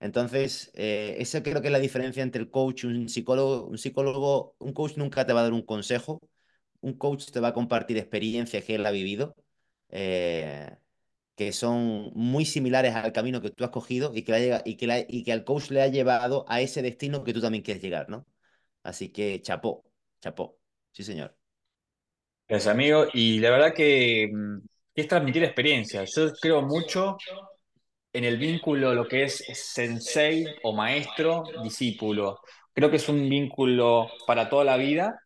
Entonces, 0.00 0.70
eh, 0.74 1.16
esa 1.18 1.42
creo 1.42 1.60
que 1.60 1.68
es 1.68 1.72
la 1.72 1.78
diferencia 1.80 2.22
entre 2.22 2.40
el 2.42 2.50
coach 2.50 2.84
y 2.84 2.86
un 2.88 3.08
psicólogo. 3.08 3.66
Un 3.66 3.78
psicólogo, 3.78 4.56
un 4.58 4.72
coach 4.72 4.96
nunca 4.96 5.26
te 5.26 5.32
va 5.32 5.40
a 5.40 5.42
dar 5.44 5.52
un 5.52 5.62
consejo. 5.62 6.20
Un 6.80 6.94
coach 6.98 7.26
te 7.32 7.40
va 7.40 7.48
a 7.48 7.54
compartir 7.54 7.98
experiencias 7.98 8.64
que 8.64 8.76
él 8.76 8.86
ha 8.86 8.90
vivido, 8.90 9.36
eh, 9.90 10.76
que 11.36 11.52
son 11.52 12.12
muy 12.14 12.44
similares 12.46 12.94
al 12.94 13.12
camino 13.12 13.42
que 13.42 13.50
tú 13.50 13.64
has 13.64 13.70
cogido 13.70 14.12
y 14.14 14.22
que, 14.24 14.32
la 14.32 14.62
y 14.64 14.76
que, 14.76 15.06
y 15.08 15.24
que 15.24 15.32
al 15.32 15.44
coach 15.44 15.70
le 15.70 15.82
ha 15.82 15.88
llevado 15.88 16.44
a 16.48 16.60
ese 16.62 16.82
destino 16.82 17.24
que 17.24 17.32
tú 17.34 17.40
también 17.40 17.64
quieres 17.64 17.82
llegar, 17.82 18.08
¿no? 18.10 18.26
Así 18.82 19.10
que 19.12 19.40
chapó, 19.42 19.84
chapó. 20.20 20.58
Sí, 20.92 21.02
señor. 21.04 21.36
Gracias, 22.48 22.72
amigo. 22.74 23.06
Y 23.12 23.38
la 23.40 23.50
verdad 23.50 23.74
que, 23.74 24.28
mm, 24.32 24.58
es 24.94 25.08
transmitir 25.08 25.44
experiencia. 25.44 26.04
Yo 26.04 26.32
creo 26.40 26.62
mucho 26.62 27.16
en 28.12 28.24
el 28.24 28.38
vínculo, 28.38 28.94
lo 28.94 29.06
que 29.08 29.24
es 29.24 29.44
sensei 29.54 30.46
o 30.62 30.72
maestro, 30.74 31.44
discípulo. 31.62 32.40
Creo 32.74 32.90
que 32.90 32.96
es 32.96 33.08
un 33.08 33.28
vínculo 33.28 34.08
para 34.26 34.48
toda 34.50 34.64
la 34.64 34.76
vida, 34.76 35.20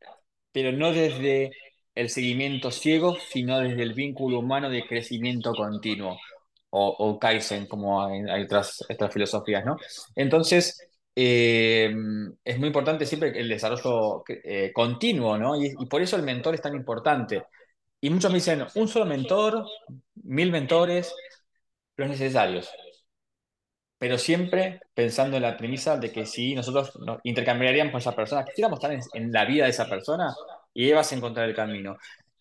pero 0.53 0.73
no 0.73 0.93
desde 0.93 1.53
el 1.95 2.11
seguimiento 2.11 2.71
ciego, 2.71 3.17
sino 3.31 3.61
desde 3.61 3.83
el 3.83 3.95
vínculo 3.95 4.41
humano 4.41 4.71
de 4.71 4.87
crecimiento 4.87 5.55
continuo, 5.55 6.19
o, 6.71 6.89
o 6.99 7.19
Kaizen, 7.19 7.67
como 7.67 8.03
hay 8.05 8.43
otras, 8.45 8.85
otras 8.91 9.13
filosofías, 9.13 9.65
¿no? 9.65 9.77
Entonces, 10.17 10.79
eh, 11.17 11.95
es 12.45 12.59
muy 12.59 12.69
importante 12.69 13.07
siempre 13.07 13.39
el 13.39 13.49
desarrollo 13.49 14.25
eh, 14.29 14.73
continuo, 14.73 15.39
¿no? 15.39 15.57
Y, 15.61 15.75
y 15.79 15.87
por 15.87 16.03
eso 16.03 16.17
el 16.17 16.23
mentor 16.23 16.55
es 16.55 16.62
tan 16.62 16.75
importante. 16.75 17.45
Y 18.01 18.11
muchos 18.11 18.31
me 18.31 18.37
dicen, 18.39 18.65
un 18.75 18.89
solo 18.89 19.07
mentor, 19.07 19.65
mil 20.17 20.51
mentores, 20.53 21.15
los 21.97 22.09
necesarios 22.09 22.71
pero 23.99 24.19
siempre 24.19 24.81
pensando 24.93 25.37
en 25.37 25.43
la 25.43 25.57
premisa 25.57 25.97
de 25.97 26.12
que 26.12 26.27
si 26.27 26.55
nosotros 26.55 26.95
nos 27.01 27.21
intercambiaríamos 27.23 27.93
con 27.93 28.01
esa 28.01 28.15
persona, 28.15 28.45
quisiéramos 28.45 28.79
estar 28.79 28.93
en, 28.93 29.01
en 29.15 29.33
la 29.33 29.45
vida 29.47 29.65
de 29.65 29.71
esa 29.71 29.89
persona 29.89 30.35
y 30.75 30.85
ahí 30.87 30.93
vas 30.93 31.11
a 31.12 31.15
encontrar 31.17 31.49
el 31.49 31.55
camino. 31.55 31.97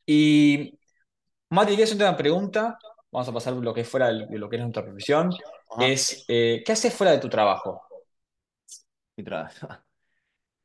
Y 0.05 0.78
Mati, 1.49 1.78
que 1.78 1.84
es 1.84 1.95
una 1.95 2.17
pregunta, 2.17 2.78
vamos 3.11 3.30
a 3.30 3.34
pasar 3.34 3.53
lo 3.53 3.74
que 3.74 3.82
es 3.82 3.88
fuera 3.89 4.07
de 4.07 4.38
lo 4.38 4.49
que 4.49 4.57
es 4.57 4.61
nuestra 4.61 4.84
profesión, 4.84 5.32
Ajá. 5.71 5.88
es, 5.88 6.26
eh, 6.28 6.63
¿qué 6.65 6.71
haces 6.74 6.93
fuera 6.93 7.13
de 7.13 7.19
tu 7.19 7.30
trabajo? 7.30 7.82
Mi 9.18 9.24
trabajo. 9.24 9.68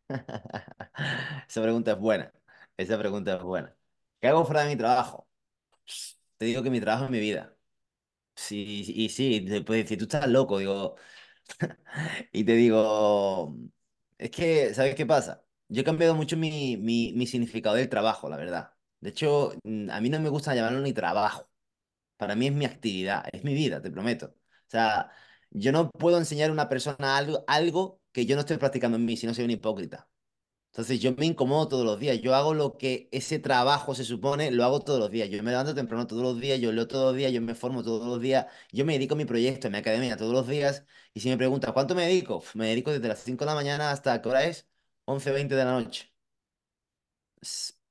Esa 1.48 1.62
pregunta 1.62 1.92
es 1.92 1.98
buena. 1.98 2.32
Esa 2.76 2.98
pregunta 2.98 3.36
es 3.36 3.42
buena. 3.42 3.74
¿Qué 4.20 4.28
hago 4.28 4.44
fuera 4.44 4.62
de 4.62 4.68
mi 4.70 4.76
trabajo? 4.76 5.28
Te 6.36 6.46
digo 6.46 6.62
que 6.62 6.70
mi 6.70 6.80
trabajo 6.80 7.04
es 7.06 7.10
mi 7.10 7.20
vida. 7.20 7.56
Sí, 8.36 8.84
y 8.96 9.10
sí, 9.10 9.42
te 9.46 9.62
puedes 9.62 9.84
decir, 9.84 9.98
tú 9.98 10.04
estás 10.04 10.28
loco, 10.28 10.58
digo. 10.58 10.96
Y 12.32 12.44
te 12.44 12.52
digo, 12.54 13.56
es 14.18 14.30
que, 14.30 14.74
¿sabes 14.74 14.94
qué 14.94 15.06
pasa? 15.06 15.44
Yo 15.68 15.82
he 15.82 15.84
cambiado 15.84 16.14
mucho 16.14 16.36
mi, 16.36 16.76
mi, 16.78 17.12
mi 17.14 17.26
significado 17.26 17.76
del 17.76 17.88
trabajo, 17.88 18.28
la 18.30 18.36
verdad. 18.36 18.72
De 19.00 19.10
hecho, 19.10 19.52
mm, 19.64 19.90
a 19.90 20.00
mí 20.00 20.10
no 20.10 20.20
me 20.20 20.28
gusta 20.30 20.54
llamarlo 20.54 20.80
ni 20.80 20.92
trabajo. 20.92 21.50
Para 22.16 22.34
mí 22.36 22.46
es 22.48 22.52
mi 22.54 22.64
actividad, 22.64 23.24
es 23.32 23.44
mi 23.44 23.54
vida, 23.54 23.82
te 23.82 23.90
prometo. 23.90 24.26
O 24.28 24.70
sea, 24.70 25.10
yo 25.50 25.72
no 25.72 25.90
puedo 25.90 26.18
enseñar 26.18 26.50
a 26.50 26.52
una 26.52 26.68
persona 26.68 27.16
algo, 27.16 27.44
algo 27.46 27.97
que 28.12 28.26
yo 28.26 28.34
no 28.36 28.40
estoy 28.40 28.56
practicando 28.58 28.96
en 28.96 29.04
mí, 29.04 29.16
si 29.16 29.26
no 29.26 29.34
soy 29.34 29.44
un 29.44 29.50
hipócrita. 29.52 30.08
Entonces 30.72 31.00
yo 31.00 31.12
me 31.16 31.26
incomodo 31.26 31.68
todos 31.68 31.84
los 31.86 31.98
días. 31.98 32.20
Yo 32.20 32.34
hago 32.34 32.54
lo 32.54 32.78
que 32.78 33.08
ese 33.12 33.38
trabajo 33.38 33.94
se 33.94 34.04
supone, 34.04 34.50
lo 34.52 34.64
hago 34.64 34.80
todos 34.80 35.00
los 35.00 35.10
días. 35.10 35.28
Yo 35.30 35.42
me 35.42 35.50
levanto 35.50 35.74
temprano 35.74 36.06
todos 36.06 36.22
los 36.22 36.40
días, 36.40 36.60
yo 36.60 36.72
leo 36.72 36.86
todos 36.88 37.06
los 37.12 37.16
días, 37.16 37.32
yo 37.32 37.40
me 37.42 37.54
formo 37.54 37.82
todos 37.82 38.06
los 38.06 38.20
días, 38.20 38.46
yo 38.72 38.84
me 38.84 38.92
dedico 38.94 39.14
a 39.14 39.16
mi 39.18 39.24
proyecto, 39.24 39.68
a 39.68 39.70
mi 39.70 39.78
academia 39.78 40.16
todos 40.16 40.32
los 40.32 40.46
días. 40.48 40.84
Y 41.14 41.20
si 41.20 41.28
me 41.30 41.36
preguntas, 41.38 41.72
¿cuánto 41.72 41.94
me 41.94 42.04
dedico? 42.06 42.44
Me 42.54 42.68
dedico 42.68 42.92
desde 42.92 43.08
las 43.08 43.20
5 43.20 43.44
de 43.44 43.50
la 43.50 43.54
mañana 43.56 43.90
hasta, 43.90 44.20
¿qué 44.22 44.28
hora 44.28 44.44
es? 44.44 44.68
once 45.06 45.30
veinte 45.32 45.54
de 45.56 45.64
la 45.64 45.72
noche. 45.72 46.12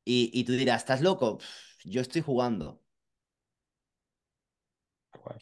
Y, 0.05 0.31
y 0.33 0.43
tú 0.45 0.53
dirás, 0.53 0.81
¿estás 0.81 1.01
loco? 1.01 1.39
Yo 1.83 2.01
estoy 2.01 2.21
jugando. 2.21 2.81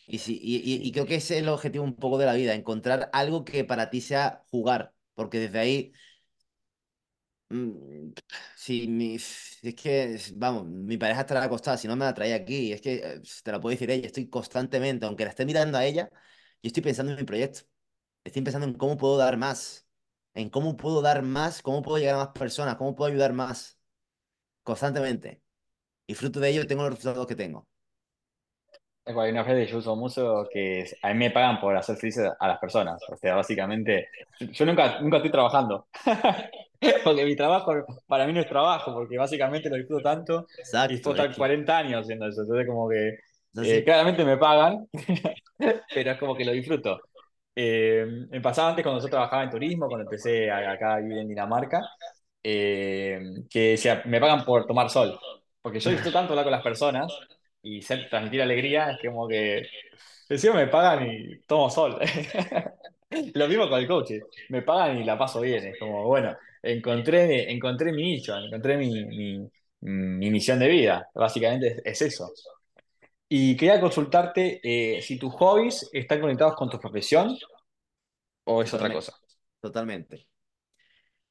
Y, 0.07 0.19
sí, 0.19 0.39
y, 0.41 0.57
y- 0.57 0.87
y 0.87 0.91
creo 0.91 1.05
que 1.05 1.15
ese 1.15 1.35
es 1.37 1.41
el 1.43 1.49
objetivo 1.49 1.83
un 1.83 1.95
poco 1.95 2.17
de 2.17 2.25
la 2.25 2.33
vida, 2.33 2.53
encontrar 2.53 3.09
algo 3.13 3.43
que 3.45 3.63
para 3.63 3.89
ti 3.89 4.01
sea 4.01 4.43
jugar. 4.51 4.93
Porque 5.15 5.39
desde 5.39 5.59
ahí 5.59 5.93
Mm, 7.49 8.13
Sí, 8.55 8.87
mi, 8.87 9.15
es 9.15 9.59
que, 9.75 10.19
vamos, 10.35 10.65
mi 10.65 10.97
pareja 10.97 11.21
estará 11.21 11.43
acostada, 11.43 11.77
si 11.77 11.87
no 11.87 11.95
me 11.95 12.05
la 12.05 12.13
traía 12.13 12.35
aquí. 12.35 12.73
Es 12.73 12.81
que, 12.81 12.95
eh, 12.95 13.21
te 13.43 13.51
la 13.51 13.59
puedo 13.59 13.71
decir 13.71 13.89
ella, 13.91 14.07
estoy 14.07 14.27
constantemente, 14.29 15.05
aunque 15.05 15.23
la 15.25 15.29
esté 15.31 15.45
mirando 15.45 15.77
a 15.77 15.85
ella, 15.85 16.09
yo 16.11 16.67
estoy 16.67 16.81
pensando 16.83 17.11
en 17.11 17.19
mi 17.19 17.23
proyecto. 17.25 17.61
Estoy 18.23 18.41
pensando 18.43 18.67
en 18.67 18.75
cómo 18.75 18.97
puedo 18.97 19.17
dar 19.17 19.37
más, 19.37 19.87
en 20.35 20.49
cómo 20.49 20.77
puedo 20.77 21.01
dar 21.01 21.23
más, 21.23 21.61
cómo 21.61 21.81
puedo 21.83 21.97
llegar 21.99 22.15
a 22.15 22.19
más 22.19 22.29
personas, 22.29 22.77
cómo 22.77 22.95
puedo 22.95 23.11
ayudar 23.11 23.33
más, 23.33 23.79
constantemente. 24.63 25.41
Y 26.07 26.15
fruto 26.15 26.39
de 26.41 26.49
ello 26.51 26.67
tengo 26.67 26.83
los 26.83 26.95
resultados 26.95 27.27
que 27.27 27.35
tengo. 27.35 27.67
Hay 29.05 29.31
una 29.31 29.43
frase 29.43 29.65
que 29.65 29.71
yo 29.71 29.77
uso 29.77 29.95
mucho 29.95 30.47
que 30.51 30.81
es, 30.81 30.97
a 31.01 31.09
mí 31.09 31.15
me 31.15 31.31
pagan 31.31 31.59
por 31.59 31.77
hacer 31.77 31.95
felices 31.95 32.31
a 32.39 32.47
las 32.47 32.57
personas. 32.57 33.01
O 33.11 33.15
sea, 33.15 33.35
básicamente, 33.35 34.09
yo 34.39 34.65
nunca, 34.65 34.99
nunca 34.99 35.17
estoy 35.17 35.31
trabajando. 35.31 35.87
Porque 37.03 37.25
mi 37.25 37.35
trabajo 37.35 37.73
para 38.07 38.25
mí 38.25 38.33
no 38.33 38.41
es 38.41 38.47
trabajo, 38.47 38.93
porque 38.93 39.17
básicamente 39.17 39.69
lo 39.69 39.77
disfruto 39.77 40.03
tanto 40.03 40.45
y 40.57 40.61
Exacto, 40.61 40.93
es 40.93 41.07
estar 41.07 41.29
que 41.29 41.35
40 41.35 41.77
años 41.77 42.01
haciendo 42.01 42.27
eso. 42.27 42.41
Entonces, 42.41 42.67
como 42.67 42.89
que 42.89 43.09
es 43.09 43.19
eh, 43.55 43.83
claramente 43.83 44.25
me 44.25 44.37
pagan, 44.37 44.87
pero 45.93 46.11
es 46.11 46.19
como 46.19 46.35
que 46.35 46.45
lo 46.45 46.51
disfruto. 46.51 46.99
Eh, 47.55 48.05
me 48.29 48.41
pasaba 48.41 48.69
antes 48.69 48.83
cuando 48.83 49.01
yo 49.01 49.09
trabajaba 49.09 49.43
en 49.43 49.49
turismo, 49.49 49.87
cuando 49.87 50.03
empecé 50.03 50.51
acá 50.51 50.95
a 50.95 50.99
vivir 50.99 51.19
en 51.19 51.29
Dinamarca, 51.29 51.81
eh, 52.43 53.19
que 53.49 53.71
decía, 53.71 54.03
me 54.05 54.19
pagan 54.19 54.43
por 54.43 54.67
tomar 54.67 54.89
sol. 54.89 55.17
Porque 55.61 55.79
yo 55.79 55.89
disfruto 55.89 56.13
tanto 56.13 56.33
hablar 56.33 56.45
con 56.45 56.51
las 56.51 56.61
personas 56.63 57.11
y 57.65 57.81
ser, 57.81 58.09
transmitir 58.09 58.41
alegría, 58.43 58.91
es 58.91 58.99
como 59.07 59.27
que 59.27 59.67
encima 60.29 60.55
me 60.55 60.67
pagan 60.67 61.07
y 61.11 61.39
tomo 61.47 61.69
sol. 61.69 61.99
Lo 63.35 63.47
mismo 63.47 63.69
con 63.69 63.79
el 63.79 63.87
coach, 63.87 64.11
me 64.49 64.61
pagan 64.61 64.97
y 64.99 65.03
la 65.03 65.17
paso 65.17 65.41
bien. 65.41 65.65
Es 65.67 65.79
como, 65.79 66.05
bueno, 66.07 66.35
encontré, 66.63 67.51
encontré 67.51 67.91
mi 67.93 68.03
nicho, 68.03 68.35
encontré 68.37 68.77
mi, 68.77 69.05
mi, 69.05 69.49
mi 69.81 70.31
misión 70.31 70.59
de 70.59 70.67
vida. 70.69 71.07
Básicamente 71.13 71.67
es, 71.85 72.01
es 72.03 72.13
eso. 72.13 72.31
Y 73.29 73.57
quería 73.57 73.81
consultarte 73.81 74.61
eh, 74.63 75.01
si 75.01 75.17
tus 75.19 75.33
hobbies 75.33 75.89
están 75.93 76.21
conectados 76.21 76.55
con 76.55 76.69
tu 76.69 76.79
profesión 76.79 77.37
o 78.45 78.61
es 78.63 78.73
otra 78.73 78.91
cosa. 78.91 79.13
totalmente. 79.61 80.27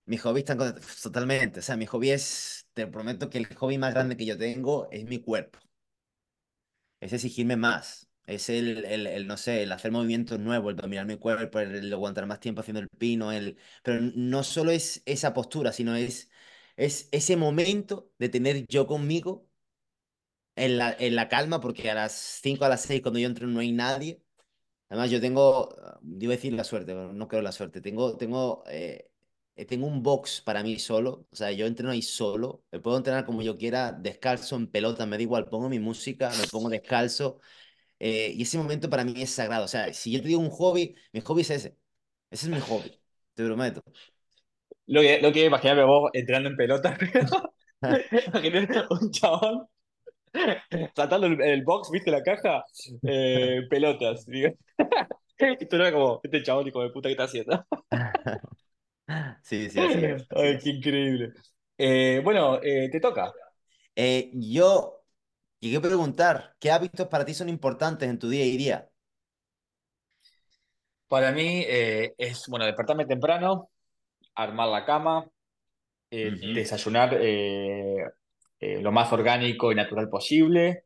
Mi 0.07 0.17
hobby 0.19 0.41
está 0.41 0.57
con- 0.57 0.75
totalmente. 1.03 1.61
O 1.61 1.63
sea, 1.63 1.77
mi 1.77 1.87
hobby 1.87 2.11
es, 2.11 2.69
te 2.75 2.87
prometo 2.87 3.31
que 3.31 3.39
el 3.39 3.47
hobby 3.57 3.79
más 3.79 3.95
grande 3.95 4.17
que 4.17 4.27
yo 4.27 4.37
tengo 4.39 4.89
es 4.91 5.05
mi 5.05 5.21
cuerpo. 5.23 5.59
Es 7.05 7.13
exigirme 7.13 7.57
más. 7.57 8.11
Es 8.27 8.49
el, 8.49 8.85
el, 8.87 9.27
no 9.27 9.37
sé, 9.37 9.63
el 9.63 9.73
hacer 9.73 9.93
movimientos 9.93 10.39
nuevos, 10.41 10.71
el 10.71 10.77
dominar 10.77 11.07
mi 11.07 11.19
cuerpo, 11.19 11.59
el, 11.61 11.93
aguantar 11.93 12.27
más 12.27 12.41
tiempo 12.41 12.63
haciendo 12.63 12.81
el 12.81 12.89
pino, 12.89 13.33
el... 13.33 13.59
pero 13.83 14.01
no 14.01 14.43
solo 14.43 14.71
es 14.71 15.03
esa 15.05 15.35
postura, 15.35 15.73
sino 15.73 15.95
es, 15.95 16.31
es 16.77 17.09
ese 17.13 17.37
momento 17.37 18.11
de 18.19 18.31
tener 18.31 18.67
yo 18.67 18.87
conmigo 18.87 19.47
en 20.57 20.79
la, 20.79 20.95
en 20.99 21.17
la 21.17 21.29
calma, 21.29 21.61
porque 21.61 21.91
a 21.91 21.95
las 21.95 22.13
5 22.43 22.65
a 22.65 22.69
las 22.69 22.83
6 22.83 23.03
cuando 23.03 23.19
yo 23.21 23.27
entro 23.27 23.47
no 23.47 23.61
hay 23.61 23.73
nadie. 23.73 24.23
Además, 24.91 25.11
yo 25.11 25.21
tengo, 25.21 25.71
iba 26.21 26.33
a 26.35 26.37
decir 26.37 26.53
la 26.55 26.65
suerte, 26.65 26.93
pero 26.95 27.13
no 27.13 27.29
creo 27.29 27.43
la 27.43 27.53
suerte. 27.53 27.81
Tengo, 27.83 28.17
tengo, 28.19 28.65
eh, 28.69 29.11
tengo 29.69 29.87
un 29.87 30.03
box 30.03 30.41
para 30.41 30.63
mí 30.63 30.79
solo. 30.79 31.27
O 31.31 31.37
sea, 31.37 31.53
yo 31.53 31.67
entreno 31.67 31.93
ahí 31.93 32.03
solo. 32.03 32.65
Me 32.73 32.81
puedo 32.81 32.97
entrenar 32.97 33.25
como 33.25 33.43
yo 33.43 33.57
quiera, 33.57 33.93
descalzo, 33.93 34.57
en 34.57 34.67
pelota, 34.69 35.07
me 35.07 35.17
da 35.17 35.23
igual. 35.23 35.47
Pongo 35.49 35.69
mi 35.69 35.79
música, 35.79 36.31
me 36.41 36.47
pongo 36.49 36.69
descalzo 36.69 37.41
eh, 37.99 38.33
y 38.37 38.43
ese 38.43 38.59
momento 38.59 38.91
para 38.91 39.05
mí 39.05 39.15
es 39.23 39.31
sagrado. 39.31 39.65
O 39.65 39.69
sea, 39.69 39.93
si 39.93 40.13
yo 40.13 40.21
te 40.21 40.29
digo 40.29 40.41
un 40.41 40.51
hobby, 40.51 40.95
mi 41.13 41.21
hobby 41.21 41.43
es 41.43 41.51
ese. 41.51 41.79
Ese 42.31 42.47
es 42.47 42.53
mi 42.53 42.61
hobby, 42.61 43.01
te 43.35 43.45
prometo. 43.45 43.83
Lo 44.87 45.01
que, 45.01 45.21
lo 45.21 45.33
que 45.33 45.47
imaginarme 45.47 45.85
vos 45.85 46.11
entrando 46.13 46.51
en 46.51 46.57
pelota, 46.57 46.97
pero 47.81 48.87
un 49.01 49.11
chabón 49.11 49.67
saltando 50.95 51.27
el, 51.27 51.41
el 51.41 51.65
box, 51.65 51.91
¿viste 51.91 52.11
la 52.11 52.23
caja? 52.23 52.65
Eh, 53.03 53.63
pelotas, 53.69 54.27
digo. 54.27 54.51
Y 55.37 55.67
tú 55.67 55.77
era 55.77 55.93
como, 55.93 56.21
este 56.23 56.45
chabón, 56.45 56.69
hijo 56.69 56.81
de 56.81 56.91
puta, 56.91 57.09
¿qué 57.09 57.13
está 57.13 57.25
haciendo? 57.25 57.67
Sí, 59.43 59.69
sí, 59.71 59.81
así 59.81 60.03
es, 60.05 60.27
Ay, 60.31 60.59
qué 60.59 60.71
increíble. 60.71 61.33
Eh, 61.77 62.21
bueno, 62.25 62.61
eh, 62.63 62.89
te 62.91 63.01
toca. 63.01 63.33
Eh, 63.95 64.31
yo 64.35 65.03
llegué 65.61 65.77
a 65.79 65.81
preguntar, 65.83 66.57
¿qué 66.59 66.71
hábitos 66.71 67.09
para 67.09 67.25
ti 67.25 67.35
son 67.35 67.49
importantes 67.49 68.09
en 68.09 68.19
tu 68.19 68.29
día 68.29 68.45
a 68.45 68.47
día? 68.59 68.91
Para 71.09 71.33
mí 71.33 71.65
eh, 71.67 72.15
es, 72.19 72.47
bueno, 72.49 72.65
despertarme 72.65 73.07
temprano, 73.07 73.71
armar 74.35 74.69
la 74.69 74.85
cama, 74.85 75.27
desayunar 76.11 77.19
lo 78.61 78.93
más 78.93 79.13
orgánico 79.13 79.73
y 79.73 79.75
natural 79.75 80.09
posible, 80.09 80.85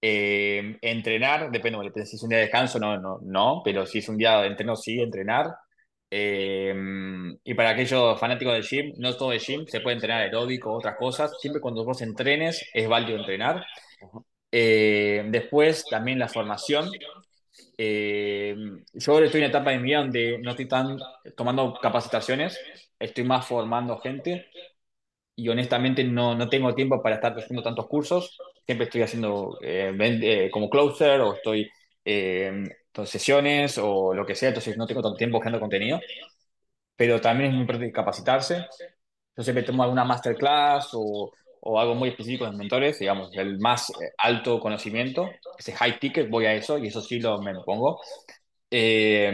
entrenar, 0.00 1.50
depende, 1.50 1.76
bueno, 1.78 1.92
si 2.04 2.16
es 2.16 2.22
un 2.22 2.28
día 2.30 2.38
de 2.38 2.44
descanso, 2.44 2.78
no, 2.78 2.98
no, 2.98 3.18
no, 3.22 3.62
pero 3.64 3.86
si 3.86 3.98
es 3.98 4.08
un 4.08 4.16
día 4.18 4.40
de 4.40 4.48
entreno, 4.48 4.76
sí, 4.76 5.00
entrenar. 5.00 5.46
Eh, 6.18 6.74
y 7.44 7.52
para 7.54 7.70
aquellos 7.70 8.18
fanáticos 8.18 8.54
del 8.54 8.62
gym, 8.62 8.94
no 8.96 9.14
todo 9.14 9.32
el 9.32 9.38
gym, 9.38 9.66
se 9.66 9.80
puede 9.80 9.96
entrenar 9.96 10.22
aeróbico, 10.22 10.72
otras 10.72 10.96
cosas. 10.96 11.32
Siempre 11.38 11.60
cuando 11.60 11.84
vos 11.84 12.00
entrenes 12.00 12.64
es 12.72 12.88
válido 12.88 13.18
entrenar. 13.18 13.66
Eh, 14.50 15.26
después 15.28 15.84
también 15.90 16.18
la 16.18 16.28
formación. 16.28 16.90
Eh, 17.76 18.56
yo 18.94 19.12
ahora 19.12 19.26
estoy 19.26 19.42
en 19.42 19.44
una 19.44 19.50
etapa 19.50 19.70
de 19.70 19.78
mi 19.78 19.84
vida 19.84 19.98
donde 19.98 20.38
no 20.38 20.50
estoy 20.52 20.68
tan 20.68 20.98
tomando 21.36 21.74
capacitaciones, 21.82 22.58
estoy 22.98 23.24
más 23.24 23.46
formando 23.46 23.98
gente 23.98 24.46
y 25.34 25.48
honestamente 25.50 26.02
no, 26.02 26.34
no 26.34 26.48
tengo 26.48 26.74
tiempo 26.74 27.02
para 27.02 27.16
estar 27.16 27.38
haciendo 27.38 27.62
tantos 27.62 27.86
cursos. 27.88 28.38
Siempre 28.64 28.86
estoy 28.86 29.02
haciendo 29.02 29.58
eh, 29.62 29.94
eh, 30.00 30.50
como 30.50 30.70
closer 30.70 31.20
o 31.20 31.34
estoy 31.34 31.70
eh, 32.04 32.64
sesiones 33.04 33.78
o 33.78 34.14
lo 34.14 34.24
que 34.26 34.34
sea, 34.34 34.48
entonces 34.48 34.76
no 34.76 34.86
tengo 34.86 35.02
tanto 35.02 35.16
tiempo 35.16 35.40
creando 35.40 35.60
contenido, 35.60 36.00
pero 36.96 37.20
también 37.20 37.48
es 37.50 37.54
muy 37.54 37.62
importante 37.62 37.92
capacitarse. 37.92 38.66
Yo 39.36 39.42
siempre 39.44 39.64
tomo 39.64 39.82
alguna 39.82 40.04
masterclass 40.04 40.90
o, 40.94 41.32
o 41.60 41.80
algo 41.80 41.94
muy 41.94 42.10
específico 42.10 42.46
en 42.46 42.56
mentores, 42.56 42.98
digamos, 42.98 43.30
el 43.36 43.58
más 43.58 43.90
eh, 43.90 44.12
alto 44.18 44.60
conocimiento, 44.60 45.30
ese 45.58 45.72
high 45.74 45.98
ticket, 46.00 46.30
voy 46.30 46.46
a 46.46 46.54
eso 46.54 46.78
y 46.78 46.88
eso 46.88 47.02
sí 47.02 47.20
lo, 47.20 47.40
me 47.42 47.52
lo 47.54 47.64
pongo. 47.64 48.00
Eh, 48.70 49.32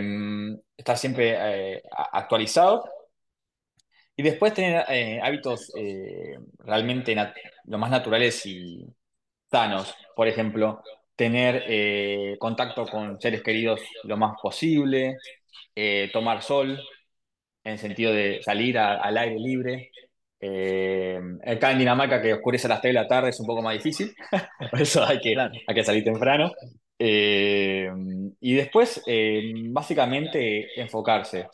estar 0.76 0.98
siempre 0.98 1.76
eh, 1.76 1.82
actualizado 2.12 2.84
y 4.16 4.22
después 4.22 4.54
tener 4.54 4.84
eh, 4.88 5.20
hábitos 5.22 5.72
eh, 5.76 6.36
realmente 6.58 7.14
lo 7.64 7.78
más 7.78 7.90
naturales 7.90 8.44
y 8.46 8.86
sanos. 9.50 9.94
Por 10.16 10.28
ejemplo, 10.28 10.82
tener 11.22 11.64
eh, 11.68 12.36
contacto 12.40 12.84
con 12.86 13.20
seres 13.20 13.42
queridos 13.44 13.80
lo 14.04 14.16
más 14.16 14.34
posible, 14.42 15.18
eh, 15.76 16.10
tomar 16.12 16.42
sol, 16.42 16.80
en 17.64 17.72
el 17.72 17.78
sentido 17.78 18.12
de 18.12 18.42
salir 18.44 18.78
a- 18.78 19.00
al 19.02 19.18
aire 19.18 19.38
libre. 19.38 19.90
Eh, 20.40 21.20
acá 21.46 21.72
en 21.72 21.78
Dinamarca, 21.80 22.22
que 22.22 22.34
oscurece 22.34 22.66
a 22.68 22.70
las 22.70 22.80
3 22.82 22.94
de 22.94 23.00
la 23.02 23.08
tarde, 23.08 23.30
es 23.30 23.40
un 23.40 23.46
poco 23.46 23.62
más 23.62 23.74
difícil, 23.74 24.14
por 24.70 24.80
eso 24.82 25.04
hay 25.04 25.20
que, 25.20 25.34
hay 25.38 25.74
que 25.76 25.84
salir 25.84 26.04
temprano. 26.04 26.52
Y 28.40 28.54
después, 28.54 29.02
básicamente, 29.70 30.80
enfocarse. 30.80 31.48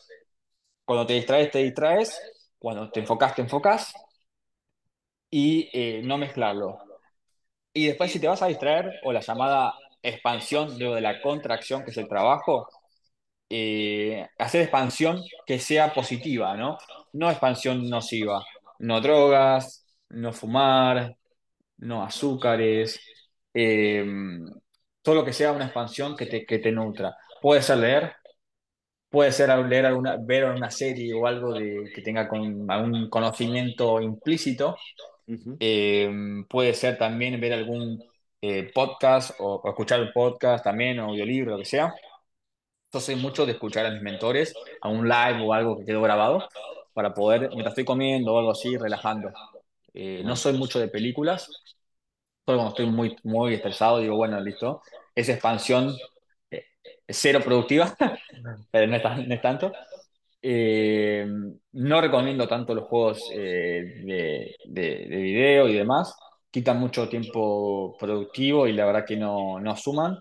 Cuando 0.85 1.07
te 1.07 1.13
distraes, 1.15 1.51
te 1.51 1.59
distraes. 1.63 2.19
Cuando 2.59 2.89
te 2.91 3.01
enfocas, 3.01 3.35
te 3.35 3.41
enfocas. 3.43 3.93
Y 5.31 5.69
no 6.03 6.17
mezclarlo. 6.19 6.77
Y 7.73 7.87
después, 7.87 8.11
si 8.11 8.19
te 8.19 8.27
vas 8.27 8.41
a 8.41 8.47
distraer, 8.47 8.91
o 9.03 9.13
la 9.13 9.21
llamada 9.21 9.73
expansión, 10.01 10.77
luego 10.79 10.95
de 10.95 11.01
la 11.01 11.21
contracción, 11.21 11.83
que 11.83 11.91
es 11.91 11.97
el 11.97 12.07
trabajo, 12.07 12.67
eh, 13.49 14.27
hacer 14.37 14.61
expansión 14.61 15.21
que 15.45 15.59
sea 15.59 15.93
positiva, 15.93 16.55
¿no? 16.57 16.77
No 17.13 17.29
expansión 17.31 17.89
nociva. 17.89 18.43
No 18.79 19.01
drogas, 19.01 19.85
no 20.09 20.33
fumar, 20.33 21.15
no 21.77 22.03
azúcares, 22.03 22.99
eh, 23.53 24.05
todo 25.01 25.15
lo 25.15 25.25
que 25.25 25.33
sea 25.33 25.51
una 25.51 25.65
expansión 25.65 26.15
que 26.15 26.25
te, 26.25 26.45
que 26.45 26.59
te 26.59 26.71
nutra. 26.71 27.15
Puede 27.41 27.61
ser 27.61 27.77
leer, 27.79 28.13
puede 29.09 29.31
ser 29.31 29.49
leer 29.65 29.85
alguna, 29.85 30.17
ver 30.19 30.45
una 30.45 30.71
serie 30.71 31.13
o 31.13 31.25
algo 31.27 31.53
de, 31.53 31.91
que 31.93 32.01
tenga 32.01 32.27
con, 32.27 32.69
algún 32.69 33.09
conocimiento 33.09 34.01
implícito, 34.01 34.77
Ujú, 35.29 35.57
eh, 35.59 36.09
puede 36.49 36.73
ser 36.73 36.97
también 36.97 37.39
ver 37.39 37.53
algún 37.53 38.03
eh, 38.41 38.71
podcast 38.73 39.31
o, 39.39 39.55
o 39.63 39.69
escuchar 39.69 40.01
un 40.01 40.11
podcast 40.13 40.63
también, 40.63 40.99
o 40.99 41.05
audiolibro, 41.09 41.51
lo 41.51 41.57
que 41.59 41.65
sea 41.65 41.93
yo 42.91 42.99
soy 42.99 43.15
mucho 43.15 43.45
de 43.45 43.53
escuchar 43.53 43.85
a 43.85 43.91
mis 43.91 44.01
mentores 44.01 44.53
a 44.81 44.89
un 44.89 45.07
live 45.07 45.41
o 45.45 45.53
algo 45.53 45.77
que 45.79 45.85
quedó 45.85 46.01
grabado 46.01 46.47
para 46.93 47.13
poder, 47.13 47.41
mientras 47.49 47.69
estoy 47.73 47.85
comiendo 47.85 48.33
o 48.33 48.39
algo 48.39 48.51
así, 48.51 48.75
relajando. 48.77 49.31
Eh, 49.93 50.21
no 50.25 50.35
soy 50.35 50.53
mucho 50.53 50.79
de 50.79 50.87
películas, 50.89 51.47
solo 52.45 52.59
cuando 52.59 52.69
estoy 52.69 52.85
muy, 52.87 53.15
muy 53.23 53.53
estresado 53.55 53.99
digo, 53.99 54.15
bueno, 54.17 54.39
listo. 54.41 54.81
Esa 55.15 55.33
expansión 55.33 55.95
eh, 56.51 56.65
es 57.07 57.17
cero 57.19 57.41
productiva, 57.43 57.95
pero 58.71 58.87
no 58.87 58.95
es, 58.97 59.03
no 59.27 59.33
es 59.35 59.41
tanto. 59.41 59.71
Eh, 60.41 61.27
no 61.73 62.01
recomiendo 62.01 62.47
tanto 62.47 62.73
los 62.73 62.85
juegos 62.87 63.21
eh, 63.33 64.01
de, 64.05 64.55
de, 64.65 64.81
de 65.07 65.17
video 65.21 65.67
y 65.67 65.73
demás. 65.75 66.15
Quitan 66.51 66.79
mucho 66.79 67.07
tiempo 67.09 67.95
productivo 67.99 68.67
y 68.67 68.73
la 68.73 68.85
verdad 68.85 69.05
que 69.05 69.17
no, 69.17 69.59
no 69.59 69.75
suman. 69.75 70.17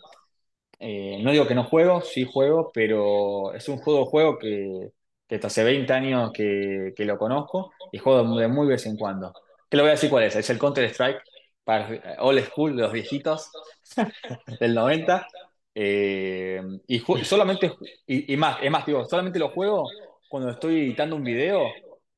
Eh, 0.80 1.20
no 1.22 1.32
digo 1.32 1.46
que 1.46 1.54
no 1.54 1.64
juego, 1.64 2.00
sí 2.02 2.24
juego, 2.24 2.70
pero 2.74 3.54
es 3.54 3.68
un 3.68 3.78
juego 3.78 4.06
juego 4.06 4.38
que, 4.38 4.90
que 5.28 5.34
hasta 5.36 5.48
hace 5.48 5.64
20 5.64 5.92
años 5.92 6.32
que, 6.32 6.92
que 6.96 7.04
lo 7.04 7.18
conozco 7.18 7.72
y 7.92 7.98
juego 7.98 8.38
de 8.38 8.48
muy 8.48 8.66
vez 8.68 8.86
en 8.86 8.96
cuando. 8.96 9.32
Que 9.70 9.76
le 9.76 9.82
voy 9.84 9.90
a 9.90 9.92
decir 9.94 10.10
cuál 10.10 10.24
es, 10.24 10.36
es 10.36 10.50
el 10.50 10.58
Counter-Strike 10.58 11.20
para 11.64 11.94
eh, 11.94 12.16
old 12.20 12.40
school, 12.46 12.76
de 12.76 12.82
los 12.82 12.92
viejitos 12.92 13.50
del 14.60 14.74
90. 14.74 15.26
Eh, 15.74 16.60
y, 16.86 16.98
solamente, 17.24 17.72
y, 18.06 18.32
y 18.34 18.36
más, 18.36 18.58
es 18.62 18.70
más, 18.70 18.84
digo, 18.86 19.04
solamente 19.04 19.38
lo 19.38 19.50
juego 19.50 19.84
cuando 20.28 20.50
estoy 20.50 20.80
editando 20.80 21.16
un 21.16 21.24
video 21.24 21.66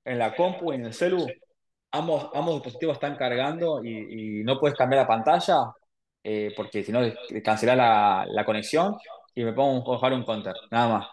en 0.04 0.18
la 0.18 0.34
compu, 0.34 0.72
en 0.72 0.86
el 0.86 0.94
celu, 0.94 1.26
ambos, 1.92 2.30
ambos 2.34 2.56
dispositivos 2.56 2.94
están 2.96 3.16
cargando 3.16 3.84
y, 3.84 4.40
y 4.40 4.44
no 4.44 4.58
puedes 4.60 4.76
cambiar 4.76 5.02
la 5.02 5.08
pantalla 5.08 5.72
eh, 6.22 6.52
porque 6.56 6.82
si 6.84 6.92
no 6.92 7.00
cancelar 7.44 7.76
la, 7.76 8.26
la 8.28 8.44
conexión 8.44 8.96
y 9.34 9.44
me 9.44 9.52
pongo 9.52 9.94
a 9.94 9.96
jugar 9.98 10.12
un 10.14 10.24
counter, 10.24 10.54
nada 10.70 10.88
más. 10.98 11.06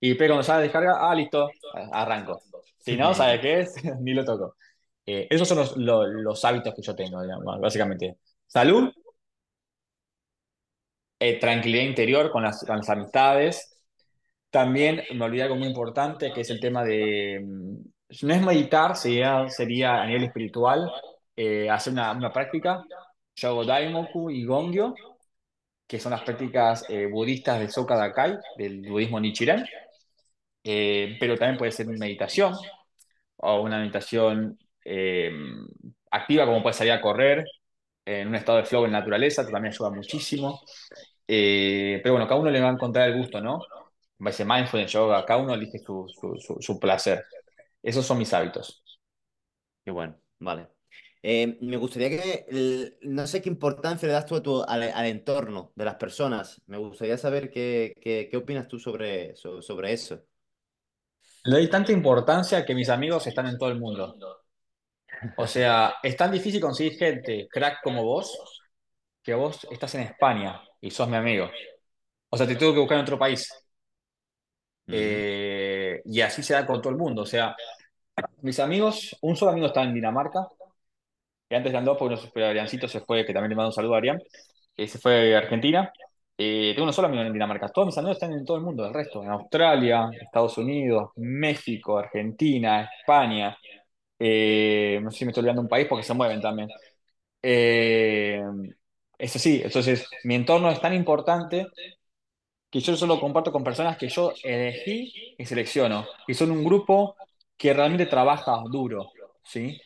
Y 0.00 0.10
después 0.10 0.28
cuando 0.28 0.42
sale 0.42 0.58
la 0.60 0.62
descarga, 0.64 1.10
ah, 1.10 1.14
listo, 1.14 1.50
arranco. 1.92 2.40
Si 2.78 2.96
no, 2.96 3.14
¿sabes 3.14 3.40
qué 3.40 3.60
es? 3.60 3.74
Ni 4.00 4.12
lo 4.14 4.24
toco. 4.24 4.56
Eh, 5.06 5.26
esos 5.30 5.48
son 5.48 5.58
los, 5.58 5.76
los, 5.76 6.06
los 6.08 6.44
hábitos 6.44 6.74
que 6.74 6.82
yo 6.82 6.94
tengo, 6.94 7.22
digamos, 7.22 7.60
básicamente. 7.60 8.18
Salud, 8.46 8.92
eh, 11.18 11.38
tranquilidad 11.38 11.84
interior 11.84 12.30
con 12.30 12.42
las, 12.42 12.64
con 12.64 12.76
las 12.78 12.88
amistades. 12.90 13.73
También 14.54 15.02
me 15.14 15.24
olvidé 15.24 15.42
algo 15.44 15.56
muy 15.56 15.66
importante, 15.68 16.32
que 16.32 16.42
es 16.42 16.50
el 16.50 16.60
tema 16.60 16.84
de, 16.84 17.40
mm, 17.44 18.26
no 18.26 18.34
es 18.34 18.42
meditar, 18.42 18.96
sería, 18.96 19.48
sería 19.48 20.02
a 20.02 20.06
nivel 20.06 20.24
espiritual, 20.24 20.90
eh, 21.36 21.68
hacer 21.70 21.92
una, 21.92 22.12
una 22.12 22.32
práctica. 22.32 22.84
Yo 23.36 23.48
hago 23.48 23.64
Daimoku 23.64 24.30
y 24.30 24.44
Gongyo, 24.44 24.94
que 25.88 26.00
son 26.00 26.12
las 26.12 26.22
prácticas 26.24 26.86
eh, 26.90 27.06
budistas 27.06 27.60
de 27.60 27.68
Soka 27.70 27.96
Gakkai, 27.96 28.38
del 28.58 28.82
budismo 28.90 29.20
Nichiren, 29.20 29.64
Eh, 30.64 31.16
pero 31.20 31.36
también 31.36 31.58
puede 31.58 31.72
ser 31.72 31.86
meditación 31.86 32.54
o 33.38 33.62
una 33.62 33.78
meditación 33.78 34.58
eh, 34.84 35.32
activa, 36.10 36.46
como 36.46 36.62
puede 36.62 36.74
salir 36.74 36.92
a 36.92 37.00
correr 37.02 37.44
en 38.06 38.28
un 38.28 38.34
estado 38.36 38.58
de 38.58 38.64
flow 38.66 38.84
en 38.86 38.92
naturaleza, 38.92 39.46
que 39.46 39.52
también 39.52 39.74
ayuda 39.74 39.90
muchísimo. 39.90 40.60
Eh, 41.28 42.00
pero 42.02 42.14
bueno, 42.14 42.28
cada 42.28 42.40
uno 42.40 42.50
le 42.50 42.60
va 42.62 42.68
a 42.70 42.72
encontrar 42.72 43.10
el 43.10 43.18
gusto, 43.18 43.40
¿no? 43.40 43.60
Ser 44.32 44.46
mindfulness, 44.46 44.92
yoga, 44.92 45.24
cada 45.24 45.40
uno 45.42 45.54
elige 45.54 45.78
su, 45.78 46.06
su, 46.08 46.36
su, 46.38 46.56
su 46.60 46.78
placer. 46.80 47.24
Esos 47.82 48.06
son 48.06 48.18
mis 48.18 48.32
hábitos. 48.34 48.82
Qué 49.84 49.90
bueno, 49.90 50.16
vale. 50.38 50.68
Eh, 51.22 51.58
me 51.62 51.76
gustaría 51.76 52.10
que, 52.10 52.46
el- 52.48 52.98
no 53.02 53.26
sé 53.26 53.40
qué 53.42 53.48
importancia 53.48 54.06
le 54.06 54.12
das 54.14 54.26
tú 54.26 54.36
a 54.36 54.42
tu- 54.42 54.62
al, 54.62 54.82
al 54.82 55.06
entorno 55.06 55.72
de 55.74 55.84
las 55.84 55.96
personas. 55.96 56.60
Me 56.66 56.76
gustaría 56.78 57.16
saber 57.18 57.50
qué, 57.50 57.94
qué, 58.00 58.28
qué 58.30 58.36
opinas 58.36 58.68
tú 58.68 58.78
sobre, 58.78 59.34
so- 59.36 59.62
sobre 59.62 59.92
eso. 59.92 60.22
Le 61.46 61.52
doy 61.56 61.70
tanta 61.70 61.90
importancia 61.92 62.66
que 62.66 62.74
mis 62.74 62.90
amigos 62.90 63.26
están 63.26 63.46
en 63.46 63.56
todo 63.56 63.70
el 63.70 63.80
mundo. 63.80 64.14
O 65.36 65.46
sea, 65.46 65.94
es 66.02 66.16
tan 66.16 66.30
difícil 66.32 66.60
conseguir 66.60 66.94
gente 66.98 67.48
crack 67.50 67.78
como 67.82 68.04
vos, 68.04 68.38
que 69.22 69.34
vos 69.34 69.66
estás 69.70 69.94
en 69.96 70.02
España 70.02 70.62
y 70.80 70.90
sos 70.90 71.08
mi 71.08 71.16
amigo. 71.16 71.50
O 72.30 72.36
sea, 72.38 72.46
te 72.46 72.56
tengo 72.56 72.74
que 72.74 72.80
buscar 72.80 72.98
en 72.98 73.04
otro 73.04 73.18
país. 73.18 73.48
Eh, 74.90 76.02
y 76.04 76.20
así 76.20 76.42
se 76.42 76.54
da 76.54 76.66
con 76.66 76.80
todo 76.82 76.90
el 76.92 76.98
mundo. 76.98 77.22
O 77.22 77.26
sea, 77.26 77.56
mis 78.42 78.60
amigos, 78.60 79.16
un 79.22 79.36
solo 79.36 79.52
amigo 79.52 79.66
está 79.68 79.82
en 79.84 79.94
Dinamarca, 79.94 80.48
que 81.48 81.56
antes 81.56 81.70
eran 81.72 81.84
dos, 81.84 81.96
porque 81.98 82.14
no 82.16 82.20
se 82.20 82.28
fue 82.30 82.44
Adriancito, 82.46 82.88
se 82.88 83.00
fue, 83.00 83.24
que 83.24 83.32
también 83.32 83.50
le 83.50 83.56
mando 83.56 83.68
un 83.68 83.74
saludo 83.74 83.94
a 83.94 83.98
Adrián, 83.98 84.20
que 84.74 84.88
se 84.88 84.98
fue 84.98 85.34
a 85.34 85.38
Argentina. 85.38 85.92
Eh, 86.36 86.72
tengo 86.74 86.84
uno 86.84 86.92
solo 86.92 87.08
amigo 87.08 87.22
en 87.22 87.32
Dinamarca. 87.32 87.68
Todos 87.68 87.86
mis 87.86 87.98
amigos 87.98 88.16
están 88.16 88.32
en 88.32 88.44
todo 88.44 88.56
el 88.56 88.62
mundo, 88.64 88.86
el 88.86 88.94
resto, 88.94 89.22
en 89.22 89.30
Australia, 89.30 90.10
Estados 90.20 90.58
Unidos, 90.58 91.10
México, 91.16 91.98
Argentina, 91.98 92.88
España. 93.00 93.56
Eh, 94.18 95.00
no 95.02 95.10
sé 95.10 95.18
si 95.18 95.24
me 95.24 95.30
estoy 95.30 95.42
olvidando 95.42 95.62
un 95.62 95.68
país 95.68 95.86
porque 95.88 96.04
se 96.04 96.14
mueven 96.14 96.40
también. 96.40 96.68
Eh, 97.42 98.42
eso 99.18 99.38
sí, 99.38 99.60
entonces 99.64 100.08
mi 100.24 100.34
entorno 100.34 100.70
es 100.70 100.80
tan 100.80 100.94
importante 100.94 101.66
que 102.74 102.80
yo 102.80 102.96
solo 102.96 103.20
comparto 103.20 103.52
con 103.52 103.62
personas 103.62 103.96
que 103.96 104.08
yo 104.08 104.32
elegí 104.42 105.36
y 105.38 105.46
selecciono. 105.46 106.08
Y 106.26 106.34
son 106.34 106.50
un 106.50 106.64
grupo 106.64 107.14
que 107.56 107.72
realmente 107.72 108.06
trabaja 108.06 108.60
duro, 108.68 109.12
¿sí? 109.44 109.80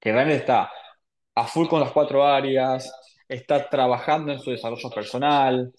Que 0.00 0.10
realmente 0.10 0.40
está 0.40 0.72
a 1.34 1.46
full 1.46 1.68
con 1.68 1.80
las 1.80 1.92
cuatro 1.92 2.24
áreas, 2.24 2.90
está 3.28 3.68
trabajando 3.68 4.32
en 4.32 4.40
su 4.40 4.52
desarrollo 4.52 4.88
personal, 4.90 5.70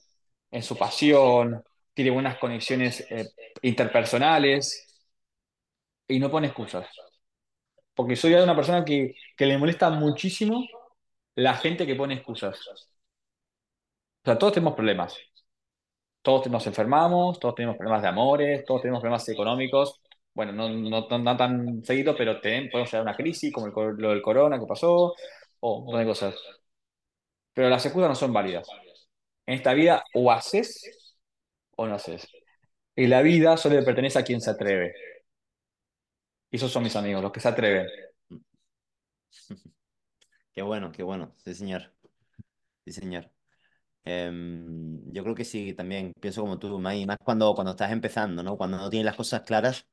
en 0.52 0.62
su 0.64 0.78
pasión, 0.78 1.64
tiene 1.96 2.12
buenas 2.12 2.38
conexiones 2.38 3.08
eh, 3.10 3.26
interpersonales 3.64 4.88
y 6.08 6.20
no 6.20 6.30
pone 6.30 6.48
excusas. 6.48 6.88
Porque 7.94 8.16
soy 8.16 8.34
una 8.34 8.56
persona 8.56 8.84
que, 8.86 9.16
que 9.38 9.46
le 9.46 9.58
molesta 9.58 9.90
muchísimo 9.90 10.66
la 11.36 11.56
gente 11.56 11.86
que 11.88 11.96
pone 11.96 12.16
excusas. 12.16 12.60
O 14.24 14.26
sea, 14.26 14.38
todos 14.38 14.54
tenemos 14.54 14.74
problemas. 14.76 15.16
Todos 16.22 16.48
nos 16.50 16.68
enfermamos, 16.68 17.40
todos 17.40 17.56
tenemos 17.56 17.78
problemas 17.78 18.02
de 18.04 18.08
amores, 18.10 18.66
todos 18.66 18.82
tenemos 18.82 19.02
problemas 19.02 19.28
económicos. 19.30 20.02
Bueno, 20.34 20.52
no, 20.54 20.70
no, 20.70 21.08
no, 21.20 21.38
tan 21.38 21.84
seguido, 21.84 22.16
pero 22.16 22.40
ten- 22.42 22.70
podemos 22.70 22.92
llegar 22.92 23.04
una 23.04 23.16
crisis 23.16 23.52
como 23.54 23.68
lo 23.68 24.10
del 24.10 24.22
corona 24.22 24.60
que 24.60 24.66
pasó, 24.68 25.14
o 25.60 25.78
un 25.80 25.86
montón 25.86 26.02
de 26.02 26.08
cosas. 26.08 26.36
Pero 27.54 27.70
las 27.70 27.86
excusas 27.86 28.10
no 28.10 28.16
son 28.16 28.34
válidas. 28.34 28.68
En 29.46 29.56
esta 29.56 29.74
vida 29.74 30.04
o 30.16 30.32
haces 30.32 31.18
o 31.76 31.88
no 31.88 31.96
haces. 31.96 32.28
Y 32.96 33.08
la 33.08 33.22
vida 33.24 33.58
solo 33.58 33.76
le 33.78 33.84
pertenece 33.84 34.20
a 34.20 34.24
quien 34.24 34.42
se 34.42 34.52
atreve. 34.52 34.94
Y 36.52 36.58
esos 36.58 36.72
son 36.72 36.84
mis 36.84 36.96
amigos, 36.96 37.22
los 37.24 37.32
que 37.32 37.40
se 37.40 37.48
atreven. 37.48 37.88
Qué 40.54 40.62
bueno, 40.62 40.92
qué 40.92 41.04
bueno. 41.04 41.36
Sí, 41.44 41.54
señor. 41.56 41.94
Sí, 42.86 42.94
señor. 42.94 43.31
Em, 44.04 45.12
yo 45.14 45.24
creo 45.24 45.36
que 45.36 45.46
sí, 45.46 45.74
también 45.74 46.14
pienso 46.20 46.42
como 46.42 46.58
tú, 46.60 46.80
más 46.80 46.96
cuando, 47.24 47.54
cuando 47.54 47.72
estás 47.72 47.92
empezando, 47.92 48.42
¿no? 48.44 48.58
Cuando 48.58 48.78
no 48.78 48.90
tienes 48.90 49.06
las 49.06 49.16
cosas 49.16 49.42
claras, 49.44 49.88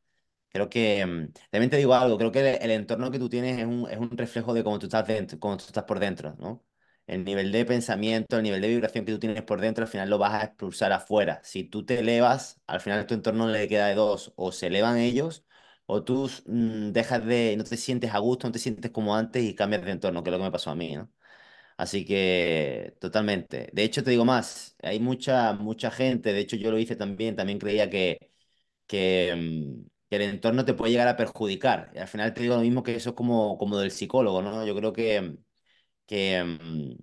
creo 0.50 0.68
que... 0.68 1.00
em, 1.00 1.32
también 1.50 1.70
te 1.70 1.76
digo 1.76 1.94
algo, 1.94 2.18
creo 2.18 2.32
que 2.32 2.40
el, 2.40 2.62
el 2.62 2.70
entorno 2.72 3.10
que 3.10 3.18
tú 3.18 3.28
tienes 3.28 3.58
es 3.58 3.66
un, 3.66 3.88
es 3.90 3.98
un 3.98 4.10
reflejo 4.16 4.54
de 4.54 4.64
cómo 4.64 4.78
tú 4.78 4.86
estás 4.86 5.06
dentro, 5.06 5.38
cómo 5.38 5.56
tú 5.56 5.64
estás 5.66 5.84
por 5.84 5.98
dentro, 6.00 6.36
¿no? 6.38 6.64
El 7.06 7.24
nivel 7.24 7.50
de 7.52 7.64
pensamiento, 7.64 8.36
el 8.36 8.42
nivel 8.42 8.60
de 8.60 8.68
vibración 8.68 9.04
que 9.06 9.12
tú 9.12 9.18
tienes 9.18 9.42
por 9.42 9.60
dentro, 9.60 9.84
al 9.84 9.90
final 9.90 10.10
lo 10.10 10.18
vas 10.18 10.34
a 10.34 10.44
expulsar 10.46 10.92
afuera. 10.92 11.40
Si 11.42 11.64
tú 11.64 11.84
te 11.84 11.98
elevas, 12.00 12.60
al 12.66 12.80
final 12.80 13.06
tu 13.06 13.14
entorno 13.14 13.48
le 13.48 13.66
queda 13.68 13.86
de 13.88 13.94
dos, 13.94 14.32
o 14.36 14.52
se 14.52 14.66
elevan 14.66 14.98
ellos, 14.98 15.44
o 15.86 16.04
tú 16.04 16.30
mm, 16.46 16.92
dejas 16.92 17.24
de, 17.24 17.54
no 17.56 17.64
te 17.64 17.76
sientes 17.78 18.12
a 18.14 18.18
gusto, 18.18 18.46
no 18.46 18.52
te 18.52 18.58
sientes 18.58 18.90
como 18.90 19.16
antes 19.16 19.42
y 19.42 19.54
cambias 19.54 19.84
de 19.84 19.92
entorno, 19.92 20.22
que 20.22 20.28
es 20.30 20.32
lo 20.32 20.38
que 20.38 20.44
me 20.44 20.50
pasó 20.52 20.70
a 20.70 20.74
mí, 20.74 20.94
¿no? 20.96 21.10
Así 21.78 22.04
que 22.06 22.96
totalmente. 23.00 23.70
De 23.72 23.84
hecho, 23.84 24.04
te 24.04 24.10
digo 24.12 24.26
más, 24.26 24.76
hay 24.82 25.00
mucha, 25.00 25.54
mucha 25.54 25.90
gente, 25.92 26.34
de 26.34 26.40
hecho 26.40 26.56
yo 26.56 26.72
lo 26.72 26.78
hice 26.80 26.96
también, 26.96 27.36
también 27.36 27.58
creía 27.60 27.90
que, 27.90 28.32
que, 28.86 29.34
mm, 29.36 29.86
el 30.10 30.22
entorno 30.22 30.64
te 30.64 30.74
puede 30.74 30.92
llegar 30.92 31.08
a 31.08 31.16
perjudicar. 31.16 31.90
Y 31.94 31.98
al 31.98 32.08
final 32.08 32.34
te 32.34 32.42
digo 32.42 32.56
lo 32.56 32.62
mismo 32.62 32.82
que 32.84 32.96
eso 32.96 33.10
es 33.10 33.16
como, 33.16 33.58
como 33.58 33.78
del 33.78 33.92
psicólogo, 33.92 34.42
¿no? 34.42 34.66
Yo 34.66 34.76
creo 34.76 34.92
que, 34.92 35.38
que, 36.06 36.44
mm, 36.44 36.96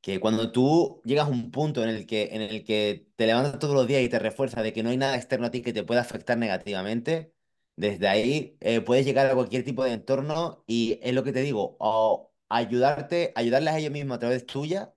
que 0.00 0.20
cuando 0.20 0.52
tú 0.52 1.00
llegas 1.04 1.26
a 1.26 1.30
un 1.30 1.50
punto 1.50 1.82
en 1.82 1.88
el 1.90 2.06
que, 2.06 2.28
en 2.32 2.42
el 2.42 2.64
que 2.64 3.08
te 3.16 3.26
levantas 3.26 3.58
todos 3.58 3.74
los 3.74 3.86
días 3.86 4.02
y 4.02 4.08
te 4.08 4.18
refuerzas 4.18 4.62
de 4.62 4.72
que 4.72 4.82
no 4.82 4.90
hay 4.90 4.96
nada 4.96 5.16
externo 5.16 5.46
a 5.46 5.50
ti 5.50 5.62
que 5.62 5.72
te 5.72 5.82
pueda 5.84 6.00
afectar 6.02 6.38
negativamente, 6.38 7.32
desde 7.76 8.08
ahí 8.08 8.56
eh, 8.60 8.80
puedes 8.80 9.04
llegar 9.04 9.26
a 9.26 9.34
cualquier 9.34 9.64
tipo 9.64 9.84
de 9.84 9.92
entorno 9.92 10.64
y 10.66 10.98
es 11.02 11.12
lo 11.14 11.24
que 11.24 11.32
te 11.32 11.42
digo, 11.42 11.76
ayudarte, 12.48 13.32
ayudarles 13.36 13.74
a 13.74 13.78
ellos 13.78 13.92
mismos 13.92 14.16
a 14.16 14.20
través 14.20 14.46
tuya 14.46 14.92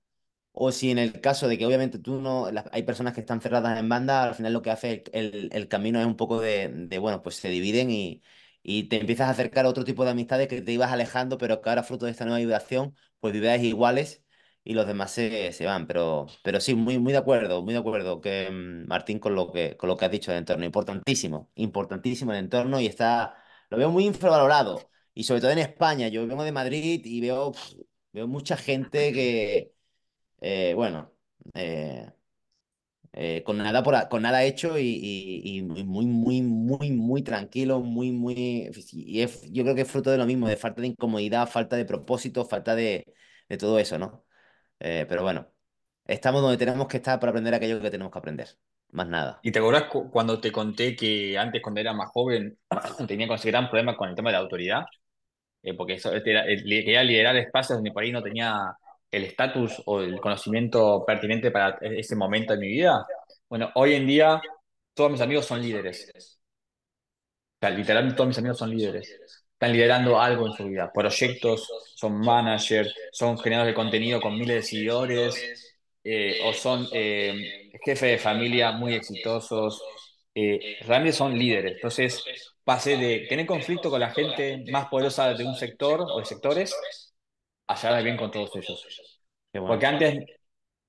o 0.51 0.71
si 0.71 0.91
en 0.91 0.97
el 0.97 1.21
caso 1.21 1.47
de 1.47 1.57
que 1.57 1.65
obviamente 1.65 1.99
tú 1.99 2.21
no, 2.21 2.47
hay 2.71 2.83
personas 2.83 3.13
que 3.13 3.21
están 3.21 3.41
cerradas 3.41 3.79
en 3.79 3.89
banda, 3.89 4.23
al 4.23 4.35
final 4.35 4.53
lo 4.53 4.61
que 4.61 4.71
hace 4.71 5.03
el, 5.13 5.33
el- 5.35 5.49
el 5.53 5.67
camino 5.67 5.99
es 5.99 6.05
un 6.05 6.15
poco 6.17 6.41
de, 6.41 6.69
de, 6.69 6.97
bueno, 6.99 7.21
pues 7.21 7.35
se 7.37 7.49
dividen 7.49 7.91
y, 7.91 8.21
y 8.63 8.83
te 8.89 8.99
empiezas 8.99 9.27
a 9.27 9.31
acercar 9.31 9.65
a 9.65 9.69
otro 9.69 9.83
tipo 9.85 10.03
de 10.05 10.11
amistades 10.11 10.47
que 10.47 10.61
te 10.61 10.71
ibas 10.71 10.91
alejando, 10.91 11.37
pero 11.37 11.61
que 11.61 11.69
ahora 11.69 11.83
fruto 11.83 12.05
de 12.05 12.11
esta 12.11 12.25
nueva 12.25 12.39
vibración, 12.39 12.95
pues 13.19 13.33
viváis 13.33 13.63
iguales 13.63 14.23
y 14.63 14.73
los 14.73 14.87
demás 14.87 15.11
se, 15.11 15.51
se 15.53 15.65
van. 15.65 15.87
Pero, 15.87 16.27
pero 16.43 16.59
sí, 16.59 16.75
muy, 16.75 16.99
muy 16.99 17.11
de 17.13 17.19
acuerdo, 17.19 17.61
muy 17.63 17.73
de 17.73 17.79
acuerdo 17.79 18.21
que 18.21 18.49
mm, 18.51 18.87
Martín 18.87 19.19
con 19.19 19.35
lo 19.35 19.51
que, 19.51 19.77
con 19.77 19.87
lo 19.89 19.97
que 19.97 20.05
has 20.05 20.11
dicho 20.11 20.31
del 20.31 20.39
entorno. 20.39 20.65
Importantísimo, 20.65 21.51
importantísimo 21.55 22.31
el 22.31 22.39
entorno 22.39 22.79
y 22.79 22.87
está, 22.87 23.35
lo 23.69 23.77
veo 23.77 23.89
muy 23.89 24.05
infravalorado. 24.05 24.89
Y 25.13 25.23
sobre 25.23 25.41
todo 25.41 25.51
en 25.51 25.59
España, 25.59 26.07
yo 26.07 26.25
vengo 26.27 26.43
de 26.43 26.51
Madrid 26.51 27.01
y 27.05 27.21
veo, 27.21 27.53
veo 28.13 28.27
mucha 28.27 28.57
gente 28.57 29.11
que 29.13 29.73
eh, 30.41 30.73
bueno, 30.75 31.13
eh, 31.55 32.11
eh, 33.13 33.43
con 33.43 33.57
nada 33.57 33.81
por, 33.83 34.07
con 34.09 34.21
nada 34.21 34.43
hecho 34.43 34.77
y, 34.77 34.83
y- 34.85 35.57
y 35.59 35.61
muy, 35.63 36.05
muy, 36.05 36.41
muy, 36.41 36.91
muy, 36.91 37.21
tranquilo, 37.23 37.79
muy, 37.81 38.11
muy... 38.11 38.69
Y 38.93 39.25
yo 39.51 39.63
creo 39.63 39.75
que 39.75 39.81
es 39.81 39.91
fruto 39.91 40.11
de 40.11 40.17
lo 40.17 40.25
mismo, 40.25 40.47
de 40.47 40.57
falta 40.57 40.81
de 40.81 40.87
incomodidad, 40.87 41.47
falta 41.49 41.75
de 41.75 41.85
propósito, 41.85 42.45
falta 42.45 42.75
de, 42.75 43.13
de 43.49 43.57
todo 43.57 43.79
eso, 43.79 43.97
¿no? 43.99 44.25
Pero 44.79 45.23
bueno, 45.23 45.51
estamos 46.07 46.41
donde 46.41 46.57
tenemos 46.57 46.87
que 46.87 46.97
estar 46.97 47.19
para 47.19 47.31
aprender 47.31 47.53
aquello 47.55 47.81
que 47.81 47.91
tenemos 47.91 48.11
que 48.13 48.19
aprender, 48.19 48.57
más 48.91 49.07
nada. 49.07 49.39
¿Y 49.43 49.51
te 49.51 49.59
acordás 49.59 49.83
cu- 49.85 50.09
cuando 50.11 50.39
te 50.39 50.51
conté 50.51 50.95
que 50.95 51.37
antes, 51.37 51.61
cuando 51.61 51.81
era 51.81 51.93
más 51.93 52.09
joven, 52.09 52.57
tenía 53.07 53.33
ese 53.35 53.51
gran 53.51 53.69
problema 53.69 53.95
con 53.97 54.09
el 54.09 54.15
tema 54.15 54.29
de 54.29 54.33
la 54.33 54.39
autoridad? 54.39 54.85
Eh, 55.63 55.75
porque 55.75 55.95
eso, 55.95 56.13
este 56.15 56.31
era- 56.31 56.45
quería 56.45 57.03
liderar 57.03 57.35
espacios 57.37 57.77
donde 57.79 57.91
por 57.91 58.03
ahí 58.03 58.11
no 58.11 58.23
tenía 58.23 58.75
el 59.11 59.25
estatus 59.25 59.81
o 59.85 60.01
el 60.01 60.19
conocimiento 60.21 61.03
pertinente 61.05 61.51
para 61.51 61.77
e- 61.81 61.99
ese 61.99 62.15
momento 62.15 62.53
de 62.53 62.59
mi 62.59 62.67
vida. 62.69 63.05
Bueno, 63.49 63.71
hoy 63.75 63.95
en 63.95 64.07
día 64.07 64.41
todos 64.93 65.11
mis 65.11 65.21
amigos 65.21 65.45
son 65.45 65.61
líderes. 65.61 66.11
O 67.61 67.65
sea, 67.67 67.69
literalmente 67.71 68.15
todos 68.15 68.27
mis 68.29 68.37
amigos 68.37 68.57
son 68.57 68.69
líderes. 68.75 69.09
Están 69.53 69.73
liderando 69.73 70.19
algo 70.19 70.47
en 70.47 70.53
su 70.53 70.65
vida. 70.65 70.91
Proyectos, 70.93 71.67
son 71.95 72.19
managers, 72.21 72.93
son 73.11 73.37
generadores 73.37 73.73
de 73.73 73.75
contenido 73.75 74.21
con 74.21 74.37
miles 74.37 74.55
de 74.55 74.63
seguidores, 74.63 75.77
eh, 76.03 76.39
o 76.45 76.53
son 76.53 76.87
eh, 76.93 77.68
jefes 77.89 78.11
de 78.11 78.17
familia 78.17 78.71
muy 78.71 78.93
exitosos. 78.93 79.81
Eh, 80.35 80.77
realmente 80.81 81.13
son 81.17 81.37
líderes. 81.37 81.73
Entonces, 81.75 82.23
pasé 82.63 82.97
de 82.97 83.25
tener 83.27 83.45
conflicto 83.45 83.89
con 83.89 83.99
la 83.99 84.11
gente 84.11 84.63
más 84.71 84.87
poderosa 84.87 85.33
de 85.33 85.43
un 85.43 85.55
sector 85.55 86.01
o 86.01 86.19
de 86.19 86.25
sectores 86.25 86.75
a 87.67 87.75
llevar 87.75 88.03
bien 88.03 88.17
con 88.17 88.31
todos 88.31 88.55
ellos. 88.55 88.85
Porque 89.51 89.85
antes, 89.85 90.25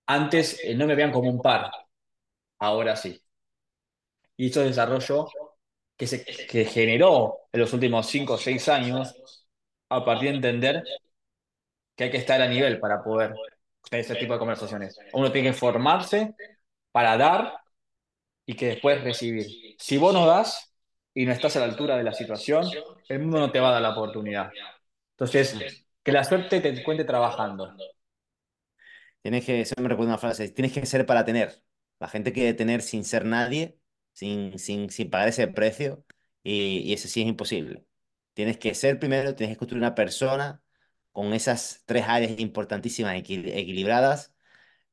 antes 0.06 0.60
eh, 0.64 0.74
no 0.74 0.86
me 0.86 0.94
veían 0.94 1.12
como 1.12 1.30
un 1.30 1.40
par, 1.42 1.70
ahora 2.58 2.96
sí. 2.96 3.20
Y 4.36 4.46
esto 4.46 4.60
es 4.62 4.68
desarrollo 4.68 5.28
que 5.96 6.06
se 6.06 6.24
que 6.24 6.64
generó 6.64 7.40
en 7.52 7.60
los 7.60 7.72
últimos 7.72 8.06
5 8.06 8.34
o 8.34 8.38
6 8.38 8.68
años 8.68 9.46
a 9.90 10.04
partir 10.04 10.30
de 10.30 10.36
entender 10.36 10.84
que 11.96 12.04
hay 12.04 12.10
que 12.10 12.16
estar 12.18 12.40
a 12.40 12.48
nivel 12.48 12.80
para 12.80 13.02
poder 13.02 13.34
tener 13.88 14.04
ese 14.04 14.14
tipo 14.14 14.32
de 14.32 14.38
conversaciones. 14.38 14.98
Uno 15.12 15.30
tiene 15.30 15.50
que 15.50 15.56
formarse 15.56 16.34
para 16.92 17.16
dar 17.16 17.58
y 18.46 18.54
que 18.54 18.66
después 18.66 19.02
recibir. 19.02 19.46
Si 19.78 19.96
vos 19.96 20.12
no 20.12 20.26
das 20.26 20.74
y 21.14 21.26
no 21.26 21.32
estás 21.32 21.56
a 21.56 21.60
la 21.60 21.66
altura 21.66 21.96
de 21.96 22.04
la 22.04 22.12
situación, 22.12 22.68
el 23.08 23.18
mundo 23.20 23.38
no 23.38 23.52
te 23.52 23.60
va 23.60 23.70
a 23.70 23.72
dar 23.72 23.82
la 23.82 23.90
oportunidad. 23.90 24.50
Entonces, 25.12 25.84
que 26.02 26.12
la 26.12 26.24
suerte 26.24 26.60
te 26.60 26.68
encuentre 26.68 27.04
trabajando. 27.04 27.74
Tienes 29.22 29.44
que, 29.44 29.60
eso 29.60 29.74
me 29.80 29.88
recuerda 29.88 30.12
una 30.12 30.18
frase, 30.18 30.48
tienes 30.48 30.72
que 30.72 30.86
ser 30.86 31.06
para 31.06 31.24
tener. 31.24 31.62
La 31.98 32.08
gente 32.08 32.32
quiere 32.32 32.54
tener 32.54 32.80
sin 32.82 33.04
ser 33.04 33.24
nadie, 33.24 33.78
sin, 34.12 34.58
sin, 34.58 34.90
sin 34.90 35.10
pagar 35.10 35.28
ese 35.28 35.46
precio, 35.48 36.04
y, 36.42 36.92
eso 36.94 37.08
sí 37.08 37.20
es 37.20 37.28
imposible. 37.28 37.84
Tienes 38.32 38.56
que 38.58 38.74
ser 38.74 38.98
primero, 38.98 39.34
tienes 39.34 39.56
que 39.56 39.58
construir 39.58 39.82
una 39.82 39.94
persona 39.94 40.62
con 41.12 41.34
esas 41.34 41.82
tres 41.86 42.04
áreas 42.08 42.38
importantísimas 42.40 43.14
equil- 43.16 43.50
equilibradas 43.54 44.32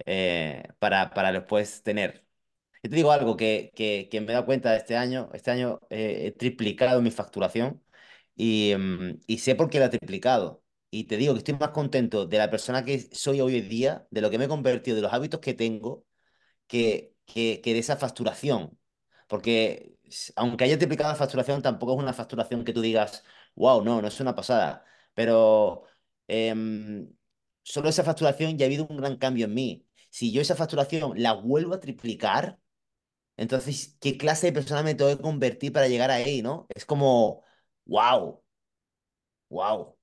eh, 0.05 0.63
para, 0.79 1.13
para 1.13 1.31
después 1.31 1.83
tener. 1.83 2.25
Yo 2.83 2.89
te 2.89 2.95
digo 2.95 3.11
algo 3.11 3.37
que, 3.37 3.71
que, 3.75 4.07
que 4.11 4.21
me 4.21 4.27
he 4.31 4.33
dado 4.33 4.45
cuenta 4.45 4.71
de 4.71 4.77
este 4.77 4.95
año. 4.97 5.29
Este 5.33 5.51
año 5.51 5.79
eh, 5.89 6.27
he 6.27 6.31
triplicado 6.31 7.01
mi 7.01 7.11
facturación 7.11 7.83
y, 8.35 8.73
mm, 8.77 9.21
y 9.27 9.39
sé 9.39 9.55
por 9.55 9.69
qué 9.69 9.79
la 9.79 9.87
he 9.87 9.89
triplicado. 9.89 10.63
Y 10.91 11.05
te 11.05 11.17
digo 11.17 11.33
que 11.33 11.39
estoy 11.39 11.55
más 11.55 11.71
contento 11.71 12.25
de 12.27 12.37
la 12.37 12.49
persona 12.49 12.85
que 12.85 12.99
soy 13.13 13.41
hoy 13.41 13.57
en 13.57 13.69
día, 13.69 14.07
de 14.11 14.21
lo 14.21 14.29
que 14.29 14.37
me 14.37 14.45
he 14.45 14.47
convertido, 14.47 14.95
de 14.95 15.01
los 15.03 15.13
hábitos 15.13 15.39
que 15.41 15.53
tengo, 15.53 16.05
que, 16.67 17.15
que, 17.25 17.61
que 17.63 17.73
de 17.73 17.79
esa 17.79 17.97
facturación. 17.97 18.79
Porque 19.27 19.97
aunque 20.35 20.63
haya 20.65 20.77
triplicado 20.77 21.11
la 21.11 21.15
facturación, 21.17 21.61
tampoco 21.61 21.93
es 21.93 21.99
una 21.99 22.13
facturación 22.13 22.63
que 22.63 22.73
tú 22.73 22.81
digas, 22.81 23.23
wow, 23.55 23.83
no, 23.83 24.01
no 24.01 24.07
es 24.07 24.19
una 24.19 24.35
pasada. 24.35 24.85
Pero 25.13 25.83
em, 26.27 27.11
solo 27.63 27.89
esa 27.89 28.03
facturación 28.03 28.57
ya 28.57 28.65
ha 28.65 28.67
habido 28.67 28.87
un 28.89 28.97
gran 28.97 29.17
cambio 29.17 29.45
en 29.45 29.53
mí. 29.53 29.86
Si 30.09 30.31
yo 30.31 30.41
esa 30.41 30.55
facturación 30.55 31.21
la 31.21 31.33
vuelvo 31.33 31.73
a 31.73 31.79
triplicar, 31.79 32.59
entonces, 33.37 33.97
¿qué 34.01 34.17
clase 34.17 34.47
de 34.47 34.53
persona 34.53 34.83
me 34.83 34.95
tengo 34.95 35.15
que 35.15 35.21
convertir 35.21 35.71
para 35.71 35.87
llegar 35.87 36.09
ahí, 36.11 36.41
no? 36.41 36.65
Es 36.73 36.85
como, 36.85 37.43
wow, 37.85 38.43
wow. 39.49 39.95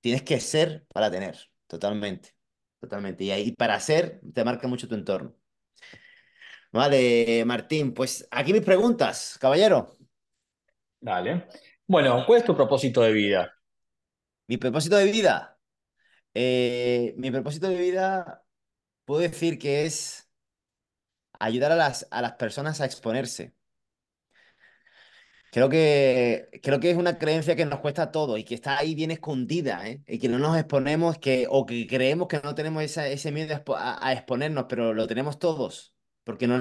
Tienes 0.00 0.22
que 0.22 0.38
ser 0.40 0.86
para 0.92 1.10
tener, 1.10 1.36
totalmente, 1.66 2.36
totalmente. 2.80 3.24
Y 3.24 3.32
ahí 3.32 3.52
para 3.52 3.78
ser 3.80 4.20
te 4.32 4.44
marca 4.44 4.68
mucho 4.68 4.88
tu 4.88 4.94
entorno. 4.94 5.34
Vale, 6.72 7.44
Martín, 7.44 7.92
pues 7.92 8.26
aquí 8.30 8.52
mis 8.52 8.62
preguntas, 8.62 9.36
caballero. 9.40 9.96
Dale. 11.00 11.48
Bueno, 11.86 12.24
¿cuál 12.26 12.40
es 12.40 12.44
tu 12.44 12.54
propósito 12.54 13.00
de 13.02 13.12
vida? 13.12 13.52
Mi 14.46 14.58
propósito 14.58 14.96
de 14.96 15.10
vida. 15.10 15.58
Eh, 16.34 17.14
mi 17.16 17.30
propósito 17.30 17.68
de 17.68 17.76
vida, 17.76 18.44
puedo 19.06 19.22
decir 19.22 19.58
que 19.58 19.86
es 19.86 20.28
ayudar 21.40 21.72
a 21.72 21.76
las, 21.76 22.06
a 22.10 22.20
las 22.22 22.32
personas 22.34 22.80
a 22.80 22.84
exponerse. 22.86 23.54
Creo 25.50 25.68
que, 25.70 26.50
creo 26.62 26.80
que 26.80 26.90
es 26.90 26.96
una 26.98 27.18
creencia 27.18 27.56
que 27.56 27.64
nos 27.64 27.80
cuesta 27.80 28.10
todo 28.12 28.36
y 28.36 28.44
que 28.44 28.54
está 28.54 28.76
ahí 28.78 28.94
bien 28.94 29.10
escondida, 29.10 29.88
¿eh? 29.88 30.02
Y 30.06 30.18
que 30.18 30.28
no 30.28 30.38
nos 30.38 30.56
exponemos 30.58 31.16
que, 31.18 31.46
o 31.48 31.64
que 31.64 31.86
creemos 31.86 32.28
que 32.28 32.40
no 32.44 32.54
tenemos 32.54 32.82
esa- 32.82 33.08
ese 33.08 33.32
miedo 33.32 33.54
a, 33.54 33.64
expo- 33.64 33.76
a- 33.78 34.06
a 34.06 34.12
exponernos, 34.12 34.66
pero 34.68 34.92
lo 34.92 35.06
tenemos 35.06 35.38
todos, 35.38 35.94
porque 36.24 36.46
no- 36.46 36.58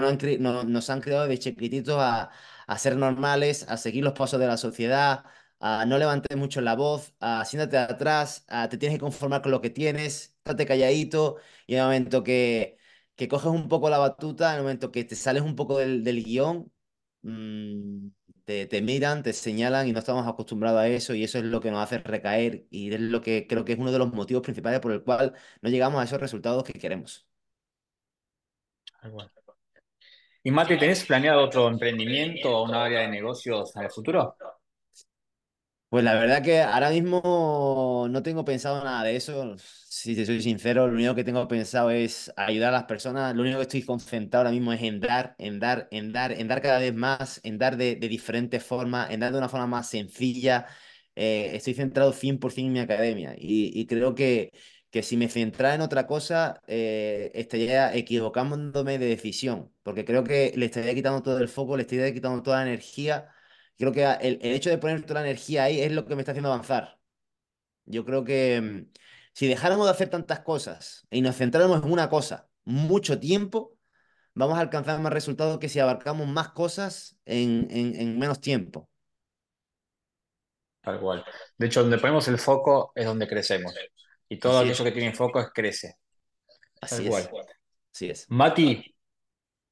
nos 0.63 0.89
han 0.89 1.01
creado 1.01 1.27
de 1.27 1.37
chiquititos 1.39 1.97
a, 1.99 2.29
a 2.67 2.77
ser 2.77 2.95
normales, 2.95 3.65
a 3.67 3.75
seguir 3.77 4.03
los 4.03 4.13
pasos 4.13 4.39
de 4.39 4.47
la 4.47 4.55
sociedad, 4.57 5.25
a 5.67 5.85
no 5.85 5.97
levantar 5.97 6.37
mucho 6.37 6.61
la 6.61 6.75
voz, 6.75 7.13
a 7.19 7.43
siéntate 7.45 7.77
atrás, 7.77 8.45
te 8.69 8.77
tienes 8.77 8.97
que 8.97 9.01
conformar 9.01 9.41
con 9.41 9.51
lo 9.51 9.61
que 9.61 9.69
tienes, 9.71 10.35
estate 10.37 10.65
calladito, 10.65 11.37
y 11.65 11.73
en 11.73 11.79
el 11.79 11.85
momento 11.85 12.23
que, 12.23 12.77
que 13.15 13.27
coges 13.27 13.47
un 13.51 13.67
poco 13.67 13.89
la 13.89 13.97
batuta, 13.97 14.51
en 14.51 14.57
el 14.57 14.61
momento 14.63 14.91
que 14.91 15.03
te 15.03 15.15
sales 15.15 15.41
un 15.43 15.55
poco 15.55 15.77
del, 15.79 16.03
del 16.03 16.23
guion, 16.23 16.71
mm, 17.23 18.07
te, 18.45 18.67
te 18.67 18.81
miran, 18.81 19.23
te 19.23 19.33
señalan 19.33 19.87
y 19.87 19.91
no 19.91 19.99
estamos 19.99 20.27
acostumbrados 20.27 20.79
a 20.81 20.87
eso 20.87 21.13
y 21.15 21.23
eso 21.23 21.39
es 21.39 21.45
lo 21.45 21.61
que 21.61 21.71
nos 21.71 21.81
hace 21.83 21.97
recaer 21.99 22.65
y 22.69 22.93
es 22.93 22.99
lo 23.01 23.21
que 23.21 23.47
creo 23.47 23.65
que 23.65 23.73
es 23.73 23.79
uno 23.79 23.91
de 23.91 23.99
los 23.99 24.13
motivos 24.13 24.43
principales 24.43 24.79
por 24.79 24.91
el 24.91 25.03
cual 25.03 25.33
no 25.61 25.69
llegamos 25.69 25.99
a 26.01 26.03
esos 26.05 26.19
resultados 26.21 26.63
que 26.63 26.73
queremos. 26.73 27.27
Y 30.43 30.51
Mati, 30.51 30.77
¿tenés 30.77 31.03
planeado 31.05 31.43
otro 31.43 31.67
emprendimiento 31.67 32.49
o 32.57 32.63
una 32.63 32.85
área 32.85 33.01
de 33.01 33.09
negocios 33.09 33.75
el 33.75 33.89
futuro? 33.89 34.37
Pues 35.95 36.03
la 36.03 36.13
verdad 36.15 36.43
que 36.43 36.59
ahora 36.61 36.89
mismo 36.89 38.07
no 38.09 38.21
tengo 38.21 38.43
pensado 38.43 38.83
nada 38.83 39.01
de 39.03 39.15
eso. 39.15 39.55
Si 39.57 40.13
te 40.13 40.25
soy 40.25 40.41
sincero, 40.41 40.87
lo 40.87 40.93
único 40.93 41.15
que 41.15 41.23
tengo 41.23 41.47
pensado 41.47 41.89
es 41.89 42.33
ayudar 42.35 42.69
a 42.69 42.71
las 42.79 42.83
personas. 42.83 43.33
Lo 43.33 43.43
único 43.43 43.57
que 43.59 43.61
estoy 43.63 43.81
concentrado 43.83 44.41
ahora 44.45 44.51
mismo 44.51 44.73
es 44.73 44.81
en 44.81 44.99
dar, 44.99 45.35
en 45.39 45.57
dar, 45.57 45.87
en 45.91 46.11
dar, 46.11 46.33
en 46.33 46.49
dar 46.49 46.61
cada 46.61 46.79
vez 46.79 46.93
más, 46.93 47.39
en 47.45 47.57
dar 47.57 47.77
de, 47.77 47.95
de 47.95 48.09
diferentes 48.09 48.61
formas, 48.61 49.09
en 49.09 49.21
dar 49.21 49.31
de 49.31 49.37
una 49.37 49.47
forma 49.47 49.67
más 49.67 49.89
sencilla. 49.89 50.67
Eh, 51.15 51.51
estoy 51.55 51.73
centrado 51.75 52.11
100% 52.11 52.67
en 52.67 52.73
mi 52.73 52.79
academia 52.79 53.33
y, 53.37 53.71
y 53.79 53.85
creo 53.87 54.13
que, 54.15 54.51
que 54.91 55.01
si 55.01 55.15
me 55.15 55.29
centrara 55.29 55.75
en 55.75 55.81
otra 55.81 56.07
cosa, 56.07 56.61
eh, 56.67 57.31
estaría 57.33 57.95
equivocándome 57.95 58.97
de 58.99 59.05
decisión, 59.07 59.71
porque 59.83 60.03
creo 60.03 60.25
que 60.25 60.51
le 60.57 60.65
estaría 60.65 60.93
quitando 60.93 61.23
todo 61.23 61.37
el 61.39 61.47
foco, 61.47 61.77
le 61.77 61.83
estaría 61.83 62.13
quitando 62.13 62.43
toda 62.43 62.57
la 62.57 62.63
energía 62.67 63.29
Creo 63.77 63.91
que 63.91 64.03
el, 64.05 64.39
el 64.41 64.53
hecho 64.53 64.69
de 64.69 64.77
poner 64.77 65.01
toda 65.03 65.21
la 65.21 65.27
energía 65.27 65.63
ahí 65.65 65.81
es 65.81 65.91
lo 65.91 66.05
que 66.05 66.15
me 66.15 66.21
está 66.21 66.31
haciendo 66.31 66.51
avanzar. 66.51 66.99
Yo 67.85 68.05
creo 68.05 68.23
que 68.23 68.61
mm, 68.61 68.91
si 69.33 69.47
dejáramos 69.47 69.85
de 69.87 69.91
hacer 69.91 70.09
tantas 70.09 70.41
cosas 70.41 71.07
y 71.11 71.21
nos 71.21 71.37
centráramos 71.37 71.83
en 71.83 71.91
una 71.91 72.09
cosa 72.09 72.49
mucho 72.65 73.19
tiempo, 73.19 73.77
vamos 74.35 74.57
a 74.57 74.61
alcanzar 74.61 74.99
más 75.01 75.13
resultados 75.13 75.59
que 75.59 75.69
si 75.69 75.79
abarcamos 75.79 76.27
más 76.27 76.49
cosas 76.51 77.17
en, 77.25 77.67
en- 77.71 77.95
en 77.95 78.19
menos 78.19 78.41
tiempo. 78.41 78.89
Tal 80.81 80.99
cual. 80.99 81.25
De 81.57 81.65
hecho, 81.67 81.81
donde 81.81 81.97
ponemos 81.97 82.27
el 82.27 82.37
foco 82.37 82.91
es 82.95 83.05
donde 83.05 83.27
crecemos. 83.27 83.73
Y 84.29 84.37
todo 84.39 84.59
Así 84.59 84.69
es, 84.69 84.79
aquello 84.79 84.83
que 84.83 84.91
tiene 84.91 85.13
foco 85.15 85.39
es 85.39 85.47
crece. 85.53 85.95
Tal 86.87 86.99
así 86.99 87.07
cual. 87.07 87.23
es, 87.23 87.29
así 87.93 88.09
es. 88.09 88.27
Mati, 88.29 88.95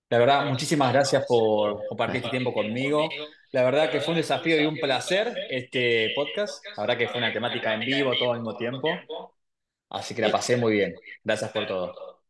la 0.10 0.20
verdad, 0.20 0.46
muchísimas 0.48 0.94
gracias 0.94 1.26
por 1.28 1.86
compartir 1.88 2.18
este 2.20 2.32
tiempo 2.32 2.54
conmigo. 2.54 3.10
La 3.54 3.64
verdad 3.64 3.92
que 3.92 4.02
fue 4.02 4.14
un 4.14 4.18
desafío 4.18 4.60
y 4.60 4.66
un 4.66 4.78
placer 4.78 5.32
este 5.52 6.12
podcast. 6.16 6.66
Verdad 6.76 6.98
que 6.98 7.08
fue 7.08 7.20
una 7.20 7.32
temática 7.32 7.72
en 7.76 7.82
vivo 7.82 8.12
todo 8.18 8.32
al 8.32 8.40
mismo 8.40 8.58
tiempo. 8.58 8.90
Así 9.90 10.16
que 10.16 10.24
la 10.24 10.32
pasé 10.32 10.58
muy 10.58 10.74
bien. 10.74 10.96
Gracias 11.24 11.52
por 11.52 11.68
todo. 11.68 12.24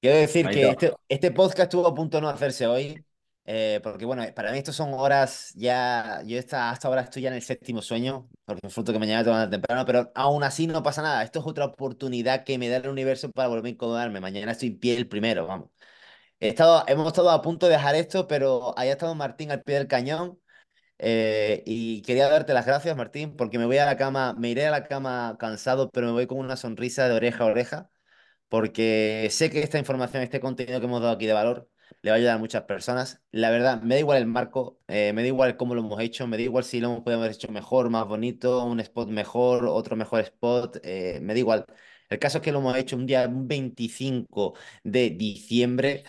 Quiero 0.00 0.18
decir 0.18 0.48
que 0.48 0.68
este, 0.68 0.92
este 1.08 1.30
podcast 1.30 1.72
estuvo 1.72 1.86
a 1.86 1.94
punto 1.94 2.16
de 2.16 2.22
no 2.22 2.28
hacerse 2.28 2.66
hoy, 2.66 3.04
eh, 3.44 3.78
porque 3.84 4.04
bueno, 4.04 4.24
para 4.34 4.50
mí 4.50 4.58
estos 4.58 4.74
son 4.74 4.92
horas 4.94 5.52
ya, 5.54 6.20
yo 6.26 6.36
esta, 6.36 6.70
hasta 6.70 6.88
ahora 6.88 7.02
estoy 7.02 7.22
ya 7.22 7.28
en 7.28 7.36
el 7.36 7.42
séptimo 7.42 7.80
sueño, 7.80 8.28
porque 8.44 8.66
es 8.66 8.74
fruto 8.74 8.92
que 8.92 8.98
mañana 8.98 9.22
tengo 9.22 9.48
temprano, 9.48 9.84
pero 9.86 10.10
aún 10.16 10.42
así 10.42 10.66
no 10.66 10.82
pasa 10.82 11.02
nada. 11.02 11.22
Esto 11.22 11.38
es 11.38 11.46
otra 11.46 11.66
oportunidad 11.66 12.42
que 12.42 12.58
me 12.58 12.68
da 12.68 12.78
el 12.78 12.88
universo 12.88 13.30
para 13.30 13.46
volver 13.46 13.66
a 13.66 13.68
incomodarme. 13.68 14.20
Mañana 14.20 14.50
estoy 14.50 14.70
en 14.70 14.80
pie 14.80 14.96
el 14.96 15.06
primero, 15.06 15.46
vamos. 15.46 15.70
He 16.40 16.48
estado, 16.48 16.82
hemos 16.88 17.06
estado 17.06 17.30
a 17.30 17.40
punto 17.42 17.66
de 17.66 17.74
dejar 17.74 17.94
esto, 17.94 18.26
pero 18.26 18.76
haya 18.76 18.92
estado 18.92 19.14
Martín 19.14 19.52
al 19.52 19.62
pie 19.62 19.76
del 19.76 19.86
cañón. 19.86 20.40
Eh, 20.98 21.62
y 21.66 22.02
quería 22.02 22.28
darte 22.28 22.54
las 22.54 22.66
gracias, 22.66 22.96
Martín, 22.96 23.36
porque 23.36 23.58
me 23.58 23.66
voy 23.66 23.78
a 23.78 23.86
la 23.86 23.96
cama, 23.96 24.34
me 24.38 24.50
iré 24.50 24.66
a 24.66 24.70
la 24.70 24.84
cama 24.84 25.36
cansado, 25.38 25.90
pero 25.90 26.06
me 26.08 26.12
voy 26.12 26.26
con 26.26 26.38
una 26.38 26.56
sonrisa 26.56 27.08
de 27.08 27.14
oreja 27.14 27.44
a 27.44 27.46
oreja 27.46 27.90
porque 28.48 29.28
sé 29.30 29.50
que 29.50 29.60
esta 29.62 29.78
información, 29.78 30.22
este 30.22 30.40
contenido 30.40 30.80
que 30.80 30.86
hemos 30.86 31.00
dado 31.02 31.14
aquí 31.14 31.26
de 31.26 31.32
valor, 31.32 31.68
le 32.02 32.10
va 32.10 32.14
a 32.16 32.18
ayudar 32.18 32.36
a 32.36 32.38
muchas 32.38 32.62
personas. 32.64 33.22
La 33.30 33.50
verdad, 33.50 33.82
me 33.82 33.94
da 33.96 34.00
igual 34.00 34.18
el 34.18 34.26
marco, 34.26 34.80
eh, 34.88 35.12
me 35.12 35.22
da 35.22 35.28
igual 35.28 35.56
cómo 35.56 35.74
lo 35.74 35.80
hemos 35.80 36.00
hecho, 36.00 36.26
me 36.26 36.36
da 36.36 36.42
igual 36.44 36.64
si 36.64 36.80
lo 36.80 36.88
hemos 36.88 37.02
podido 37.02 37.20
haber 37.20 37.32
hecho 37.32 37.48
mejor, 37.50 37.90
más 37.90 38.06
bonito, 38.06 38.64
un 38.64 38.80
spot 38.80 39.08
mejor, 39.08 39.66
otro 39.66 39.96
mejor 39.96 40.20
spot, 40.20 40.78
eh, 40.84 41.18
me 41.22 41.32
da 41.34 41.38
igual. 41.40 41.66
El 42.08 42.18
caso 42.18 42.38
es 42.38 42.44
que 42.44 42.52
lo 42.52 42.58
hemos 42.60 42.76
hecho 42.76 42.96
un 42.96 43.06
día 43.06 43.26
un 43.28 43.48
25 43.48 44.54
de 44.82 45.10
diciembre, 45.10 46.04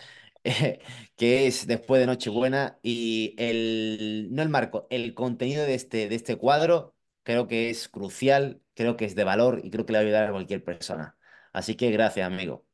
que 1.16 1.46
es 1.46 1.66
después 1.66 2.00
de 2.00 2.06
Nochebuena, 2.06 2.78
y 2.82 3.34
el, 3.38 4.28
no 4.32 4.42
el 4.42 4.48
marco, 4.48 4.86
el 4.90 5.14
contenido 5.14 5.64
de 5.64 5.74
este, 5.74 6.08
de 6.08 6.14
este 6.14 6.36
cuadro 6.36 6.94
creo 7.22 7.48
que 7.48 7.70
es 7.70 7.88
crucial, 7.88 8.62
creo 8.74 8.96
que 8.96 9.04
es 9.04 9.14
de 9.16 9.24
valor 9.24 9.60
y 9.64 9.70
creo 9.70 9.86
que 9.86 9.92
le 9.92 9.98
va 9.98 10.02
a 10.02 10.06
ayudar 10.06 10.28
a 10.28 10.32
cualquier 10.32 10.64
persona. 10.64 11.16
Así 11.52 11.74
que 11.76 11.90
gracias, 11.90 12.26
amigo. 12.26 12.66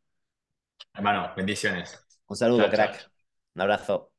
hermano, 0.95 1.33
bendiciones. 1.37 2.07
Un 2.29 2.37
saludo, 2.37 2.69
Chao, 2.69 2.73
chao. 2.73 2.93
crack. 2.93 3.13
Un 3.55 3.63
abrazo. 3.63 4.12